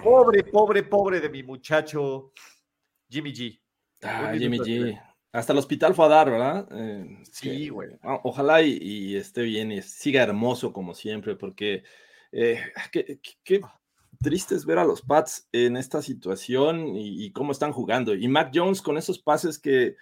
pobre, 0.02 0.44
pobre, 0.44 0.82
pobre 0.82 1.20
de 1.20 1.28
mi 1.28 1.42
muchacho 1.42 2.32
Jimmy 3.08 3.32
G. 3.32 3.60
Ah, 4.02 4.32
Jimmy 4.36 4.58
G. 4.58 5.00
Hasta 5.32 5.52
el 5.52 5.58
hospital 5.58 5.94
fue 5.94 6.04
a 6.04 6.08
dar, 6.08 6.30
¿verdad? 6.30 6.68
Eh, 6.72 7.18
sí, 7.30 7.68
güey. 7.70 7.90
Ojalá 8.22 8.62
y, 8.62 9.16
esté 9.16 9.42
bien 9.42 9.72
y 9.72 9.80
siga 9.82 10.22
hermoso 10.22 10.72
como 10.72 10.94
siempre, 10.94 11.36
porque 11.36 11.84
eh, 12.32 12.60
qué, 12.92 13.60
triste 14.20 14.54
es 14.54 14.66
ver 14.66 14.78
a 14.78 14.84
los 14.84 15.02
Pats 15.02 15.48
en 15.52 15.76
esta 15.76 16.02
situación 16.02 16.96
y, 16.96 17.32
cómo 17.32 17.52
están 17.52 17.72
jugando. 17.72 18.14
Y 18.14 18.28
Mac 18.28 18.52
Jones 18.54 18.82
con 18.82 18.98
esos 18.98 19.18
pases 19.18 19.58
que 19.58 19.96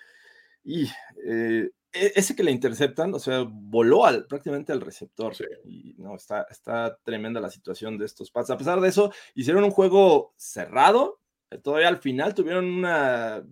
y, 0.64 0.88
eh, 1.24 1.70
ese 1.92 2.36
que 2.36 2.44
le 2.44 2.52
interceptan, 2.52 3.12
o 3.14 3.18
sea, 3.18 3.44
voló 3.48 4.06
al, 4.06 4.26
prácticamente 4.26 4.72
al 4.72 4.80
receptor. 4.80 5.34
Y 5.64 5.94
no, 5.98 6.14
está, 6.14 6.46
está 6.50 6.96
tremenda 7.02 7.40
la 7.40 7.50
situación 7.50 7.98
de 7.98 8.06
estos 8.06 8.30
Pats. 8.30 8.50
A 8.50 8.58
pesar 8.58 8.80
de 8.80 8.88
eso, 8.88 9.12
hicieron 9.34 9.64
un 9.64 9.70
juego 9.70 10.34
cerrado. 10.36 11.20
Eh, 11.50 11.58
todavía 11.58 11.88
al 11.88 11.98
final 11.98 12.34
tuvieron 12.34 12.66
una 12.66 13.44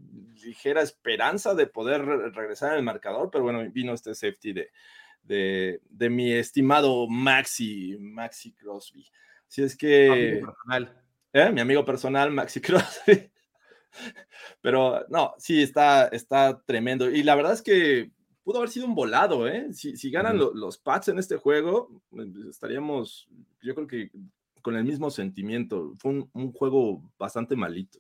ligera 0.43 0.83
esperanza 0.83 1.55
de 1.55 1.67
poder 1.67 2.05
regresar 2.05 2.73
en 2.73 2.79
el 2.79 2.85
marcador, 2.85 3.29
pero 3.31 3.45
bueno, 3.45 3.69
vino 3.73 3.93
este 3.93 4.15
safety 4.15 4.53
de, 4.53 5.81
de, 5.91 6.11
mi 6.11 6.33
estimado 6.33 7.09
Maxi, 7.09 7.97
Maxi 7.99 8.53
Crosby. 8.53 9.07
Así 9.49 9.63
es 9.63 9.77
que. 9.77 10.43
¿eh? 11.33 11.51
Mi 11.53 11.61
amigo 11.61 11.85
personal, 11.85 12.31
Maxi 12.31 12.61
Crosby. 12.63 13.31
Pero 14.61 15.05
no, 15.09 15.35
sí, 15.39 15.63
está, 15.63 16.09
está 16.09 16.63
tremendo. 16.65 17.11
Y 17.11 17.23
la 17.23 17.35
verdad 17.35 17.55
es 17.55 17.63
que 17.63 18.13
pudo 18.49 18.61
haber 18.61 18.71
sido 18.71 18.87
un 18.87 18.95
volado, 18.95 19.47
¿eh? 19.47 19.75
Si, 19.75 20.11
ganan 20.11 20.39
los 20.39 20.79
Pats 20.79 21.09
en 21.09 21.19
este 21.19 21.37
juego, 21.37 22.01
pues, 22.09 22.29
estaríamos, 22.49 23.29
yo 23.61 23.75
creo 23.75 23.87
que 23.87 24.11
con 24.63 24.75
el 24.75 24.85
mismo 24.85 25.11
sentimiento. 25.11 25.93
Fue 25.99 26.27
un, 26.33 26.53
juego 26.53 27.13
bastante 27.19 27.57
malito. 27.57 27.99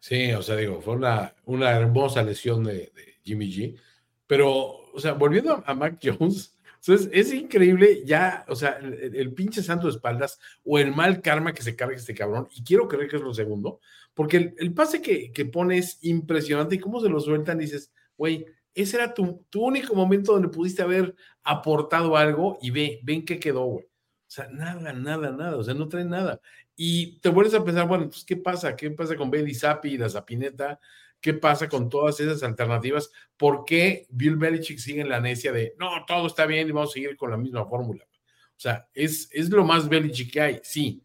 Sí, 0.00 0.32
o 0.32 0.40
sea, 0.40 0.56
digo, 0.56 0.80
fue 0.80 0.94
una, 0.94 1.34
una 1.44 1.72
hermosa 1.72 2.22
lesión 2.22 2.64
de, 2.64 2.90
Jimmy 3.22 3.52
G. 3.52 3.78
Pero, 4.26 4.48
o 4.90 4.98
sea, 4.98 5.12
volviendo 5.12 5.62
a, 5.66 5.74
Mac 5.74 5.98
Jones, 6.02 6.56
es 6.86 7.34
increíble 7.34 8.04
ya, 8.06 8.46
o 8.48 8.56
sea, 8.56 8.78
el, 8.80 9.34
pinche 9.34 9.62
santo 9.62 9.86
de 9.88 9.92
espaldas 9.92 10.40
o 10.64 10.78
el 10.78 10.96
mal 10.96 11.20
karma 11.20 11.52
que 11.52 11.60
se 11.60 11.76
carga 11.76 11.94
este 11.94 12.14
cabrón. 12.14 12.48
Y 12.54 12.64
quiero 12.64 12.88
creer 12.88 13.10
que 13.10 13.16
es 13.16 13.22
lo 13.22 13.34
segundo, 13.34 13.80
porque 14.14 14.54
el, 14.56 14.72
pase 14.72 15.02
que, 15.02 15.30
que 15.30 15.44
pone 15.44 15.76
es 15.76 15.98
impresionante 16.00 16.76
y 16.76 16.80
cómo 16.80 17.02
se 17.02 17.10
lo 17.10 17.20
sueltan, 17.20 17.58
dices, 17.58 17.92
güey, 18.16 18.46
ese 18.82 18.96
era 18.96 19.14
tu, 19.14 19.44
único 19.54 19.94
momento 19.94 20.32
donde 20.32 20.48
pudiste 20.48 20.82
haber 20.82 21.14
aportado 21.42 22.16
algo 22.16 22.58
y 22.60 22.70
ve, 22.70 23.00
ven 23.02 23.24
qué 23.24 23.38
quedó, 23.38 23.64
güey. 23.64 23.84
O 23.86 24.30
sea, 24.30 24.48
nada, 24.48 24.92
nada, 24.92 25.32
nada, 25.32 25.56
o 25.56 25.62
sea, 25.62 25.74
no 25.74 25.88
trae 25.88 26.04
nada. 26.04 26.40
Y 26.76 27.18
te 27.20 27.30
vuelves 27.30 27.54
a 27.54 27.64
pensar, 27.64 27.88
bueno, 27.88 28.08
pues, 28.08 28.24
¿qué 28.24 28.36
pasa? 28.36 28.76
¿Qué 28.76 28.90
pasa 28.90 29.16
con 29.16 29.30
Bailey 29.30 29.54
Zappi 29.54 29.90
y 29.90 29.98
la 29.98 30.08
Zapineta? 30.08 30.78
¿Qué 31.20 31.34
pasa 31.34 31.68
con 31.68 31.88
todas 31.88 32.20
esas 32.20 32.42
alternativas? 32.42 33.10
¿Por 33.36 33.64
qué 33.64 34.06
Bill 34.10 34.36
Belichick 34.36 34.78
sigue 34.78 35.00
en 35.00 35.08
la 35.08 35.20
necia 35.20 35.50
de, 35.50 35.74
no, 35.78 36.04
todo 36.06 36.26
está 36.26 36.46
bien 36.46 36.68
y 36.68 36.72
vamos 36.72 36.90
a 36.90 36.94
seguir 36.94 37.16
con 37.16 37.30
la 37.30 37.36
misma 37.36 37.66
fórmula? 37.66 38.04
O 38.04 38.60
sea, 38.60 38.88
es, 38.94 39.28
es 39.32 39.50
lo 39.50 39.64
más 39.64 39.88
Belichick 39.88 40.32
que 40.32 40.40
hay, 40.40 40.60
sí, 40.62 41.02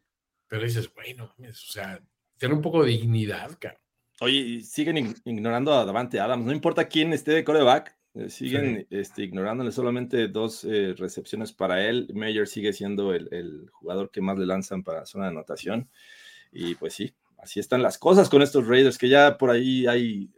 pero 0.47 0.63
dices, 0.63 0.93
bueno, 0.93 1.33
o 1.39 1.53
sea, 1.53 1.99
tener 2.37 2.55
un 2.55 2.61
poco 2.61 2.83
de 2.83 2.91
dignidad, 2.91 3.57
cara. 3.59 3.82
Oye, 4.23 4.61
siguen 4.61 5.13
ignorando 5.25 5.73
a 5.73 5.83
Davante 5.83 6.21
Adams. 6.21 6.45
No 6.45 6.53
importa 6.53 6.87
quién 6.87 7.11
esté 7.11 7.33
de 7.33 7.43
coreback, 7.43 7.93
eh, 8.13 8.29
siguen 8.29 8.87
este, 8.89 9.21
ignorándole 9.21 9.73
solamente 9.73 10.29
dos 10.29 10.63
eh, 10.63 10.95
recepciones 10.97 11.51
para 11.51 11.85
él. 11.85 12.09
Mayer 12.13 12.47
sigue 12.47 12.71
siendo 12.71 13.13
el, 13.13 13.69
jugador 13.73 14.11
que 14.11 14.21
más 14.21 14.39
le 14.39 14.45
lanzan 14.45 14.81
para 14.81 15.05
zona 15.05 15.25
de 15.25 15.31
anotación. 15.31 15.89
Y 16.53 16.75
pues 16.75 16.93
sí, 16.93 17.13
así 17.37 17.59
están 17.59 17.83
las 17.83 17.97
cosas 17.97 18.29
con 18.29 18.41
estos 18.41 18.65
Raiders, 18.65 18.97
que 18.97 19.09
ya 19.09 19.37
por 19.37 19.49
ahí 19.49 19.87
hay 19.87 20.29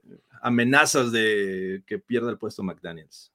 amenazas 0.41 1.11
de 1.11 1.83
que 1.85 1.99
pierda 1.99 2.31
el 2.31 2.39
puesto 2.39 2.63
McDaniels. 2.63 3.34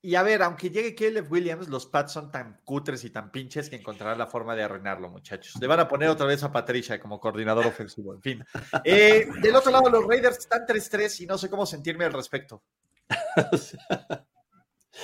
Y 0.00 0.14
a 0.14 0.22
ver, 0.22 0.42
aunque 0.42 0.70
llegue 0.70 0.94
Caleb 0.94 1.30
Williams, 1.30 1.68
los 1.68 1.86
Pats 1.86 2.12
son 2.12 2.30
tan 2.30 2.60
cutres 2.64 3.02
y 3.04 3.10
tan 3.10 3.32
pinches 3.32 3.68
que 3.68 3.76
encontrarán 3.76 4.16
la 4.16 4.28
forma 4.28 4.54
de 4.54 4.62
arruinarlo, 4.62 5.08
muchachos. 5.08 5.56
Le 5.60 5.66
van 5.66 5.80
a 5.80 5.88
poner 5.88 6.08
otra 6.08 6.26
vez 6.26 6.42
a 6.44 6.52
Patricia 6.52 7.00
como 7.00 7.18
coordinador 7.18 7.66
ofensivo, 7.66 8.14
en 8.14 8.22
fin. 8.22 8.44
Eh, 8.84 9.26
del 9.42 9.56
otro 9.56 9.72
lado, 9.72 9.90
los 9.90 10.06
Raiders 10.06 10.38
están 10.38 10.64
3-3 10.66 11.22
y 11.22 11.26
no 11.26 11.36
sé 11.36 11.50
cómo 11.50 11.66
sentirme 11.66 12.04
al 12.04 12.12
respecto. 12.12 12.62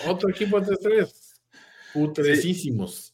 Otro 0.07 0.31
equipo 0.31 0.61
3-3. 0.61 1.41
Putresísimos 1.93 3.14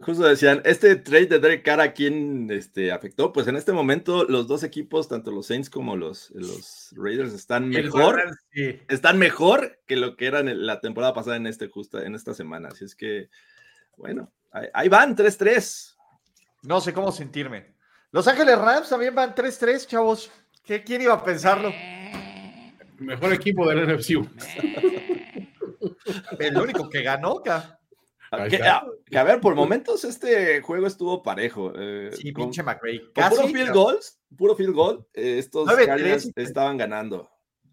justo 0.00 0.24
decían, 0.24 0.60
este 0.64 0.96
trade 0.96 1.26
de 1.26 1.38
Derek 1.38 1.64
Carr 1.64 1.80
a 1.80 1.92
quién 1.92 2.50
este, 2.50 2.92
afectó, 2.92 3.32
pues 3.32 3.46
en 3.48 3.56
este 3.56 3.72
momento 3.72 4.24
los 4.24 4.46
dos 4.46 4.62
equipos, 4.62 5.08
tanto 5.08 5.30
los 5.30 5.46
Saints 5.46 5.70
como 5.70 5.96
los, 5.96 6.30
los 6.32 6.92
Raiders, 6.96 7.32
están 7.32 7.68
mejor, 7.68 8.38
están 8.88 9.18
mejor 9.18 9.80
que 9.86 9.96
lo 9.96 10.16
que 10.16 10.26
eran 10.26 10.66
la 10.66 10.80
temporada 10.80 11.14
pasada 11.14 11.36
en 11.36 11.46
este 11.46 11.68
justa, 11.68 12.04
en 12.04 12.14
esta 12.14 12.34
semana. 12.34 12.68
Así 12.68 12.84
es 12.84 12.94
que, 12.94 13.30
bueno, 13.96 14.30
ahí, 14.72 14.88
van, 14.88 15.16
3-3. 15.16 15.96
No 16.62 16.80
sé 16.80 16.92
cómo 16.92 17.10
sentirme. 17.10 17.74
Los 18.12 18.28
Ángeles 18.28 18.58
Rams 18.58 18.88
también 18.88 19.14
van 19.14 19.34
3-3, 19.34 19.86
chavos. 19.86 20.30
¿Qué, 20.62 20.82
¿Quién 20.84 21.00
iba 21.02 21.14
a 21.14 21.24
pensarlo? 21.24 21.72
Mejor 22.98 23.32
equipo 23.32 23.66
del 23.68 23.88
NFC. 23.88 24.10
El 26.38 26.58
único 26.58 26.90
que 26.90 27.02
ganó, 27.02 27.38
acá. 27.38 27.79
Que, 28.30 29.18
a 29.18 29.24
ver, 29.24 29.40
por 29.40 29.56
momentos 29.56 30.04
este 30.04 30.60
juego 30.62 30.86
estuvo 30.86 31.20
parejo. 31.20 31.72
Eh, 31.74 32.10
sí, 32.16 32.30
pinche 32.30 32.62
McRae. 32.62 33.00
puro 33.12 33.48
field 33.48 33.72
goals, 33.72 34.20
puro 34.36 34.54
field 34.54 34.74
goal, 34.74 35.06
eh, 35.14 35.38
estos 35.38 35.68
Cardinals 35.68 36.30
estaban 36.36 36.76
ganando. 36.76 37.28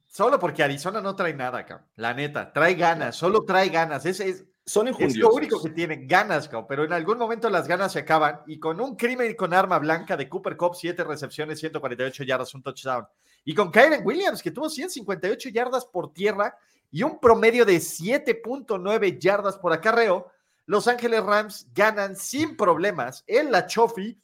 Solo 0.08 0.40
porque 0.40 0.64
Arizona 0.64 1.00
no 1.00 1.16
trae 1.16 1.34
nada, 1.34 1.60
acá. 1.60 1.86
La 1.96 2.14
neta, 2.14 2.52
trae 2.52 2.74
ganas, 2.74 3.16
solo 3.16 3.44
trae 3.44 3.70
ganas. 3.70 4.04
Es, 4.08 4.20
es, 4.20 4.46
Son 4.66 4.88
es 4.88 5.16
lo 5.16 5.32
único 5.32 5.62
que 5.62 5.70
tienen, 5.70 6.08
ganas, 6.08 6.50
pero 6.68 6.86
en 6.86 6.94
algún 6.94 7.20
momento 7.20 7.52
las 7.52 7.68
ganas 7.68 7.92
se 7.92 8.00
acaban. 8.00 8.42
Y 8.48 8.58
con 8.58 8.82
un 8.82 8.96
crimen 8.96 9.36
con 9.36 9.54
arma 9.54 9.78
blanca 9.78 10.18
de 10.18 10.28
Cooper 10.28 10.58
Cup, 10.58 10.76
7 10.76 11.04
recepciones, 11.04 11.60
148 11.60 12.24
yardas, 12.24 12.56
un 12.56 12.64
touchdown. 12.64 13.06
Y 13.46 13.54
con 13.54 13.70
Kyren 13.70 14.04
Williams, 14.04 14.42
que 14.42 14.50
tuvo 14.50 14.72
158 14.72 15.50
yardas 15.50 15.86
por 15.86 16.12
tierra 16.12 16.58
y 16.90 17.04
un 17.04 17.20
promedio 17.20 17.64
de 17.64 17.76
7.9 17.76 19.20
yardas 19.20 19.58
por 19.58 19.72
acarreo 19.72 20.32
los 20.68 20.88
Ángeles 20.88 21.24
Rams 21.24 21.68
ganan 21.74 22.16
sin 22.16 22.56
problemas 22.56 23.24
en 23.26 23.52
la 23.52 23.66
Chofi 23.66 24.22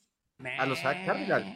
a 0.59 0.65
los 0.65 0.79
Cardinals. 0.81 1.47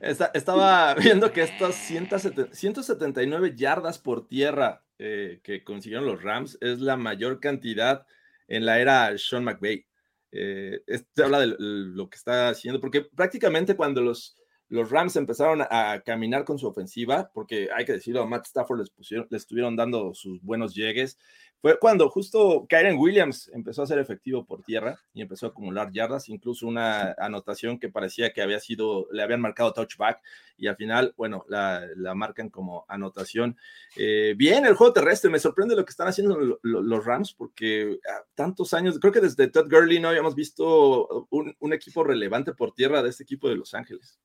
estaba 0.00 0.94
viendo 0.96 1.30
que 1.32 1.42
estas 1.42 1.76
179 1.76 3.54
yardas 3.54 3.98
por 3.98 4.26
tierra 4.26 4.84
eh, 4.98 5.40
que 5.44 5.62
consiguieron 5.62 6.06
los 6.06 6.22
Rams 6.22 6.56
es 6.62 6.80
la 6.80 6.96
mayor 6.96 7.40
cantidad 7.40 8.06
en 8.48 8.64
la 8.64 8.80
era 8.80 9.16
Sean 9.18 9.44
McVay. 9.44 9.86
Eh, 10.32 10.80
habla 11.22 11.40
de 11.40 11.54
lo 11.58 12.08
que 12.08 12.16
está 12.16 12.48
haciendo, 12.48 12.80
porque 12.80 13.02
prácticamente 13.02 13.76
cuando 13.76 14.00
los, 14.00 14.34
Rams 14.70 15.16
empezaron 15.16 15.60
a 15.60 16.00
caminar 16.02 16.46
con 16.46 16.58
su 16.58 16.66
ofensiva, 16.66 17.30
porque 17.34 17.68
hay 17.76 17.84
que 17.84 17.92
decirlo, 17.92 18.22
a 18.22 18.26
Matt 18.26 18.46
Stafford 18.46 18.78
les, 18.78 18.90
les 19.28 19.42
estuvieron 19.42 19.76
dando 19.76 20.14
sus 20.14 20.40
buenos 20.40 20.74
llegues, 20.74 21.18
fue 21.62 21.78
cuando 21.78 22.08
justo 22.08 22.66
Kyren 22.68 22.98
Williams 22.98 23.48
empezó 23.54 23.84
a 23.84 23.86
ser 23.86 24.00
efectivo 24.00 24.44
por 24.44 24.64
tierra 24.64 24.98
y 25.14 25.22
empezó 25.22 25.46
a 25.46 25.50
acumular 25.50 25.92
yardas, 25.92 26.28
incluso 26.28 26.66
una 26.66 27.14
anotación 27.16 27.78
que 27.78 27.88
parecía 27.88 28.32
que 28.32 28.42
había 28.42 28.58
sido, 28.58 29.06
le 29.12 29.22
habían 29.22 29.40
marcado 29.40 29.72
touchback 29.72 30.20
y 30.58 30.66
al 30.66 30.74
final, 30.74 31.14
bueno, 31.16 31.44
la, 31.48 31.86
marcan 32.16 32.50
como 32.50 32.84
anotación. 32.88 33.56
Eh, 33.96 34.34
bien, 34.36 34.66
el 34.66 34.74
juego 34.74 34.92
terrestre, 34.92 35.30
me 35.30 35.38
sorprende 35.38 35.76
lo 35.76 35.84
que 35.84 35.90
están 35.90 36.08
haciendo 36.08 36.58
los 36.62 37.04
Rams 37.04 37.32
porque 37.32 38.00
ah, 38.10 38.24
tantos 38.34 38.74
años, 38.74 38.98
creo 38.98 39.12
que 39.12 39.20
desde 39.20 39.46
Todd 39.46 39.70
Gurley 39.70 40.00
no 40.00 40.08
habíamos 40.08 40.34
visto 40.34 41.28
un, 41.30 41.54
un 41.60 41.72
equipo 41.72 42.02
relevante 42.02 42.54
por 42.54 42.74
tierra 42.74 43.04
de 43.04 43.10
este 43.10 43.22
equipo 43.22 43.48
de 43.48 43.54
Los 43.54 43.72
Ángeles. 43.72 44.18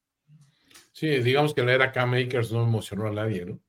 Sí, 0.91 1.07
digamos 1.19 1.53
que 1.53 1.61
la 1.61 1.73
era 1.73 1.91
Cam 1.91 2.15
Akers 2.15 2.51
no 2.51 2.63
emocionó 2.63 3.05
a 3.05 3.11
nadie, 3.11 3.45
¿no? 3.45 3.59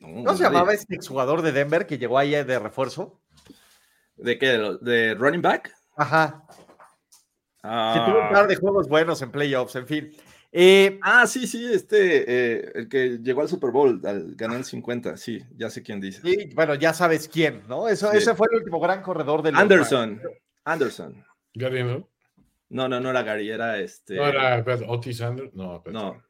¿No, 0.00 0.36
se 0.36 0.44
llamaba 0.44 0.72
este 0.72 0.94
exjugador 0.94 1.42
de 1.42 1.52
Denver 1.52 1.86
que 1.86 1.98
llegó 1.98 2.18
ahí 2.18 2.30
de 2.30 2.58
refuerzo? 2.58 3.20
¿De 4.16 4.38
qué? 4.38 4.78
¿De, 4.80 5.14
running 5.14 5.42
back? 5.42 5.72
Ajá. 5.96 6.44
Que 7.62 8.00
tuvo 8.06 8.22
un 8.22 8.32
par 8.32 8.48
de 8.48 8.56
juegos 8.56 8.88
buenos 8.88 9.20
en 9.22 9.30
playoffs, 9.30 9.76
en 9.76 9.86
fin. 9.86 10.10
Eh, 10.52 10.98
ah, 11.02 11.26
sí, 11.26 11.46
sí, 11.46 11.64
este, 11.72 12.24
eh, 12.26 12.72
el 12.74 12.88
que 12.88 13.18
llegó 13.22 13.42
al 13.42 13.48
Super 13.48 13.70
Bowl, 13.70 14.00
al, 14.04 14.34
ganó 14.34 14.56
el 14.56 14.64
50, 14.64 15.16
sí, 15.16 15.40
ya 15.56 15.70
sé 15.70 15.82
quién 15.82 16.00
dice. 16.00 16.22
Sí, 16.22 16.50
bueno, 16.54 16.74
ya 16.74 16.92
sabes 16.92 17.28
quién, 17.28 17.62
¿no? 17.68 17.86
Eso, 17.88 18.10
Ese 18.10 18.34
fue 18.34 18.48
el 18.50 18.58
último 18.58 18.80
gran 18.80 19.00
corredor 19.00 19.42
del. 19.42 19.54
Anderson, 19.54 20.20
Anderson. 20.64 21.24
Gary, 21.54 21.84
¿no? 21.84 22.08
No, 22.68 22.88
no, 22.88 23.00
no 23.00 23.10
era 23.10 23.22
Gary, 23.22 23.48
era 23.48 23.78
este. 23.78 24.16
No 24.16 24.26
era 24.26 24.64
Otis 24.88 25.20
Anderson, 25.20 25.52
no. 25.54 25.82
No, 25.86 26.22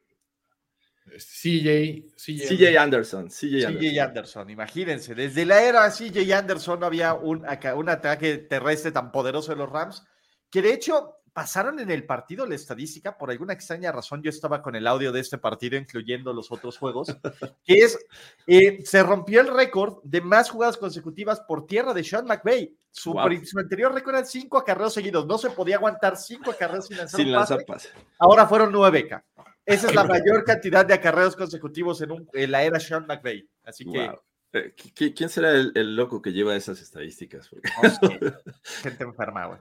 CJ, 1.05 2.13
CJ, 2.15 2.77
Anderson. 2.77 3.29
CJ 3.29 3.99
Anderson. 3.99 4.49
imagínense, 4.49 5.15
desde 5.15 5.45
la 5.45 5.61
era 5.61 5.89
CJ 5.89 6.33
Anderson 6.33 6.79
no 6.79 6.85
había 6.85 7.13
un, 7.13 7.45
un 7.75 7.89
ataque 7.89 8.37
terrestre 8.37 8.91
tan 8.91 9.11
poderoso 9.11 9.51
de 9.51 9.57
los 9.57 9.69
Rams, 9.69 10.03
que 10.49 10.61
de 10.61 10.73
hecho 10.73 11.21
pasaron 11.33 11.79
en 11.79 11.89
el 11.91 12.05
partido 12.05 12.45
la 12.45 12.55
estadística, 12.55 13.17
por 13.17 13.31
alguna 13.31 13.53
extraña 13.53 13.91
razón 13.91 14.21
yo 14.21 14.29
estaba 14.29 14.61
con 14.61 14.75
el 14.75 14.85
audio 14.85 15.11
de 15.11 15.21
este 15.21 15.37
partido, 15.37 15.77
incluyendo 15.77 16.33
los 16.33 16.51
otros 16.51 16.77
juegos, 16.77 17.07
que 17.63 17.75
es, 17.75 17.97
eh, 18.47 18.79
se 18.83 19.01
rompió 19.03 19.41
el 19.41 19.47
récord 19.47 19.99
de 20.03 20.21
más 20.21 20.49
jugadas 20.49 20.77
consecutivas 20.77 21.39
por 21.41 21.65
tierra 21.65 21.93
de 21.93 22.03
Sean 22.03 22.25
McVay. 22.25 22.75
Su, 22.91 23.17
anterior 23.17 23.93
récord 23.93 24.15
eran 24.15 24.25
cinco 24.25 24.57
acarreos 24.57 24.93
seguidos, 24.93 25.25
no 25.25 25.37
se 25.37 25.49
podía 25.51 25.77
aguantar 25.77 26.17
cinco 26.17 26.51
acarreos 26.51 26.87
sin 26.87 27.31
lanzar, 27.31 27.65
pase. 27.65 27.89
Ahora 28.19 28.45
fueron 28.45 28.71
nueve, 28.71 29.07
K. 29.07 29.23
Esa 29.65 29.87
es 29.87 29.95
la 29.95 30.03
mayor 30.03 30.43
cantidad 30.43 30.85
de 30.85 30.93
acarreos 30.93 31.35
consecutivos 31.35 32.01
en, 32.01 32.11
un, 32.11 32.29
en 32.33 32.51
la 32.51 32.63
era 32.63 32.79
Sean 32.79 33.05
McVay. 33.07 33.47
Así 33.63 33.85
que. 33.85 34.11
Eh, 34.53 34.73
¿Quién 35.15 35.29
será 35.29 35.51
el, 35.51 35.95
loco 35.95 36.21
que 36.21 36.33
lleva 36.33 36.55
esas 36.55 36.81
estadísticas? 36.81 37.49
gente 38.81 39.03
enferma, 39.03 39.45
güey. 39.45 39.59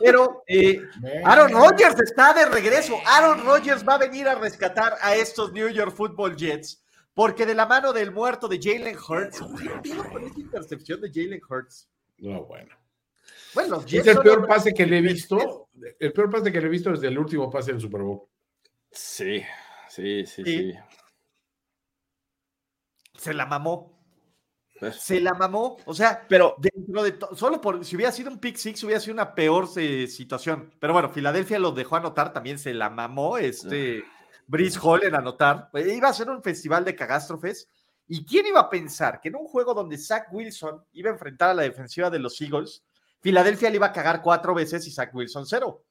Pero 0.00 0.42
eh, 0.46 0.82
Aaron 1.24 1.52
Rodgers 1.52 1.98
está 2.00 2.34
de 2.34 2.44
regreso. 2.46 2.98
Aaron 3.06 3.44
Rodgers 3.44 3.86
va 3.88 3.94
a 3.94 3.98
venir 3.98 4.28
a 4.28 4.34
rescatar 4.34 4.96
a 5.00 5.16
estos 5.16 5.52
New 5.52 5.68
York 5.70 5.94
Football 5.94 6.36
Jets. 6.36 6.82
Porque 7.14 7.46
de 7.46 7.54
la 7.54 7.66
mano 7.66 7.92
del 7.92 8.12
muerto 8.12 8.46
de 8.46 8.60
Jalen 8.62 8.96
Hurts, 8.96 9.40
¿qué 9.82 9.96
con 9.96 10.24
esta 10.24 10.40
intercepción 10.40 11.00
de 11.00 11.10
Jalen 11.12 11.40
Hurts? 11.48 11.88
No, 12.18 12.44
bueno. 12.44 12.76
Bueno, 13.54 13.82
es 13.84 14.06
el 14.06 14.18
peor 14.18 14.46
pase 14.46 14.72
que 14.72 14.86
le 14.86 14.98
he 14.98 15.00
visto. 15.00 15.68
El 15.98 16.12
peor 16.12 16.30
pase 16.30 16.52
que 16.52 16.60
le 16.60 16.66
he 16.66 16.70
visto 16.70 16.90
desde 16.90 17.08
el 17.08 17.18
último 17.18 17.50
pase 17.50 17.72
del 17.72 17.80
Super 17.80 18.02
Bowl. 18.02 18.28
Sí, 18.90 19.42
sí, 19.88 20.26
sí, 20.26 20.44
sí. 20.44 20.74
Se 23.14 23.34
la 23.34 23.46
mamó. 23.46 23.98
Pues 24.78 24.96
se 24.96 25.20
la 25.20 25.34
mamó. 25.34 25.76
O 25.86 25.94
sea, 25.94 26.24
pero 26.28 26.54
dentro 26.58 27.02
de 27.02 27.18
solo 27.34 27.60
por 27.60 27.84
si 27.84 27.96
hubiera 27.96 28.12
sido 28.12 28.30
un 28.30 28.38
pick 28.38 28.56
six, 28.56 28.82
hubiera 28.84 29.00
sido 29.00 29.14
una 29.14 29.34
peor 29.34 29.68
eh, 29.76 30.06
situación. 30.06 30.72
Pero 30.78 30.92
bueno, 30.92 31.10
Filadelfia 31.10 31.58
lo 31.58 31.72
dejó 31.72 31.96
anotar, 31.96 32.32
también 32.32 32.58
se 32.58 32.72
la 32.72 32.88
mamó 32.88 33.38
este 33.38 34.04
Brice 34.46 34.78
Hall 34.80 35.04
en 35.04 35.14
anotar. 35.14 35.68
Eh, 35.74 35.94
iba 35.96 36.08
a 36.08 36.14
ser 36.14 36.30
un 36.30 36.42
festival 36.42 36.84
de 36.84 36.94
cagástrofes. 36.94 37.68
¿Y 38.06 38.24
quién 38.24 38.46
iba 38.46 38.60
a 38.60 38.70
pensar 38.70 39.20
que 39.20 39.28
en 39.28 39.36
un 39.36 39.46
juego 39.46 39.74
donde 39.74 39.98
Zach 39.98 40.28
Wilson 40.32 40.82
iba 40.92 41.10
a 41.10 41.12
enfrentar 41.12 41.50
a 41.50 41.54
la 41.54 41.62
defensiva 41.62 42.08
de 42.08 42.18
los 42.18 42.40
Eagles, 42.40 42.82
Filadelfia 43.20 43.68
le 43.68 43.76
iba 43.76 43.86
a 43.86 43.92
cagar 43.92 44.22
cuatro 44.22 44.54
veces 44.54 44.86
y 44.86 44.90
Zach 44.90 45.14
Wilson 45.14 45.44
cero? 45.44 45.84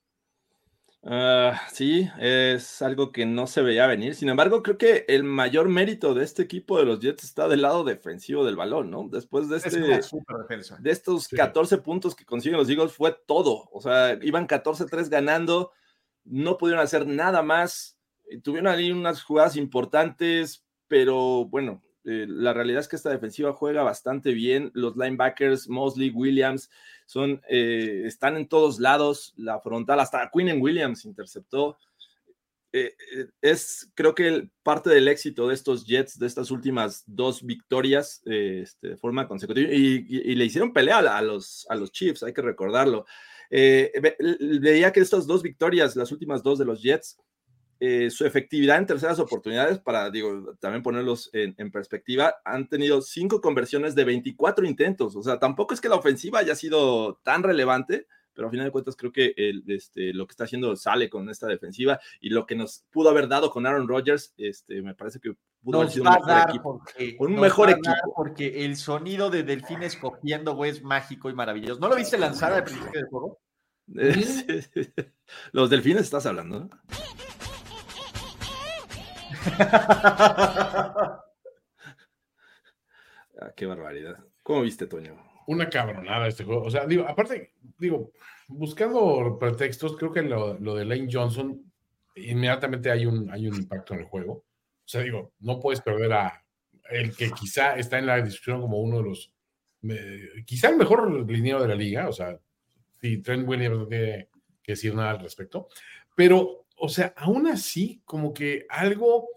Ah, 1.03 1.61
sí, 1.71 2.09
es 2.19 2.81
algo 2.81 3.11
que 3.11 3.25
no 3.25 3.47
se 3.47 3.61
veía 3.61 3.87
venir. 3.87 4.15
Sin 4.15 4.29
embargo, 4.29 4.63
creo 4.63 4.77
que 4.77 5.05
el 5.07 5.23
mayor 5.23 5.69
mérito 5.69 6.13
de 6.13 6.23
este 6.23 6.41
equipo 6.43 6.77
de 6.77 6.85
los 6.85 6.99
Jets 6.99 7.23
está 7.23 7.47
del 7.47 7.61
lado 7.61 7.83
defensivo 7.83 8.43
del 8.43 8.55
balón, 8.55 8.91
¿no? 8.91 9.07
Después 9.07 9.47
de, 9.47 9.57
este, 9.57 9.79
de 9.79 10.91
estos 10.91 11.27
14 11.29 11.77
puntos 11.77 12.15
que 12.15 12.25
consiguen 12.25 12.57
los 12.57 12.69
Eagles 12.69 12.93
fue 12.93 13.15
todo. 13.25 13.69
O 13.71 13.79
sea, 13.79 14.17
iban 14.21 14.47
14-3 14.47 15.09
ganando, 15.09 15.71
no 16.25 16.57
pudieron 16.57 16.83
hacer 16.83 17.07
nada 17.07 17.41
más. 17.41 17.97
Tuvieron 18.43 18.67
ahí 18.67 18.91
unas 18.91 19.23
jugadas 19.23 19.55
importantes, 19.55 20.65
pero 20.87 21.45
bueno, 21.45 21.81
eh, 22.09 22.25
la 22.25 22.53
realidad 22.53 22.79
es 22.79 22.87
que 22.87 22.95
esta 22.95 23.09
defensiva 23.09 23.51
juega 23.51 23.83
bastante 23.83 24.31
bien. 24.31 24.71
Los 24.73 24.95
linebackers, 24.95 25.67
Mosley, 25.67 26.09
Williams, 26.09 26.69
son, 27.05 27.41
eh, 27.49 28.03
están 28.05 28.37
en 28.37 28.47
todos 28.47 28.79
lados. 28.79 29.33
La 29.35 29.59
frontal, 29.59 29.99
hasta 29.99 30.31
Quinn 30.33 30.61
Williams 30.61 31.03
interceptó. 31.03 31.77
Eh, 32.71 32.95
es, 33.41 33.91
creo 33.93 34.15
que 34.15 34.49
parte 34.63 34.89
del 34.89 35.09
éxito 35.09 35.49
de 35.49 35.53
estos 35.53 35.85
Jets, 35.85 36.17
de 36.17 36.27
estas 36.27 36.49
últimas 36.49 37.03
dos 37.07 37.43
victorias 37.45 38.21
este, 38.25 38.89
de 38.89 38.97
forma 38.97 39.27
consecutiva, 39.27 39.69
y, 39.69 40.35
le 40.35 40.45
hicieron 40.45 40.71
pelea 40.71 40.99
a, 40.99 41.21
los, 41.21 41.65
a 41.69 41.75
los 41.75 41.91
Chiefs, 41.91 42.23
hay 42.23 42.33
que 42.33 42.41
recordarlo. 42.41 43.05
veía 43.49 44.93
que 44.93 45.01
estas 45.01 45.27
dos 45.27 45.43
victorias, 45.43 45.97
las 45.97 46.11
últimas 46.13 46.41
dos 46.41 46.57
de 46.57 46.65
los 46.65 46.81
Jets, 46.81 47.17
eh, 47.79 48.09
su 48.09 48.25
efectividad 48.25 48.77
en 48.77 48.85
terceras 48.85 49.19
oportunidades, 49.19 49.79
para 49.79 50.09
digo, 50.09 50.55
también 50.59 50.83
ponerlos 50.83 51.29
en, 51.33 51.55
en, 51.57 51.71
perspectiva, 51.71 52.35
han 52.45 52.67
tenido 52.67 53.01
cinco 53.01 53.41
conversiones 53.41 53.95
de 53.95 54.05
24 54.05 54.65
intentos. 54.65 55.15
O 55.15 55.23
sea, 55.23 55.39
tampoco 55.39 55.73
es 55.73 55.81
que 55.81 55.89
la 55.89 55.95
ofensiva 55.95 56.39
haya 56.39 56.55
sido 56.55 57.19
tan 57.23 57.43
relevante, 57.43 58.07
pero 58.33 58.47
a 58.47 58.51
final 58.51 58.65
de 58.67 58.71
cuentas 58.71 58.95
creo 58.95 59.11
que 59.11 59.33
el, 59.35 59.63
este, 59.67 60.13
lo 60.13 60.27
que 60.27 60.31
está 60.31 60.43
haciendo 60.43 60.75
sale 60.75 61.09
con 61.09 61.29
esta 61.29 61.47
defensiva 61.47 61.99
y 62.21 62.29
lo 62.29 62.45
que 62.45 62.55
nos 62.55 62.83
pudo 62.91 63.09
haber 63.09 63.27
dado 63.27 63.49
con 63.49 63.65
Aaron 63.65 63.87
Rodgers, 63.87 64.33
este, 64.37 64.81
me 64.83 64.93
parece 64.93 65.19
que 65.19 65.33
pudo 65.63 65.79
haber 65.79 65.91
sido 65.91 66.03
un 66.03 66.13
mejor 66.13 66.49
equipo. 66.49 66.77
Porque, 66.77 67.15
un 67.19 67.35
mejor 67.35 67.69
equipo. 67.71 68.13
Porque 68.15 68.65
el 68.65 68.75
sonido 68.75 69.31
de 69.31 69.43
Delfines 69.43 69.95
cogiendo, 69.95 70.55
güey, 70.55 70.71
es 70.71 70.83
mágico 70.83 71.29
y 71.29 71.33
maravilloso. 71.33 71.79
¿No 71.79 71.89
lo 71.89 71.95
viste 71.95 72.17
lanzar 72.17 72.53
al 72.53 72.63
principio 72.63 72.91
del 72.93 73.07
juego? 73.07 73.39
Los 75.51 75.69
delfines 75.69 76.03
estás 76.03 76.25
hablando, 76.25 76.59
¿no? 76.59 76.69
ah, 79.45 81.23
qué 83.55 83.65
barbaridad. 83.65 84.17
¿Cómo 84.43 84.61
viste, 84.61 84.87
Toño? 84.87 85.15
Una 85.47 85.69
cabronada 85.69 86.27
este 86.27 86.43
juego. 86.43 86.63
O 86.63 86.69
sea, 86.69 86.85
digo, 86.85 87.05
aparte, 87.07 87.53
digo, 87.77 88.11
buscando 88.47 89.37
pretextos, 89.39 89.95
creo 89.97 90.11
que 90.11 90.21
lo, 90.21 90.55
de 90.75 90.85
Lane 90.85 91.09
Johnson, 91.11 91.61
inmediatamente 92.15 92.91
hay 92.91 93.05
un, 93.05 93.29
hay 93.31 93.47
un 93.47 93.55
impacto 93.55 93.93
en 93.93 94.01
el 94.01 94.05
juego. 94.05 94.33
O 94.33 94.89
sea, 94.89 95.01
digo, 95.01 95.33
no 95.39 95.59
puedes 95.59 95.81
perder 95.81 96.13
a 96.13 96.43
el 96.89 97.15
que 97.15 97.31
quizá 97.31 97.75
está 97.75 97.99
en 97.99 98.05
la 98.05 98.21
discusión 98.21 98.61
como 98.61 98.79
uno 98.79 98.97
de 98.97 99.03
los, 99.03 99.33
eh, 99.89 100.43
quizá 100.45 100.69
el 100.69 100.77
mejor 100.77 101.29
liniero 101.29 101.61
de 101.61 101.67
la 101.67 101.75
liga, 101.75 102.07
o 102.07 102.13
sea, 102.13 102.39
si 103.01 103.21
Trent 103.21 103.47
Williams 103.47 103.77
no 103.77 103.87
tiene 103.87 104.29
que 104.63 104.71
decir 104.73 104.95
nada 104.95 105.11
al 105.11 105.19
respecto, 105.19 105.67
pero, 106.15 106.66
o 106.77 106.89
sea, 106.89 107.13
aún 107.17 107.47
así, 107.47 108.01
como 108.05 108.33
que 108.33 108.65
algo, 108.69 109.27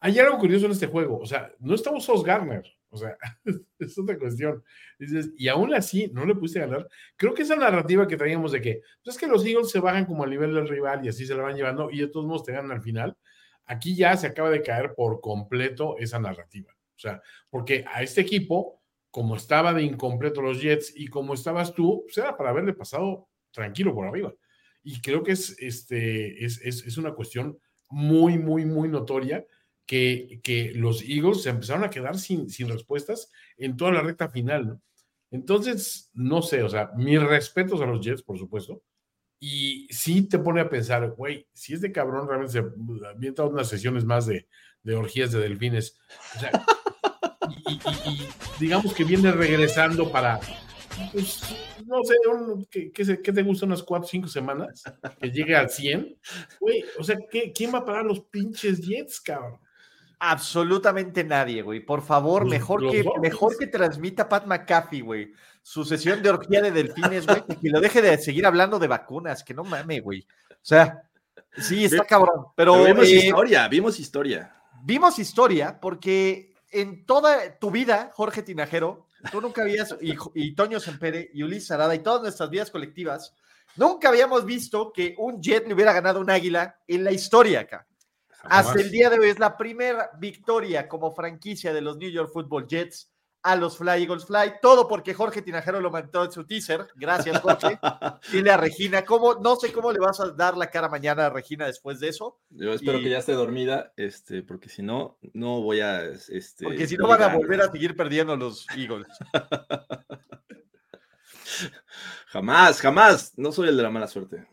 hay 0.00 0.18
algo 0.18 0.38
curioso 0.38 0.66
en 0.66 0.72
este 0.72 0.86
juego, 0.86 1.18
o 1.18 1.26
sea, 1.26 1.52
no 1.60 1.74
estamos 1.74 2.04
Sos 2.04 2.24
Garner, 2.24 2.64
o 2.92 2.98
sea, 2.98 3.16
es 3.78 3.98
otra 3.98 4.18
cuestión. 4.18 4.62
Dices, 4.98 5.30
y 5.36 5.48
aún 5.48 5.74
así 5.74 6.10
no 6.12 6.26
le 6.26 6.34
pudiste 6.34 6.60
ganar. 6.60 6.86
Creo 7.16 7.32
que 7.32 7.42
esa 7.42 7.56
narrativa 7.56 8.06
que 8.06 8.18
traíamos 8.18 8.52
de 8.52 8.60
que 8.60 8.82
pues 9.02 9.16
es 9.16 9.20
que 9.20 9.26
los 9.26 9.44
Eagles 9.46 9.70
se 9.70 9.80
bajan 9.80 10.04
como 10.04 10.24
al 10.24 10.30
nivel 10.30 10.54
del 10.54 10.68
rival 10.68 11.04
y 11.04 11.08
así 11.08 11.24
se 11.24 11.34
la 11.34 11.42
van 11.42 11.56
llevando 11.56 11.90
y 11.90 12.00
de 12.00 12.08
todos 12.08 12.26
modos 12.26 12.44
te 12.44 12.52
ganan 12.52 12.70
al 12.70 12.82
final. 12.82 13.16
Aquí 13.64 13.96
ya 13.96 14.14
se 14.16 14.26
acaba 14.26 14.50
de 14.50 14.62
caer 14.62 14.94
por 14.94 15.20
completo 15.22 15.96
esa 15.98 16.18
narrativa. 16.18 16.70
O 16.72 16.98
sea, 16.98 17.22
porque 17.48 17.84
a 17.90 18.02
este 18.02 18.20
equipo, 18.20 18.82
como 19.10 19.36
estaba 19.36 19.72
de 19.72 19.82
incompleto 19.82 20.42
los 20.42 20.60
Jets 20.60 20.92
y 20.94 21.08
como 21.08 21.32
estabas 21.32 21.72
tú, 21.72 22.02
pues 22.04 22.18
era 22.18 22.36
para 22.36 22.50
haberle 22.50 22.74
pasado 22.74 23.28
tranquilo 23.50 23.94
por 23.94 24.06
arriba. 24.06 24.34
Y 24.82 25.00
creo 25.00 25.22
que 25.22 25.32
es, 25.32 25.56
este, 25.58 26.44
es, 26.44 26.60
es, 26.62 26.84
es 26.84 26.96
una 26.96 27.12
cuestión 27.12 27.58
muy, 27.88 28.38
muy, 28.38 28.64
muy 28.64 28.88
notoria 28.88 29.46
que, 29.86 30.40
que, 30.42 30.72
los 30.74 31.02
Eagles 31.02 31.42
se 31.42 31.50
empezaron 31.50 31.84
a 31.84 31.90
quedar 31.90 32.18
sin, 32.18 32.48
sin 32.48 32.68
respuestas 32.68 33.30
en 33.58 33.76
toda 33.76 33.92
la 33.92 34.00
recta 34.00 34.28
final. 34.28 34.66
¿no? 34.66 34.82
Entonces, 35.30 36.10
no 36.14 36.42
sé, 36.42 36.62
o 36.62 36.68
sea, 36.68 36.90
mis 36.96 37.22
respetos 37.22 37.80
a 37.80 37.86
los 37.86 38.04
Jets, 38.04 38.22
por 38.22 38.38
supuesto. 38.38 38.82
Y 39.40 39.88
sí 39.90 40.22
te 40.28 40.38
pone 40.38 40.60
a 40.60 40.68
pensar, 40.68 41.10
güey, 41.12 41.48
si 41.52 41.74
es 41.74 41.80
de 41.80 41.90
cabrón, 41.90 42.28
realmente 42.28 42.52
se 42.52 43.06
avienta 43.06 43.44
unas 43.44 43.68
sesiones 43.68 44.04
más 44.04 44.26
de, 44.26 44.46
de 44.82 44.94
orgías 44.94 45.32
de 45.32 45.40
delfines. 45.40 45.98
O 46.36 46.40
sea, 46.40 46.50
y, 47.66 47.72
y, 47.72 48.10
y, 48.10 48.28
digamos 48.60 48.94
que 48.94 49.04
viene 49.04 49.32
regresando 49.32 50.12
para, 50.12 50.38
pues, 51.12 51.40
no 51.86 52.02
sé, 52.04 52.14
un, 52.30 52.64
¿qué, 52.70 52.90
qué, 52.92 53.20
qué 53.22 53.32
te 53.32 53.42
gusta? 53.42 53.66
Unas 53.66 53.82
cuatro 53.82 54.06
o 54.06 54.08
cinco 54.08 54.28
semanas, 54.28 54.82
que 55.20 55.30
llegue 55.30 55.54
al 55.56 55.70
100. 55.70 56.16
Güey, 56.60 56.84
o 56.98 57.04
sea, 57.04 57.16
¿qué, 57.30 57.52
¿quién 57.52 57.72
va 57.74 57.78
a 57.78 57.84
parar 57.84 58.04
los 58.04 58.20
pinches 58.20 58.80
Jets, 58.80 59.20
cabrón? 59.20 59.58
Absolutamente 60.24 61.24
nadie, 61.24 61.62
güey. 61.62 61.80
Por 61.80 62.00
favor, 62.02 62.42
Los- 62.42 62.50
mejor, 62.52 62.82
los 62.82 62.92
que, 62.92 63.04
mejor 63.20 63.58
que 63.58 63.66
transmita 63.66 64.28
Pat 64.28 64.46
McAfee, 64.46 65.00
güey. 65.00 65.32
Su 65.62 65.84
sesión 65.84 66.22
de 66.22 66.30
orgía 66.30 66.62
de 66.62 66.70
delfines, 66.70 67.26
güey. 67.26 67.42
y 67.48 67.56
Que 67.56 67.70
lo 67.70 67.80
deje 67.80 68.00
de 68.00 68.16
seguir 68.18 68.46
hablando 68.46 68.78
de 68.78 68.86
vacunas, 68.88 69.42
que 69.42 69.52
no 69.54 69.64
mame, 69.64 70.00
güey. 70.00 70.24
O 70.50 70.54
sea, 70.64 71.02
sí, 71.56 71.84
está 71.84 72.04
cabrón. 72.04 72.46
Pero, 72.54 72.74
Pero 72.74 72.84
vimos 72.86 73.08
eh, 73.08 73.26
historia, 73.26 73.68
vimos 73.68 73.98
historia. 73.98 74.54
vimos 74.84 75.18
historia 75.18 75.80
porque 75.80 76.54
en 76.70 77.04
toda 77.04 77.58
tu 77.58 77.70
vida, 77.72 78.10
Jorge 78.14 78.42
Tinajero, 78.42 79.06
tú 79.30 79.40
nunca 79.40 79.62
habías, 79.62 79.94
y, 80.00 80.14
y 80.34 80.54
Toño 80.54 80.80
Sempere 80.80 81.30
y 81.32 81.42
Ulises 81.42 81.70
Arada 81.70 81.94
y 81.94 82.00
todas 82.00 82.22
nuestras 82.22 82.50
vidas 82.50 82.70
colectivas, 82.70 83.34
nunca 83.76 84.08
habíamos 84.08 84.44
visto 84.44 84.92
que 84.92 85.14
un 85.18 85.40
Jet 85.40 85.66
le 85.66 85.74
hubiera 85.74 85.92
ganado 85.92 86.20
un 86.20 86.30
águila 86.30 86.78
en 86.86 87.04
la 87.04 87.12
historia 87.12 87.60
acá. 87.60 87.86
Hasta 88.44 88.80
el 88.80 88.90
día 88.90 89.08
de 89.08 89.20
hoy 89.20 89.28
es 89.28 89.38
la 89.38 89.56
primera 89.56 90.10
victoria 90.18 90.88
como 90.88 91.14
franquicia 91.14 91.72
de 91.72 91.80
los 91.80 91.96
New 91.96 92.10
York 92.10 92.30
Football 92.32 92.66
Jets 92.66 93.11
a 93.44 93.56
los 93.56 93.76
Fly 93.76 94.02
Eagles 94.02 94.24
Fly. 94.26 94.54
Todo 94.62 94.86
porque 94.86 95.14
Jorge 95.14 95.42
Tinajero 95.42 95.80
lo 95.80 95.90
mandó 95.90 96.24
en 96.24 96.30
su 96.32 96.44
teaser. 96.46 96.86
Gracias, 96.94 97.40
Jorge. 97.40 97.78
Dile 98.32 98.50
a 98.50 98.56
Regina, 98.56 99.04
¿cómo, 99.04 99.34
no 99.34 99.56
sé 99.56 99.72
cómo 99.72 99.92
le 99.92 99.98
vas 99.98 100.20
a 100.20 100.30
dar 100.30 100.56
la 100.56 100.70
cara 100.70 100.88
mañana 100.88 101.26
a 101.26 101.30
Regina 101.30 101.66
después 101.66 101.98
de 102.00 102.08
eso, 102.08 102.38
Yo 102.50 102.72
espero 102.72 102.98
Y- 102.98 103.04
que 103.04 103.10
ya 103.10 103.18
esté 103.18 103.32
dormida, 103.32 103.92
este, 103.96 104.42
porque 104.42 104.68
si 104.68 104.82
no, 104.82 105.18
no 105.32 105.60
voy 105.62 105.80
a. 105.80 106.02
Este, 106.04 106.64
porque 106.64 106.86
si 106.86 106.96
no 106.96 107.08
van 107.08 107.22
a 107.22 107.34
volver 107.34 107.60
a 107.62 107.70
seguir 107.70 107.96
perdiendo 107.96 108.36
los 108.36 108.66
Eagles. 108.76 109.08
Jamás, 112.28 112.80
jamás. 112.80 113.32
No 113.36 113.52
soy 113.52 113.68
el 113.68 113.76
de 113.76 113.82
la 113.82 113.90
mala 113.90 114.06
suerte. 114.08 114.46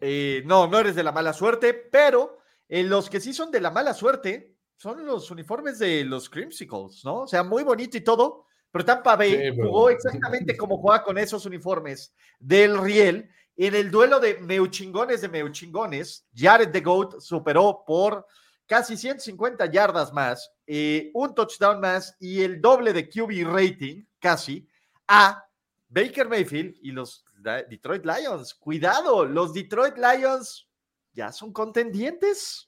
Eh, 0.00 0.42
no, 0.46 0.66
no 0.68 0.78
eres 0.78 0.94
de 0.94 1.02
la 1.02 1.12
mala 1.12 1.32
suerte, 1.32 1.74
pero 1.74 2.38
eh, 2.68 2.82
los 2.84 3.10
que 3.10 3.20
sí 3.20 3.32
son 3.32 3.50
de 3.50 3.60
la 3.60 3.70
mala 3.70 3.94
suerte 3.94 4.55
son 4.76 5.04
los 5.06 5.30
uniformes 5.30 5.78
de 5.78 6.04
los 6.04 6.28
Crimsicles, 6.28 7.04
¿no? 7.04 7.22
O 7.22 7.26
sea, 7.26 7.42
muy 7.42 7.62
bonito 7.62 7.96
y 7.96 8.02
todo, 8.02 8.44
pero 8.70 8.84
Tampa 8.84 9.16
Bay 9.16 9.30
Sí, 9.30 9.36
pero- 9.56 9.68
jugó 9.68 9.90
exactamente 9.90 10.56
como 10.56 10.78
juega 10.78 11.02
con 11.02 11.16
esos 11.18 11.46
uniformes 11.46 12.14
del 12.38 12.78
Riel. 12.80 13.30
En 13.56 13.74
el 13.74 13.90
duelo 13.90 14.20
de 14.20 14.38
meuchingones 14.38 15.22
de 15.22 15.28
meuchingones, 15.30 16.26
Jared 16.34 16.70
the 16.72 16.80
Goat 16.82 17.20
superó 17.20 17.84
por 17.86 18.26
casi 18.66 18.96
150 18.96 19.64
yardas 19.70 20.12
más, 20.12 20.50
eh, 20.66 21.10
un 21.14 21.34
touchdown 21.34 21.80
más 21.80 22.14
y 22.20 22.42
el 22.42 22.60
doble 22.60 22.92
de 22.92 23.08
QB 23.08 23.44
rating, 23.50 24.04
casi, 24.18 24.68
a 25.08 25.42
Baker 25.88 26.28
Mayfield 26.28 26.74
y 26.82 26.90
los 26.90 27.24
Detroit 27.70 28.04
Lions. 28.04 28.52
Cuidado, 28.54 29.24
los 29.24 29.54
Detroit 29.54 29.96
Lions 29.96 30.68
ya 31.14 31.30
son 31.32 31.52
contendientes. 31.52 32.65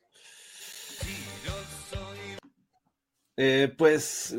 Eh, 3.41 3.73
pues 3.79 4.37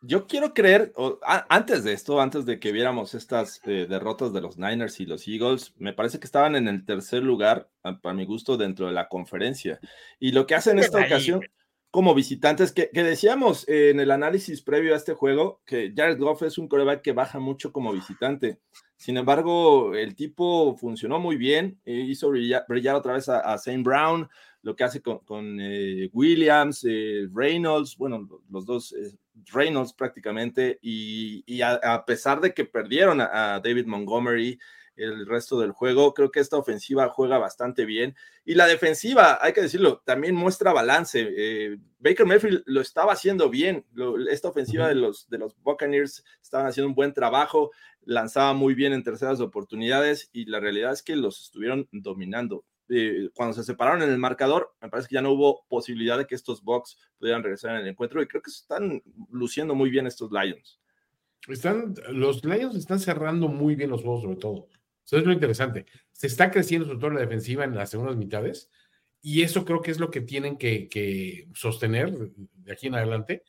yo 0.00 0.26
quiero 0.26 0.54
creer, 0.54 0.92
o, 0.96 1.18
a- 1.22 1.44
antes 1.54 1.84
de 1.84 1.92
esto, 1.92 2.22
antes 2.22 2.46
de 2.46 2.58
que 2.58 2.72
viéramos 2.72 3.14
estas 3.14 3.60
eh, 3.66 3.86
derrotas 3.86 4.32
de 4.32 4.40
los 4.40 4.56
Niners 4.56 4.98
y 4.98 5.04
los 5.04 5.28
Eagles, 5.28 5.74
me 5.76 5.92
parece 5.92 6.18
que 6.18 6.24
estaban 6.24 6.56
en 6.56 6.66
el 6.66 6.86
tercer 6.86 7.22
lugar, 7.22 7.68
a- 7.82 8.00
para 8.00 8.14
mi 8.14 8.24
gusto, 8.24 8.56
dentro 8.56 8.86
de 8.86 8.92
la 8.92 9.08
conferencia. 9.08 9.78
Y 10.18 10.32
lo 10.32 10.46
que 10.46 10.54
hacen 10.54 10.78
en 10.78 10.84
esta 10.84 11.00
ahí, 11.00 11.04
ocasión, 11.04 11.42
como 11.90 12.14
visitantes, 12.14 12.72
que, 12.72 12.88
que 12.88 13.02
decíamos 13.02 13.68
eh, 13.68 13.90
en 13.90 14.00
el 14.00 14.10
análisis 14.10 14.62
previo 14.62 14.94
a 14.94 14.96
este 14.96 15.12
juego, 15.12 15.60
que 15.66 15.92
Jared 15.94 16.18
Goff 16.18 16.42
es 16.44 16.56
un 16.56 16.66
coreback 16.68 17.02
que 17.02 17.12
baja 17.12 17.38
mucho 17.40 17.70
como 17.70 17.92
visitante. 17.92 18.58
Sin 18.96 19.18
embargo, 19.18 19.94
el 19.94 20.14
tipo 20.14 20.76
funcionó 20.76 21.18
muy 21.18 21.36
bien, 21.36 21.78
eh, 21.84 22.04
hizo 22.06 22.30
brillar, 22.30 22.64
brillar 22.68 22.94
otra 22.96 23.12
vez 23.14 23.28
a, 23.28 23.40
a 23.40 23.58
Saint 23.58 23.84
Brown, 23.84 24.30
lo 24.62 24.76
que 24.76 24.84
hace 24.84 25.00
con, 25.00 25.20
con, 25.20 25.58
eh, 25.60 26.10
Williams, 26.12 26.84
eh, 26.88 27.28
Reynolds, 27.32 27.96
bueno, 27.96 28.28
los 28.50 28.66
dos 28.66 28.92
eh, 28.92 29.16
Reynolds 29.52 29.92
prácticamente, 29.92 30.78
y, 30.82 31.42
y 31.46 31.62
a, 31.62 31.74
a, 31.74 32.04
pesar 32.04 32.40
de 32.40 32.52
que 32.52 32.64
perdieron 32.64 33.20
a, 33.20 33.54
a, 33.54 33.60
David 33.60 33.86
Montgomery 33.86 34.58
el 34.96 35.26
resto 35.26 35.58
del 35.58 35.72
juego, 35.72 36.12
creo 36.12 36.30
que 36.30 36.40
esta 36.40 36.58
ofensiva 36.58 37.08
juega 37.08 37.38
bastante 37.38 37.86
bien, 37.86 38.14
y 38.44 38.54
la 38.54 38.66
defensiva, 38.66 39.38
hay 39.40 39.54
que 39.54 39.62
decirlo, 39.62 40.02
también 40.04 40.34
muestra 40.34 40.74
balance. 40.74 41.78
Baker 42.00 42.26
Mayfield 42.26 42.64
lo 42.66 42.82
estaba 42.82 43.14
haciendo 43.14 43.48
bien, 43.48 43.86
lo, 43.94 44.18
esta 44.28 44.48
ofensiva 44.48 44.88
de, 44.88 44.96
los, 44.96 45.26
de 45.30 45.38
los 45.38 45.56
Buccaneers 45.62 46.22
estaban 46.42 46.66
haciendo 46.66 46.88
un 46.88 46.94
buen 46.94 47.14
trabajo, 47.14 47.70
lanzaba 48.04 48.52
muy 48.52 48.74
bien 48.74 48.92
en 48.92 49.02
terceras 49.02 49.40
oportunidades, 49.40 50.28
y 50.34 50.44
la 50.44 50.60
realidad 50.60 50.92
es 50.92 51.02
que 51.02 51.16
los 51.16 51.40
estuvieron 51.40 51.88
dominando 51.92 52.66
eh, 52.92 53.30
cuando 53.34 53.54
se 53.54 53.62
separaron 53.62 54.02
en 54.02 54.10
el 54.10 54.18
marcador, 54.18 54.74
me 54.80 54.88
parece 54.88 55.08
que 55.08 55.14
ya 55.14 55.22
no 55.22 55.30
hubo 55.30 55.64
posibilidad 55.68 56.18
de 56.18 56.26
que 56.26 56.34
estos 56.34 56.62
Bucks 56.62 56.98
pudieran 57.18 57.42
regresar 57.42 57.76
en 57.76 57.82
el 57.82 57.86
encuentro 57.86 58.20
y 58.20 58.26
creo 58.26 58.42
que 58.42 58.50
están 58.50 59.00
luciendo 59.30 59.76
muy 59.76 59.90
bien 59.90 60.08
estos 60.08 60.32
Lions. 60.32 60.80
Están, 61.46 61.94
los 62.10 62.44
Lions 62.44 62.74
están 62.74 62.98
cerrando 62.98 63.46
muy 63.46 63.76
bien 63.76 63.90
los 63.90 64.02
juegos, 64.02 64.22
sobre 64.22 64.36
todo. 64.36 64.68
Eso 65.04 65.18
es 65.18 65.24
lo 65.24 65.32
interesante. 65.32 65.86
Se 66.10 66.26
está 66.26 66.50
creciendo 66.50 66.86
sobre 66.86 66.98
todo 66.98 67.10
la 67.10 67.20
defensiva 67.20 67.64
en 67.64 67.76
las 67.76 67.90
segundas 67.90 68.16
mitades 68.16 68.70
y 69.22 69.42
eso 69.42 69.64
creo 69.64 69.80
que 69.80 69.92
es 69.92 70.00
lo 70.00 70.10
que 70.10 70.22
tienen 70.22 70.56
que, 70.56 71.48
sostener 71.54 72.12
de 72.12 72.72
aquí 72.72 72.88
en 72.88 72.96
adelante, 72.96 73.44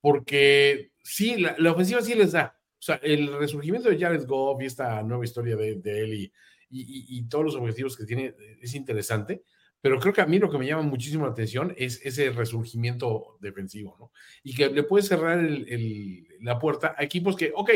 porque 0.00 0.92
sí, 1.02 1.38
la, 1.38 1.54
la, 1.58 1.72
ofensiva 1.72 2.02
sí 2.02 2.14
les 2.14 2.32
da. 2.32 2.58
O 2.78 2.82
sea, 2.82 2.96
el 2.96 3.38
resurgimiento 3.38 3.88
de 3.88 3.98
Jared 3.98 4.26
Goff 4.26 4.60
y 4.60 4.66
esta 4.66 5.02
nueva 5.02 5.24
historia 5.24 5.56
de, 5.56 5.76
de 5.76 6.04
él 6.04 6.14
y, 6.14 6.32
y, 6.72 6.80
y, 6.80 7.18
y, 7.18 7.28
todos 7.28 7.44
los 7.44 7.54
objetivos 7.54 7.96
que 7.96 8.04
tiene 8.04 8.34
es 8.60 8.74
interesante, 8.74 9.44
pero 9.82 9.98
creo 9.98 10.14
que 10.14 10.20
a 10.20 10.26
mí 10.26 10.38
lo 10.38 10.48
que 10.48 10.58
me 10.58 10.66
llama 10.66 10.82
muchísimo 10.82 11.26
la 11.26 11.32
atención 11.32 11.74
es 11.76 12.00
ese 12.04 12.30
resurgimiento 12.30 13.36
defensivo, 13.40 13.96
¿no? 13.98 14.12
Y 14.44 14.54
que 14.54 14.70
le 14.70 14.84
puede 14.84 15.02
cerrar 15.02 15.40
el, 15.40 16.26
la 16.40 16.58
puerta 16.58 16.94
a 16.96 17.02
equipos 17.02 17.36
que, 17.36 17.52
ok, 17.54 17.70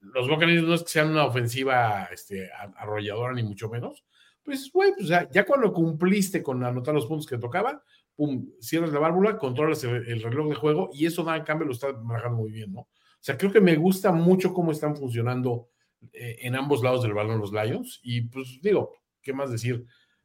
los 0.00 0.28
Buccaneers 0.28 0.64
no 0.64 0.74
es 0.74 0.82
que 0.82 0.88
sean 0.88 1.10
una 1.10 1.26
ofensiva 1.26 2.08
este, 2.10 2.50
arrolladora 2.76 3.34
ni 3.34 3.42
mucho 3.42 3.68
menos, 3.68 4.04
pues, 4.42 4.70
güey, 4.72 4.92
pues 4.96 5.06
ya, 5.06 5.28
ya, 5.30 5.44
cuando 5.44 5.72
cumpliste 5.72 6.42
con 6.42 6.64
anotar 6.64 6.94
los 6.94 7.06
puntos 7.06 7.26
que 7.26 7.38
tocaba, 7.38 7.82
pum, 8.16 8.50
cierras 8.60 8.92
la 8.92 8.98
válvula, 8.98 9.38
controlas 9.38 9.84
el, 9.84 10.22
reloj 10.22 10.48
de 10.48 10.54
juego 10.54 10.90
y 10.92 11.06
eso 11.06 11.22
da 11.22 11.36
en 11.36 11.44
cambio 11.44 11.66
lo 11.66 11.72
está 11.72 11.92
manejando 11.92 12.38
muy 12.38 12.50
bien, 12.50 12.72
¿no? 12.72 12.80
O 12.80 13.24
sea, 13.24 13.36
creo 13.38 13.52
que 13.52 13.60
me 13.60 13.76
gusta 13.76 14.10
mucho 14.10 14.52
cómo 14.52 14.72
están 14.72 14.96
funcionando 14.96 15.68
eh, 16.12 16.38
en 16.40 16.56
ambos 16.56 16.82
lados 16.82 17.02
del 17.02 17.14
balón 17.14 17.40
los 17.40 17.52
Lions 17.52 18.00
y 18.02 18.22
pues 18.22 18.58
digo, 18.60 18.92
¿qué 19.20 19.32
más 19.32 19.50
decir? 19.50 19.84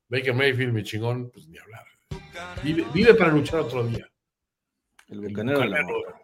Baker 0.09 0.33
Mayfield, 0.33 0.73
mi 0.73 0.83
chingón, 0.83 1.29
pues 1.31 1.47
ni 1.47 1.57
hablar. 1.57 1.85
Vive, 2.63 3.13
para 3.13 3.31
luchar 3.31 3.61
otro 3.61 3.85
día. 3.85 4.09
El 5.07 5.21
bucanero, 5.21 5.59
del 5.59 5.73
amor. 5.73 6.15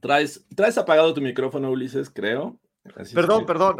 Traes, 0.00 0.44
traes 0.56 0.76
apagado 0.78 1.14
tu 1.14 1.20
micrófono, 1.20 1.70
Ulises, 1.70 2.10
creo. 2.10 2.58
perdón, 3.14 3.46
perdón. 3.46 3.76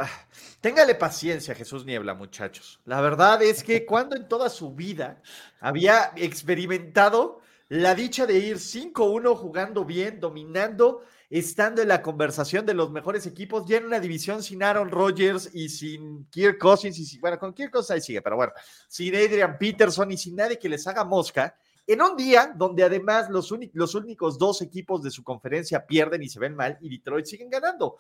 Téngale 0.61 0.95
paciencia, 0.95 1.53
Jesús 1.55 1.85
Niebla, 1.85 2.15
muchachos. 2.15 2.81
La 2.85 3.01
verdad 3.01 3.43
es 3.43 3.65
que 3.65 3.85
cuando 3.85 4.15
en 4.15 4.29
toda 4.29 4.49
su 4.49 4.73
vida 4.73 5.21
había 5.59 6.13
experimentado 6.15 7.42
la 7.73 7.95
dicha 7.95 8.27
de 8.27 8.39
ir 8.39 8.59
5-1 8.59 9.35
jugando 9.35 9.87
bien, 9.87 10.21
dominando 10.21 11.03
estando 11.31 11.81
en 11.81 11.89
la 11.89 12.03
conversación 12.03 12.67
de 12.67 12.75
los 12.75 12.91
mejores 12.91 13.25
equipos, 13.25 13.65
ya 13.67 13.79
en 13.79 13.87
una 13.87 13.99
división 13.99 14.43
sin 14.43 14.63
Aaron 14.63 14.91
Rodgers 14.91 15.49
y 15.55 15.71
sin 15.71 16.27
Kirk 16.27 16.59
Cousins, 16.59 16.99
y 16.99 17.19
bueno, 17.19 17.39
con 17.39 17.55
Kirk 17.55 17.73
ahí 17.89 18.03
sigue, 18.03 18.21
pero 18.21 18.37
bueno, 18.37 18.53
sin 18.87 19.17
Adrian 19.17 19.57
Peterson 19.57 20.13
y 20.13 20.19
sin 20.19 20.37
nadie 20.37 20.59
que 20.59 20.69
les 20.69 20.87
haga 20.87 21.03
mosca, 21.03 21.57
en 21.87 22.03
un 22.03 22.15
día 22.15 22.53
donde 22.55 22.85
además 22.85 23.31
los, 23.31 23.51
los 23.73 23.95
únicos 23.95 24.37
dos 24.37 24.61
equipos 24.61 25.03
de 25.03 25.11
su 25.11 25.25
conferencia 25.25 25.87
pierden 25.87 26.23
y 26.23 26.29
se 26.29 26.41
ven 26.41 26.55
mal, 26.55 26.77
y 26.83 26.91
Detroit 26.91 27.25
siguen 27.25 27.49
ganando. 27.49 27.97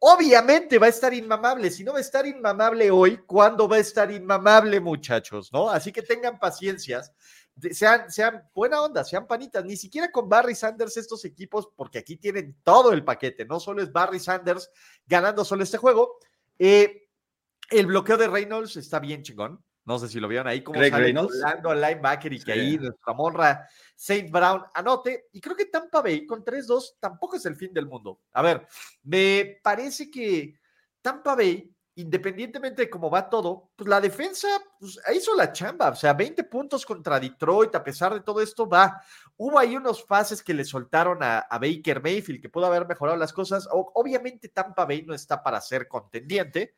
Obviamente 0.00 0.78
va 0.78 0.84
a 0.84 0.90
estar 0.90 1.14
inmamable. 1.14 1.70
Si 1.70 1.82
no 1.82 1.92
va 1.92 1.98
a 1.98 2.02
estar 2.02 2.26
inmamable 2.26 2.90
hoy, 2.90 3.20
¿cuándo 3.26 3.66
va 3.66 3.76
a 3.76 3.78
estar 3.78 4.10
inmamable, 4.10 4.78
muchachos? 4.78 5.50
¿No? 5.50 5.70
Así 5.70 5.92
que 5.92 6.02
tengan 6.02 6.38
paciencias 6.38 7.10
sean, 7.70 8.10
sean 8.10 8.48
buena 8.54 8.82
onda, 8.82 9.04
sean 9.04 9.26
panitas, 9.26 9.64
ni 9.64 9.76
siquiera 9.76 10.10
con 10.10 10.28
Barry 10.28 10.54
Sanders 10.54 10.96
estos 10.96 11.24
equipos, 11.24 11.68
porque 11.76 11.98
aquí 11.98 12.16
tienen 12.16 12.56
todo 12.62 12.92
el 12.92 13.04
paquete, 13.04 13.44
no 13.44 13.60
solo 13.60 13.82
es 13.82 13.92
Barry 13.92 14.20
Sanders 14.20 14.70
ganando 15.06 15.44
solo 15.44 15.62
este 15.62 15.78
juego. 15.78 16.18
Eh, 16.58 17.08
el 17.70 17.86
bloqueo 17.86 18.16
de 18.16 18.28
Reynolds 18.28 18.76
está 18.76 18.98
bien 18.98 19.22
chingón. 19.22 19.62
No 19.86 19.98
sé 19.98 20.08
si 20.08 20.18
lo 20.18 20.28
vieron 20.28 20.46
ahí, 20.46 20.62
como 20.62 20.80
sale 20.80 21.12
volando 21.12 21.70
al 21.70 21.80
linebacker 21.80 22.32
y 22.32 22.40
que 22.40 22.52
ahí 22.52 22.78
nuestra 22.78 23.12
morra 23.12 23.68
Saint 23.94 24.30
Brown 24.30 24.62
anote. 24.72 25.26
Y 25.32 25.40
creo 25.42 25.54
que 25.54 25.66
Tampa 25.66 26.00
Bay 26.00 26.24
con 26.24 26.42
3-2 26.42 26.94
tampoco 26.98 27.36
es 27.36 27.44
el 27.44 27.54
fin 27.54 27.72
del 27.74 27.86
mundo. 27.86 28.20
A 28.32 28.40
ver, 28.40 28.66
me 29.02 29.60
parece 29.62 30.10
que 30.10 30.58
Tampa 31.02 31.34
Bay 31.34 31.73
independientemente 31.96 32.82
de 32.82 32.90
cómo 32.90 33.08
va 33.08 33.28
todo, 33.28 33.70
pues 33.76 33.88
la 33.88 34.00
defensa 34.00 34.48
pues, 34.80 34.98
hizo 35.14 35.34
la 35.34 35.52
chamba, 35.52 35.90
o 35.90 35.94
sea, 35.94 36.12
20 36.12 36.44
puntos 36.44 36.84
contra 36.84 37.20
Detroit, 37.20 37.74
a 37.74 37.84
pesar 37.84 38.12
de 38.14 38.20
todo 38.20 38.40
esto, 38.40 38.68
va. 38.68 39.00
Hubo 39.36 39.58
ahí 39.58 39.76
unos 39.76 40.04
fases 40.04 40.42
que 40.42 40.54
le 40.54 40.64
soltaron 40.64 41.18
a, 41.22 41.46
Baker 41.50 42.02
Mayfield, 42.02 42.40
que 42.40 42.48
pudo 42.48 42.66
haber 42.66 42.86
mejorado 42.86 43.16
las 43.16 43.32
cosas. 43.32 43.68
obviamente 43.70 44.48
Tampa 44.48 44.84
Bay 44.84 45.02
no 45.02 45.14
está 45.14 45.42
para 45.42 45.60
ser 45.60 45.86
contendiente, 45.86 46.74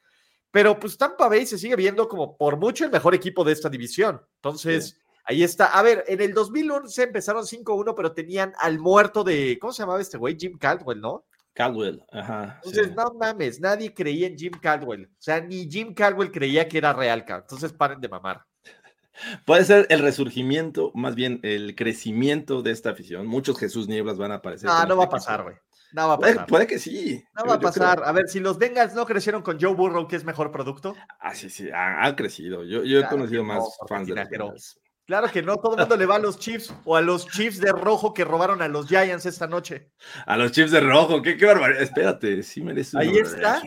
pero 0.51 0.79
pues 0.79 0.99
Tampa 0.99 1.29
Bay 1.29 1.47
se 1.47 1.59
sigue 1.59 1.77
viendo 1.77 2.09
como 2.09 2.37
por 2.37 2.59
mucho 2.59 2.85
el 2.85 2.91
mejor 2.91 3.15
equipo 3.15 3.43
de 3.43 3.53
esta 3.53 3.69
división. 3.69 4.23
Entonces, 4.37 4.99
ahí 5.25 5.43
está. 5.43 5.67
A 5.67 5.83
ver, 5.83 6.05
en 6.09 6.21
el 6.21 6.35
2011 6.35 7.03
empezaron 7.03 7.45
5-1, 7.45 7.95
pero 7.95 8.13
tenían 8.13 8.53
al 8.59 8.79
muerto 8.79 9.25
de, 9.25 9.59
¿cómo 9.59 9.73
se 9.73 9.83
llamaba 9.83 10.01
este 10.01 10.19
güey? 10.19 10.37
Jim 10.39 10.59
Caldwell, 10.59 11.01
¿no? 11.01 11.25
Caldwell, 11.57 12.05
ajá. 12.13 12.61
Entonces, 12.63 12.95
no 12.95 13.15
mames, 13.15 13.61
nadie 13.61 13.95
creía 13.95 14.27
en 14.27 14.37
Jim 14.37 14.53
Caldwell. 14.61 15.07
O 15.07 15.23
sea, 15.23 15.41
ni 15.41 15.69
Jim 15.69 15.95
Caldwell 15.95 16.31
creía 16.31 16.69
que 16.69 16.77
era 16.77 16.93
real, 16.93 17.25
Entonces, 17.27 17.73
paren 17.73 17.99
de 17.99 18.11
mamar. 18.11 18.45
Puede 19.47 19.65
ser 19.65 19.87
el 19.89 20.01
resurgimiento, 20.01 20.93
más 20.95 21.15
bien 21.15 21.41
el 21.43 21.75
crecimiento 21.75 22.61
de 22.61 22.73
esta 22.73 22.91
afición. 22.91 23.27
Muchos 23.27 23.59
Jesús 23.59 23.89
Nieblas 23.89 24.19
van 24.19 24.33
a 24.33 24.37
aparecer. 24.37 24.69
Ah, 24.71 24.85
no 24.87 24.99
va 24.99 25.05
a 25.05 25.09
pasar, 25.09 25.45
güey. 25.45 25.57
No 25.93 26.09
va 26.09 26.15
a 26.15 26.19
pasar. 26.19 26.47
Puede, 26.47 26.67
que 26.67 26.79
sí. 26.79 27.25
No 27.35 27.47
va 27.47 27.55
a 27.55 27.61
pasar. 27.61 28.03
A 28.05 28.13
ver, 28.13 28.29
si 28.29 28.39
los 28.39 28.59
Bengals 28.59 28.95
no 28.95 29.07
crecieron 29.07 29.41
con 29.41 29.59
Joe 29.59 29.75
Burrow, 29.75 30.07
que 30.07 30.17
es 30.17 30.25
mejor 30.25 30.53
producto. 30.53 30.95
Ah, 31.21 31.35
sí, 31.35 31.49
sí, 31.49 31.71
han, 31.73 32.15
crecido. 32.17 32.65
Yo, 32.65 32.85
yo 32.85 33.01
he 33.01 33.09
conocido 33.09 33.43
más 33.43 33.65
fans 33.89 34.09
de 34.09 34.39
los 34.39 34.79
Claro 35.07 35.31
que 35.31 35.41
no, 35.41 35.57
todo 35.59 35.75
el 35.75 35.81
mundo 35.81 35.97
le 35.97 36.05
va 36.05 36.17
a 36.17 36.19
los 36.19 36.37
Chiefs 36.37 36.75
o 36.85 36.97
a 36.97 37.01
los 37.01 37.29
Chiefs 37.29 37.61
de 37.61 37.71
rojo 37.71 38.13
que 38.13 38.25
robaron 38.25 38.61
a 38.61 38.67
los 38.67 38.89
Giants 38.89 39.25
esta 39.25 39.47
noche. 39.47 39.93
A 40.27 40.37
los 40.37 40.51
Chiefs 40.51 40.73
de 40.73 40.81
rojo, 40.81 41.23
qué, 41.23 41.37
qué 41.37 41.47
barbaridad. 41.47 41.81
Espérate, 41.81 42.43
sí 42.43 42.61
merece. 42.61 42.99
Ahí 42.99 43.17
está. 43.17 43.63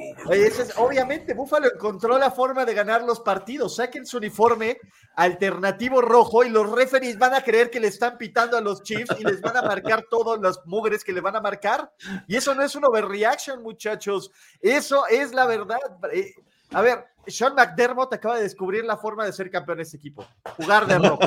obviamente, 0.76 1.34
Buffalo 1.34 1.74
encontró 1.74 2.18
la 2.18 2.30
forma 2.30 2.66
de 2.66 2.74
ganar 2.74 3.04
los 3.04 3.22
partidos. 3.22 3.78
Saquen 3.78 4.06
su 4.06 4.18
uniforme 4.18 4.80
alternativo 5.16 6.02
rojo 6.02 6.44
y 6.44 6.50
los 6.50 6.70
referees 6.70 7.18
van 7.18 7.34
a 7.34 7.42
creer 7.42 7.70
que 7.70 7.80
le 7.80 7.88
están 7.88 8.18
pitando 8.18 8.58
a 8.58 8.62
los 8.62 8.84
Chiefs 8.84 9.16
y 9.18 9.24
les 9.24 9.40
van 9.40 9.56
a 9.56 9.62
marcar 9.62 10.04
todos 10.10 10.42
los 10.42 10.60
mugres 10.66 11.06
que 11.06 11.14
le 11.14 11.22
van 11.22 11.38
a 11.38 11.42
marcar. 11.42 11.90
Y 12.28 12.36
eso 12.36 12.54
no 12.54 12.64
es 12.64 12.76
un 12.76 12.84
overreaction, 12.84 13.64
muchachos. 13.64 14.30
Eso 14.60 15.08
es 15.08 15.34
la 15.34 15.46
verdad. 15.46 15.80
Eh, 16.12 16.34
a 16.72 16.82
ver, 16.82 17.06
sean 17.32 17.56
McDermott 17.56 18.14
acaba 18.14 18.38
de 18.38 18.44
descubrir 18.44 18.86
la 18.86 18.98
forma 18.98 19.26
de 19.26 19.34
ser 19.34 19.50
campeón 19.50 19.78
de 19.78 19.84
este 19.84 19.98
equipo. 19.98 20.26
Jugar 20.58 20.88
de 20.88 20.98
rojo. 20.98 21.20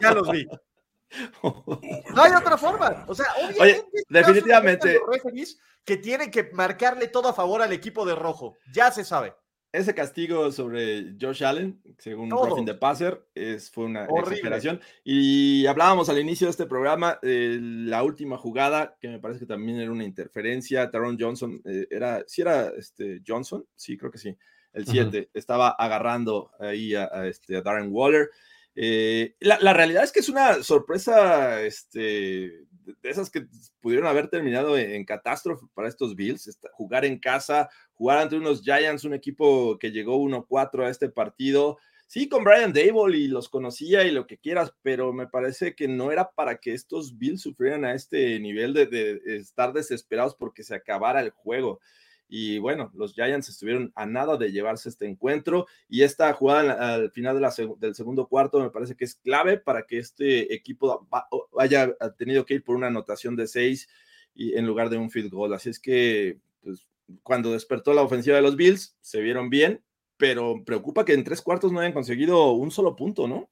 Ya 0.00 0.12
los 0.12 0.30
vi. 0.30 0.46
No 2.14 2.22
hay 2.22 2.32
otra 2.32 2.56
forma. 2.56 3.04
O 3.08 3.14
sea, 3.14 3.26
obviamente. 3.44 3.84
definitivamente. 4.08 5.00
que 5.84 5.96
tienen 5.96 6.30
que 6.30 6.50
marcarle 6.52 7.08
todo 7.08 7.28
a 7.28 7.34
favor 7.34 7.62
al 7.62 7.72
equipo 7.72 8.06
de 8.06 8.14
rojo. 8.14 8.56
Ya 8.72 8.90
se 8.90 9.04
sabe. 9.04 9.34
Ese 9.72 9.94
castigo 9.94 10.50
sobre 10.50 11.14
Josh 11.20 11.44
Allen, 11.44 11.80
según 11.98 12.28
Ruffin 12.30 12.64
de 12.64 12.74
Passer, 12.74 13.24
es, 13.34 13.70
fue 13.70 13.84
una 13.84 14.04
exageración. 14.04 14.80
Y 15.04 15.64
hablábamos 15.66 16.08
al 16.08 16.18
inicio 16.18 16.48
de 16.48 16.50
este 16.50 16.66
programa, 16.66 17.20
la 17.22 18.02
última 18.02 18.36
jugada, 18.36 18.96
que 19.00 19.08
me 19.08 19.20
parece 19.20 19.40
que 19.40 19.46
también 19.46 19.78
era 19.78 19.92
una 19.92 20.02
interferencia. 20.02 20.90
Taron 20.90 21.16
Johnson, 21.20 21.60
eh, 21.64 21.86
era, 21.88 22.24
¿sí 22.26 22.42
era 22.42 22.68
este 22.76 23.22
Johnson? 23.24 23.64
Sí, 23.76 23.96
creo 23.96 24.10
que 24.10 24.18
sí 24.18 24.36
el 24.72 24.86
7, 24.86 25.30
estaba 25.34 25.70
agarrando 25.70 26.50
ahí 26.58 26.94
a, 26.94 27.26
este, 27.26 27.60
Darren 27.62 27.88
Waller. 27.90 28.30
Eh, 28.74 29.34
la, 29.40 29.72
realidad 29.72 30.04
es 30.04 30.12
que 30.12 30.20
es 30.20 30.28
una 30.28 30.62
sorpresa 30.62 31.60
este, 31.62 32.66
de 32.84 33.10
esas 33.10 33.30
que 33.30 33.46
pudieron 33.80 34.06
haber 34.06 34.28
terminado 34.28 34.78
en, 34.78 35.04
catástrofe 35.04 35.66
para 35.74 35.88
estos 35.88 36.14
Bills, 36.14 36.58
jugar 36.72 37.04
en 37.04 37.18
casa, 37.18 37.68
jugar 37.94 38.18
ante 38.18 38.36
unos 38.36 38.62
Giants, 38.62 39.04
un 39.04 39.14
equipo 39.14 39.78
que 39.78 39.90
llegó 39.90 40.16
1-4 40.18 40.86
a 40.86 40.90
este 40.90 41.08
partido. 41.08 41.78
Sí, 42.06 42.28
con 42.28 42.42
Brian 42.42 42.72
Dable 42.72 43.18
y 43.18 43.28
los 43.28 43.48
conocía 43.48 44.04
y 44.04 44.10
lo 44.10 44.26
que 44.26 44.38
quieras, 44.38 44.72
pero 44.82 45.12
me 45.12 45.28
parece 45.28 45.76
que 45.76 45.86
no 45.86 46.10
era 46.10 46.30
para 46.30 46.56
que 46.56 46.74
estos 46.74 47.16
Bills 47.18 47.40
sufrieran 47.40 47.84
a 47.84 47.94
este 47.94 48.40
nivel 48.40 48.74
de 48.74 49.20
estar 49.36 49.72
desesperados 49.72 50.34
porque 50.34 50.64
se 50.64 50.74
acabara 50.74 51.20
el 51.20 51.30
juego. 51.30 51.80
Y 52.32 52.60
bueno, 52.60 52.92
los 52.94 53.12
Giants 53.12 53.48
estuvieron 53.48 53.92
a 53.96 54.06
nada 54.06 54.36
de 54.36 54.52
llevarse 54.52 54.88
este 54.88 55.04
encuentro 55.04 55.66
y 55.88 56.02
esta 56.02 56.32
jugada 56.32 56.94
al 56.94 57.10
final 57.10 57.40
del 57.80 57.94
segundo 57.96 58.28
cuarto 58.28 58.60
me 58.60 58.70
parece 58.70 58.94
que 58.94 59.04
es 59.04 59.16
clave 59.16 59.58
para 59.58 59.82
que 59.82 59.98
este 59.98 60.54
equipo 60.54 61.08
haya 61.58 61.92
tenido 62.16 62.46
que 62.46 62.54
ir 62.54 62.62
por 62.62 62.76
una 62.76 62.86
anotación 62.86 63.34
de 63.34 63.48
seis 63.48 63.88
y 64.32 64.54
en 64.54 64.64
lugar 64.64 64.90
de 64.90 64.96
un 64.96 65.10
field 65.10 65.32
goal. 65.32 65.54
Así 65.54 65.70
es 65.70 65.80
que 65.80 66.38
pues, 66.62 66.86
cuando 67.24 67.50
despertó 67.50 67.94
la 67.94 68.02
ofensiva 68.02 68.36
de 68.36 68.42
los 68.42 68.54
Bills, 68.54 68.96
se 69.00 69.20
vieron 69.20 69.50
bien, 69.50 69.82
pero 70.16 70.62
preocupa 70.64 71.04
que 71.04 71.14
en 71.14 71.24
tres 71.24 71.42
cuartos 71.42 71.72
no 71.72 71.80
hayan 71.80 71.92
conseguido 71.92 72.52
un 72.52 72.70
solo 72.70 72.94
punto, 72.94 73.26
¿no? 73.26 73.50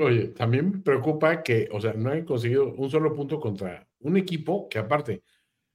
Oye, 0.00 0.28
también 0.28 0.84
preocupa 0.84 1.42
que, 1.42 1.68
o 1.72 1.80
sea, 1.80 1.92
no 1.94 2.10
hayan 2.10 2.24
conseguido 2.24 2.72
un 2.72 2.88
solo 2.88 3.16
punto 3.16 3.40
contra 3.40 3.88
un 3.98 4.16
equipo 4.16 4.68
que 4.68 4.78
aparte 4.78 5.24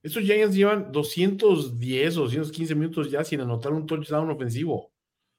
estos 0.03 0.23
Giants 0.23 0.55
llevan 0.55 0.91
210 0.91 2.17
o 2.17 2.21
215 2.23 2.75
minutos 2.75 3.09
ya 3.09 3.23
sin 3.23 3.39
anotar 3.39 3.71
un 3.71 3.87
touchdown 3.87 4.29
ofensivo. 4.29 4.75
O 4.75 4.93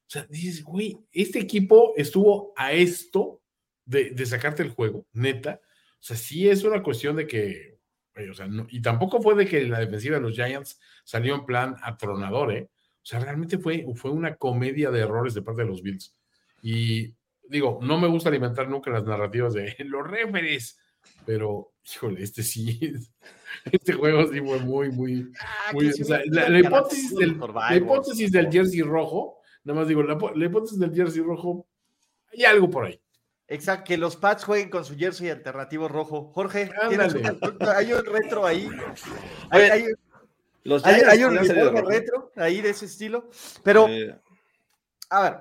sea, 0.06 0.26
dices, 0.28 0.64
güey, 0.64 0.98
este 1.12 1.38
equipo 1.38 1.92
estuvo 1.96 2.54
a 2.56 2.72
esto 2.72 3.42
de, 3.84 4.24
sacarte 4.24 4.62
el 4.62 4.70
juego, 4.70 5.06
neta. 5.12 5.60
O 5.94 6.02
sea, 6.02 6.16
sí 6.16 6.48
es 6.48 6.64
una 6.64 6.82
cuestión 6.82 7.16
de 7.16 7.26
que, 7.26 7.78
o 8.30 8.34
sea, 8.34 8.48
y 8.70 8.80
tampoco 8.80 9.20
fue 9.20 9.34
de 9.34 9.46
que 9.46 9.64
la 9.64 9.80
defensiva 9.80 10.16
de 10.16 10.22
los 10.22 10.34
Giants 10.34 10.80
salió 11.04 11.34
en 11.34 11.44
plan 11.44 11.76
atronador, 11.82 12.52
¿eh? 12.52 12.70
O 13.02 13.06
sea, 13.06 13.20
realmente 13.20 13.58
fue, 13.58 13.84
fue 13.94 14.12
una 14.12 14.36
comedia 14.36 14.90
de 14.90 15.00
errores 15.00 15.34
de 15.34 15.42
parte 15.42 15.62
de 15.62 15.68
los 15.68 15.82
Bills. 15.82 16.16
Y 16.62 17.14
digo, 17.50 17.80
no 17.82 18.00
me 18.00 18.08
gusta 18.08 18.30
alimentar 18.30 18.66
nunca 18.66 18.90
las 18.90 19.04
narrativas 19.04 19.52
de 19.52 19.76
los 19.84 20.06
referees, 20.06 20.78
pero, 21.26 21.74
híjole, 21.84 22.22
este 22.22 22.42
sí 22.42 22.80
este 23.72 23.92
juego 23.92 24.30
sí 24.32 24.40
fue 24.40 24.58
muy, 24.60 24.90
muy, 24.90 25.32
Ah, 25.40 25.72
muy- 25.72 25.88
o 25.88 25.92
sea, 25.92 26.20
la, 26.26 26.58
hipótesis 26.58 27.14
del, 27.14 27.38
la 27.38 27.76
hipótesis 27.76 28.32
del 28.32 28.44
Survivor. 28.44 28.52
jersey 28.52 28.82
rojo, 28.82 29.38
nada 29.64 29.80
más 29.80 29.88
digo, 29.88 30.02
la, 30.02 30.18
la 30.34 30.44
hipótesis 30.44 30.78
del 30.78 30.94
jersey 30.94 31.22
rojo, 31.22 31.66
hay 32.32 32.44
algo 32.44 32.68
por 32.70 32.86
ahí. 32.86 33.00
Exacto, 33.46 33.84
que 33.88 33.98
los 33.98 34.16
Pats 34.16 34.44
jueguen 34.44 34.70
con 34.70 34.84
su 34.84 34.96
jersey 34.96 35.28
alternativo 35.28 35.86
rojo. 35.86 36.32
Jorge, 36.32 36.70
¿tienes 36.88 37.14
Ándale. 37.14 37.38
una- 37.60 37.76
hay 37.76 37.92
un 37.92 38.04
retro 38.04 38.46
ahí. 38.46 38.68
Hay, 39.50 39.62
Oye, 39.62 39.70
hay- 39.72 39.84
Los 40.64 40.84
hay- 40.86 40.94
Giants 40.94 41.12
hay 41.50 41.62
un 41.62 41.86
retro 41.86 42.32
ahí 42.36 42.60
de 42.62 42.70
ese 42.70 42.86
estilo. 42.86 43.28
Pero, 43.62 43.86
Eh, 43.88 44.18
a 45.10 45.22
ver, 45.22 45.36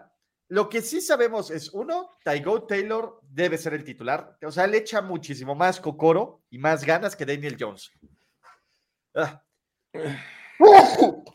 lo 0.49 0.67
que 0.69 0.81
sí 0.81 0.99
sabemos 0.99 1.49
es, 1.49 1.69
uno, 1.73 2.11
Tygo 2.25 2.63
Taylor 2.63 3.21
debe 3.33 3.57
ser 3.57 3.73
el 3.73 3.83
titular. 3.83 4.37
O 4.45 4.51
sea, 4.51 4.67
le 4.67 4.77
echa 4.77 5.01
muchísimo 5.01 5.55
más 5.55 5.79
cocoro 5.79 6.41
y 6.49 6.57
más 6.59 6.85
ganas 6.85 7.15
que 7.15 7.25
Daniel 7.25 7.57
Jones. 7.59 7.91
Ah. 9.15 9.43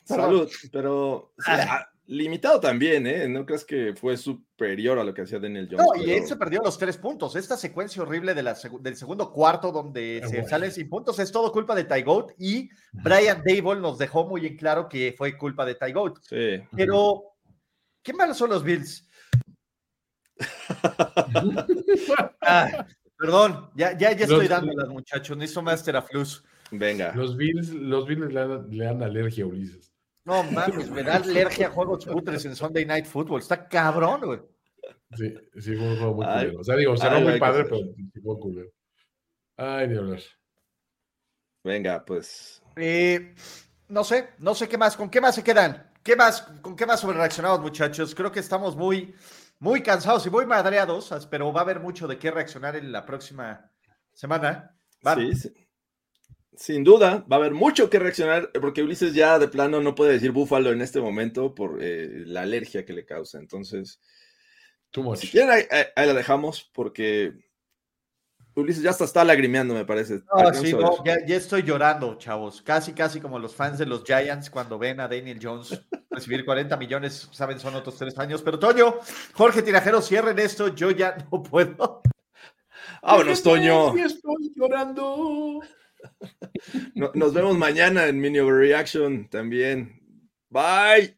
Salud, 0.05 0.51
pero 0.72 1.32
sí, 1.38 1.44
Ah. 1.51 1.66
ah, 1.70 1.88
limitado 2.07 2.61
también, 2.61 3.07
¿eh? 3.07 3.28
No 3.28 3.44
crees 3.44 3.64
que 3.64 3.94
fue 3.94 4.16
superior 4.16 4.99
a 4.99 5.05
lo 5.05 5.12
que 5.12 5.22
hacía 5.22 5.38
Daniel 5.38 5.68
Jones. 5.70 5.86
No, 5.86 6.03
y 6.03 6.12
él 6.12 6.26
se 6.26 6.36
perdió 6.36 6.61
los 6.62 6.78
tres 6.78 6.96
puntos. 6.96 7.36
Esta 7.36 7.57
secuencia 7.57 8.03
horrible 8.03 8.32
de 8.34 8.42
la 8.42 8.55
seg- 8.55 8.80
del 8.80 8.96
segundo 8.96 9.30
cuarto 9.32 9.70
donde 9.72 10.20
Ah, 10.22 10.28
se 10.28 10.36
bueno. 10.36 10.49
salen 10.49 10.72
sin 10.72 10.88
puntos 10.88 11.18
es 11.18 11.30
todo 11.30 11.53
culpa 11.53 11.74
de 11.74 11.84
Ty 11.84 12.03
Goat 12.03 12.32
y 12.38 12.70
Brian 12.92 13.42
Dable 13.44 13.80
nos 13.80 13.99
dejó 13.99 14.26
muy 14.26 14.46
en 14.46 14.57
claro 14.57 14.88
que 14.88 15.14
fue 15.18 15.36
culpa 15.36 15.64
de 15.66 15.74
Ty 15.74 15.92
Goat. 15.92 16.18
Sí. 16.22 16.62
Pero, 16.74 17.24
¿qué 18.03 18.12
malos 18.14 18.38
son 18.38 18.51
los 18.51 18.62
Bills? 18.64 19.07
Ah, 22.41 22.86
perdón, 23.16 23.70
ya, 23.74 23.97
ya, 23.99 24.12
ya 24.12 24.24
estoy 24.24 24.41
Los- 24.41 24.49
dándolas, 24.49 24.89
muchachos. 24.89 25.36
Necesito 25.36 25.62
Master 25.62 25.97
a 25.97 26.03
Flus. 26.03 26.45
Venga. 26.70 27.12
Los 27.14 27.36
Bills, 27.36 27.70
los 27.70 28.07
Bills 28.07 28.32
le 28.32 28.41
dan, 28.41 28.70
le 28.70 28.84
dan 28.84 29.03
alergia 29.03 29.45
a 29.45 29.49
Ulises. 29.49 29.93
No 30.24 30.43
mames, 30.45 30.91
me 30.91 31.03
da 31.03 31.16
alergia 31.16 31.68
a 31.68 31.70
juegos 31.70 32.05
putres 32.05 32.45
en 32.45 32.55
Sunday 32.55 32.84
Night 32.84 33.07
Football. 33.07 33.41
Está 33.41 33.68
cabrón, 33.68 34.20
güey. 34.22 34.41
Sí, 35.16 35.34
sí, 35.59 35.74
fue 35.74 35.89
un 35.89 35.99
juego 35.99 36.14
muy 36.14 36.26
Ay, 36.26 36.47
culero. 36.47 36.61
O 36.61 36.64
sea, 36.64 36.76
digo, 36.76 36.97
será 36.97 37.16
ay, 37.16 37.24
muy 37.24 37.39
padre, 37.39 37.64
pero 37.64 37.78
sí 37.78 38.20
fue 38.22 38.39
culero. 38.39 38.70
Ay, 39.57 39.89
Dios 39.89 40.05
mío. 40.05 40.16
Venga, 41.64 42.05
pues. 42.05 42.62
Eh, 42.76 43.34
no 43.89 44.05
sé, 44.05 44.30
no 44.39 44.55
sé 44.55 44.68
qué 44.68 44.78
más, 44.78 44.97
con 44.97 45.11
qué 45.11 45.20
más 45.20 45.34
se 45.34 45.43
quedan, 45.43 45.91
qué 46.03 46.14
más, 46.14 46.43
con 46.61 46.76
qué 46.76 46.86
más 46.86 47.01
sobre 47.01 47.16
reaccionados, 47.16 47.61
muchachos. 47.61 48.14
Creo 48.14 48.30
que 48.30 48.41
estamos 48.41 48.76
muy, 48.76 49.14
muy 49.61 49.83
cansados 49.83 50.27
y 50.27 50.31
muy 50.31 50.47
madreados, 50.47 51.27
pero 51.31 51.53
va 51.53 51.61
a 51.61 51.65
haber 51.65 51.81
mucho 51.81 52.07
de 52.07 52.19
qué 52.19 52.31
reaccionar 52.31 52.77
en 52.77 52.93
la 52.93 53.05
próxima 53.05 53.71
semana. 54.13 54.77
Sí, 55.17 55.35
sí. 55.35 55.53
Sin 56.57 56.83
duda, 56.83 57.25
va 57.31 57.37
a 57.37 57.39
haber 57.39 57.53
mucho 57.55 57.89
que 57.89 58.01
reaccionar, 58.01 58.51
porque 58.61 58.83
Ulises 58.83 59.15
ya 59.15 59.39
de 59.39 59.47
plano 59.47 59.81
no 59.81 59.95
puede 59.95 60.15
decir 60.15 60.33
búfalo 60.33 60.73
en 60.73 60.81
este 60.81 61.01
momento 61.01 61.55
por 61.55 61.79
eh, 61.81 62.25
la 62.27 62.43
alergia 62.43 62.85
que 62.85 62.93
le 62.93 63.05
causa. 63.05 63.39
Entonces, 63.39 64.01
Too 64.91 65.03
much. 65.05 65.19
si 65.21 65.29
quieren, 65.29 65.51
ahí, 65.51 65.63
ahí- 65.71 65.85
ahí 65.95 66.07
la 66.09 66.15
dejamos, 66.15 66.69
porque 66.75 67.33
Ulises 68.61 68.83
ya 68.83 68.91
hasta 68.91 69.05
está 69.05 69.25
lagrimeando, 69.25 69.75
me 69.75 69.85
parece. 69.85 70.21
No, 70.35 70.55
sí, 70.55 70.73
no, 70.73 71.05
ya, 71.05 71.17
ya 71.27 71.37
estoy 71.37 71.63
llorando, 71.63 72.17
chavos. 72.19 72.63
Casi, 72.63 72.93
casi 72.93 73.21
como 73.21 73.39
los 73.39 73.55
fans 73.55 73.79
de 73.79 73.87
los 73.87 74.05
Giants 74.05 74.51
cuando 74.51 74.79
ven 74.79 75.01
a 75.01 75.09
Daniel 75.09 75.39
Jones 75.43 75.81
recibir 76.11 76.45
40 76.45 76.77
millones, 76.77 77.29
saben, 77.33 77.59
son 77.61 77.75
otros 77.75 77.97
tres 77.97 78.19
años. 78.19 78.43
Pero 78.43 78.59
Toño, 78.59 78.97
Jorge 79.35 79.63
Tinajero, 79.63 80.01
cierren 80.01 80.39
esto, 80.39 80.75
yo 80.75 80.91
ya 80.91 81.17
no 81.31 81.43
puedo. 81.43 82.03
Vámonos, 83.03 83.43
Toño. 83.43 83.93
Sí, 83.95 84.01
estoy 84.01 84.53
llorando. 84.57 85.61
No- 86.95 87.11
nos 87.15 87.35
vemos 87.35 87.57
mañana 87.59 88.07
en 88.07 88.21
Mini 88.21 88.39
Overreaction 88.39 89.29
también. 89.29 90.01
Bye. 90.49 91.18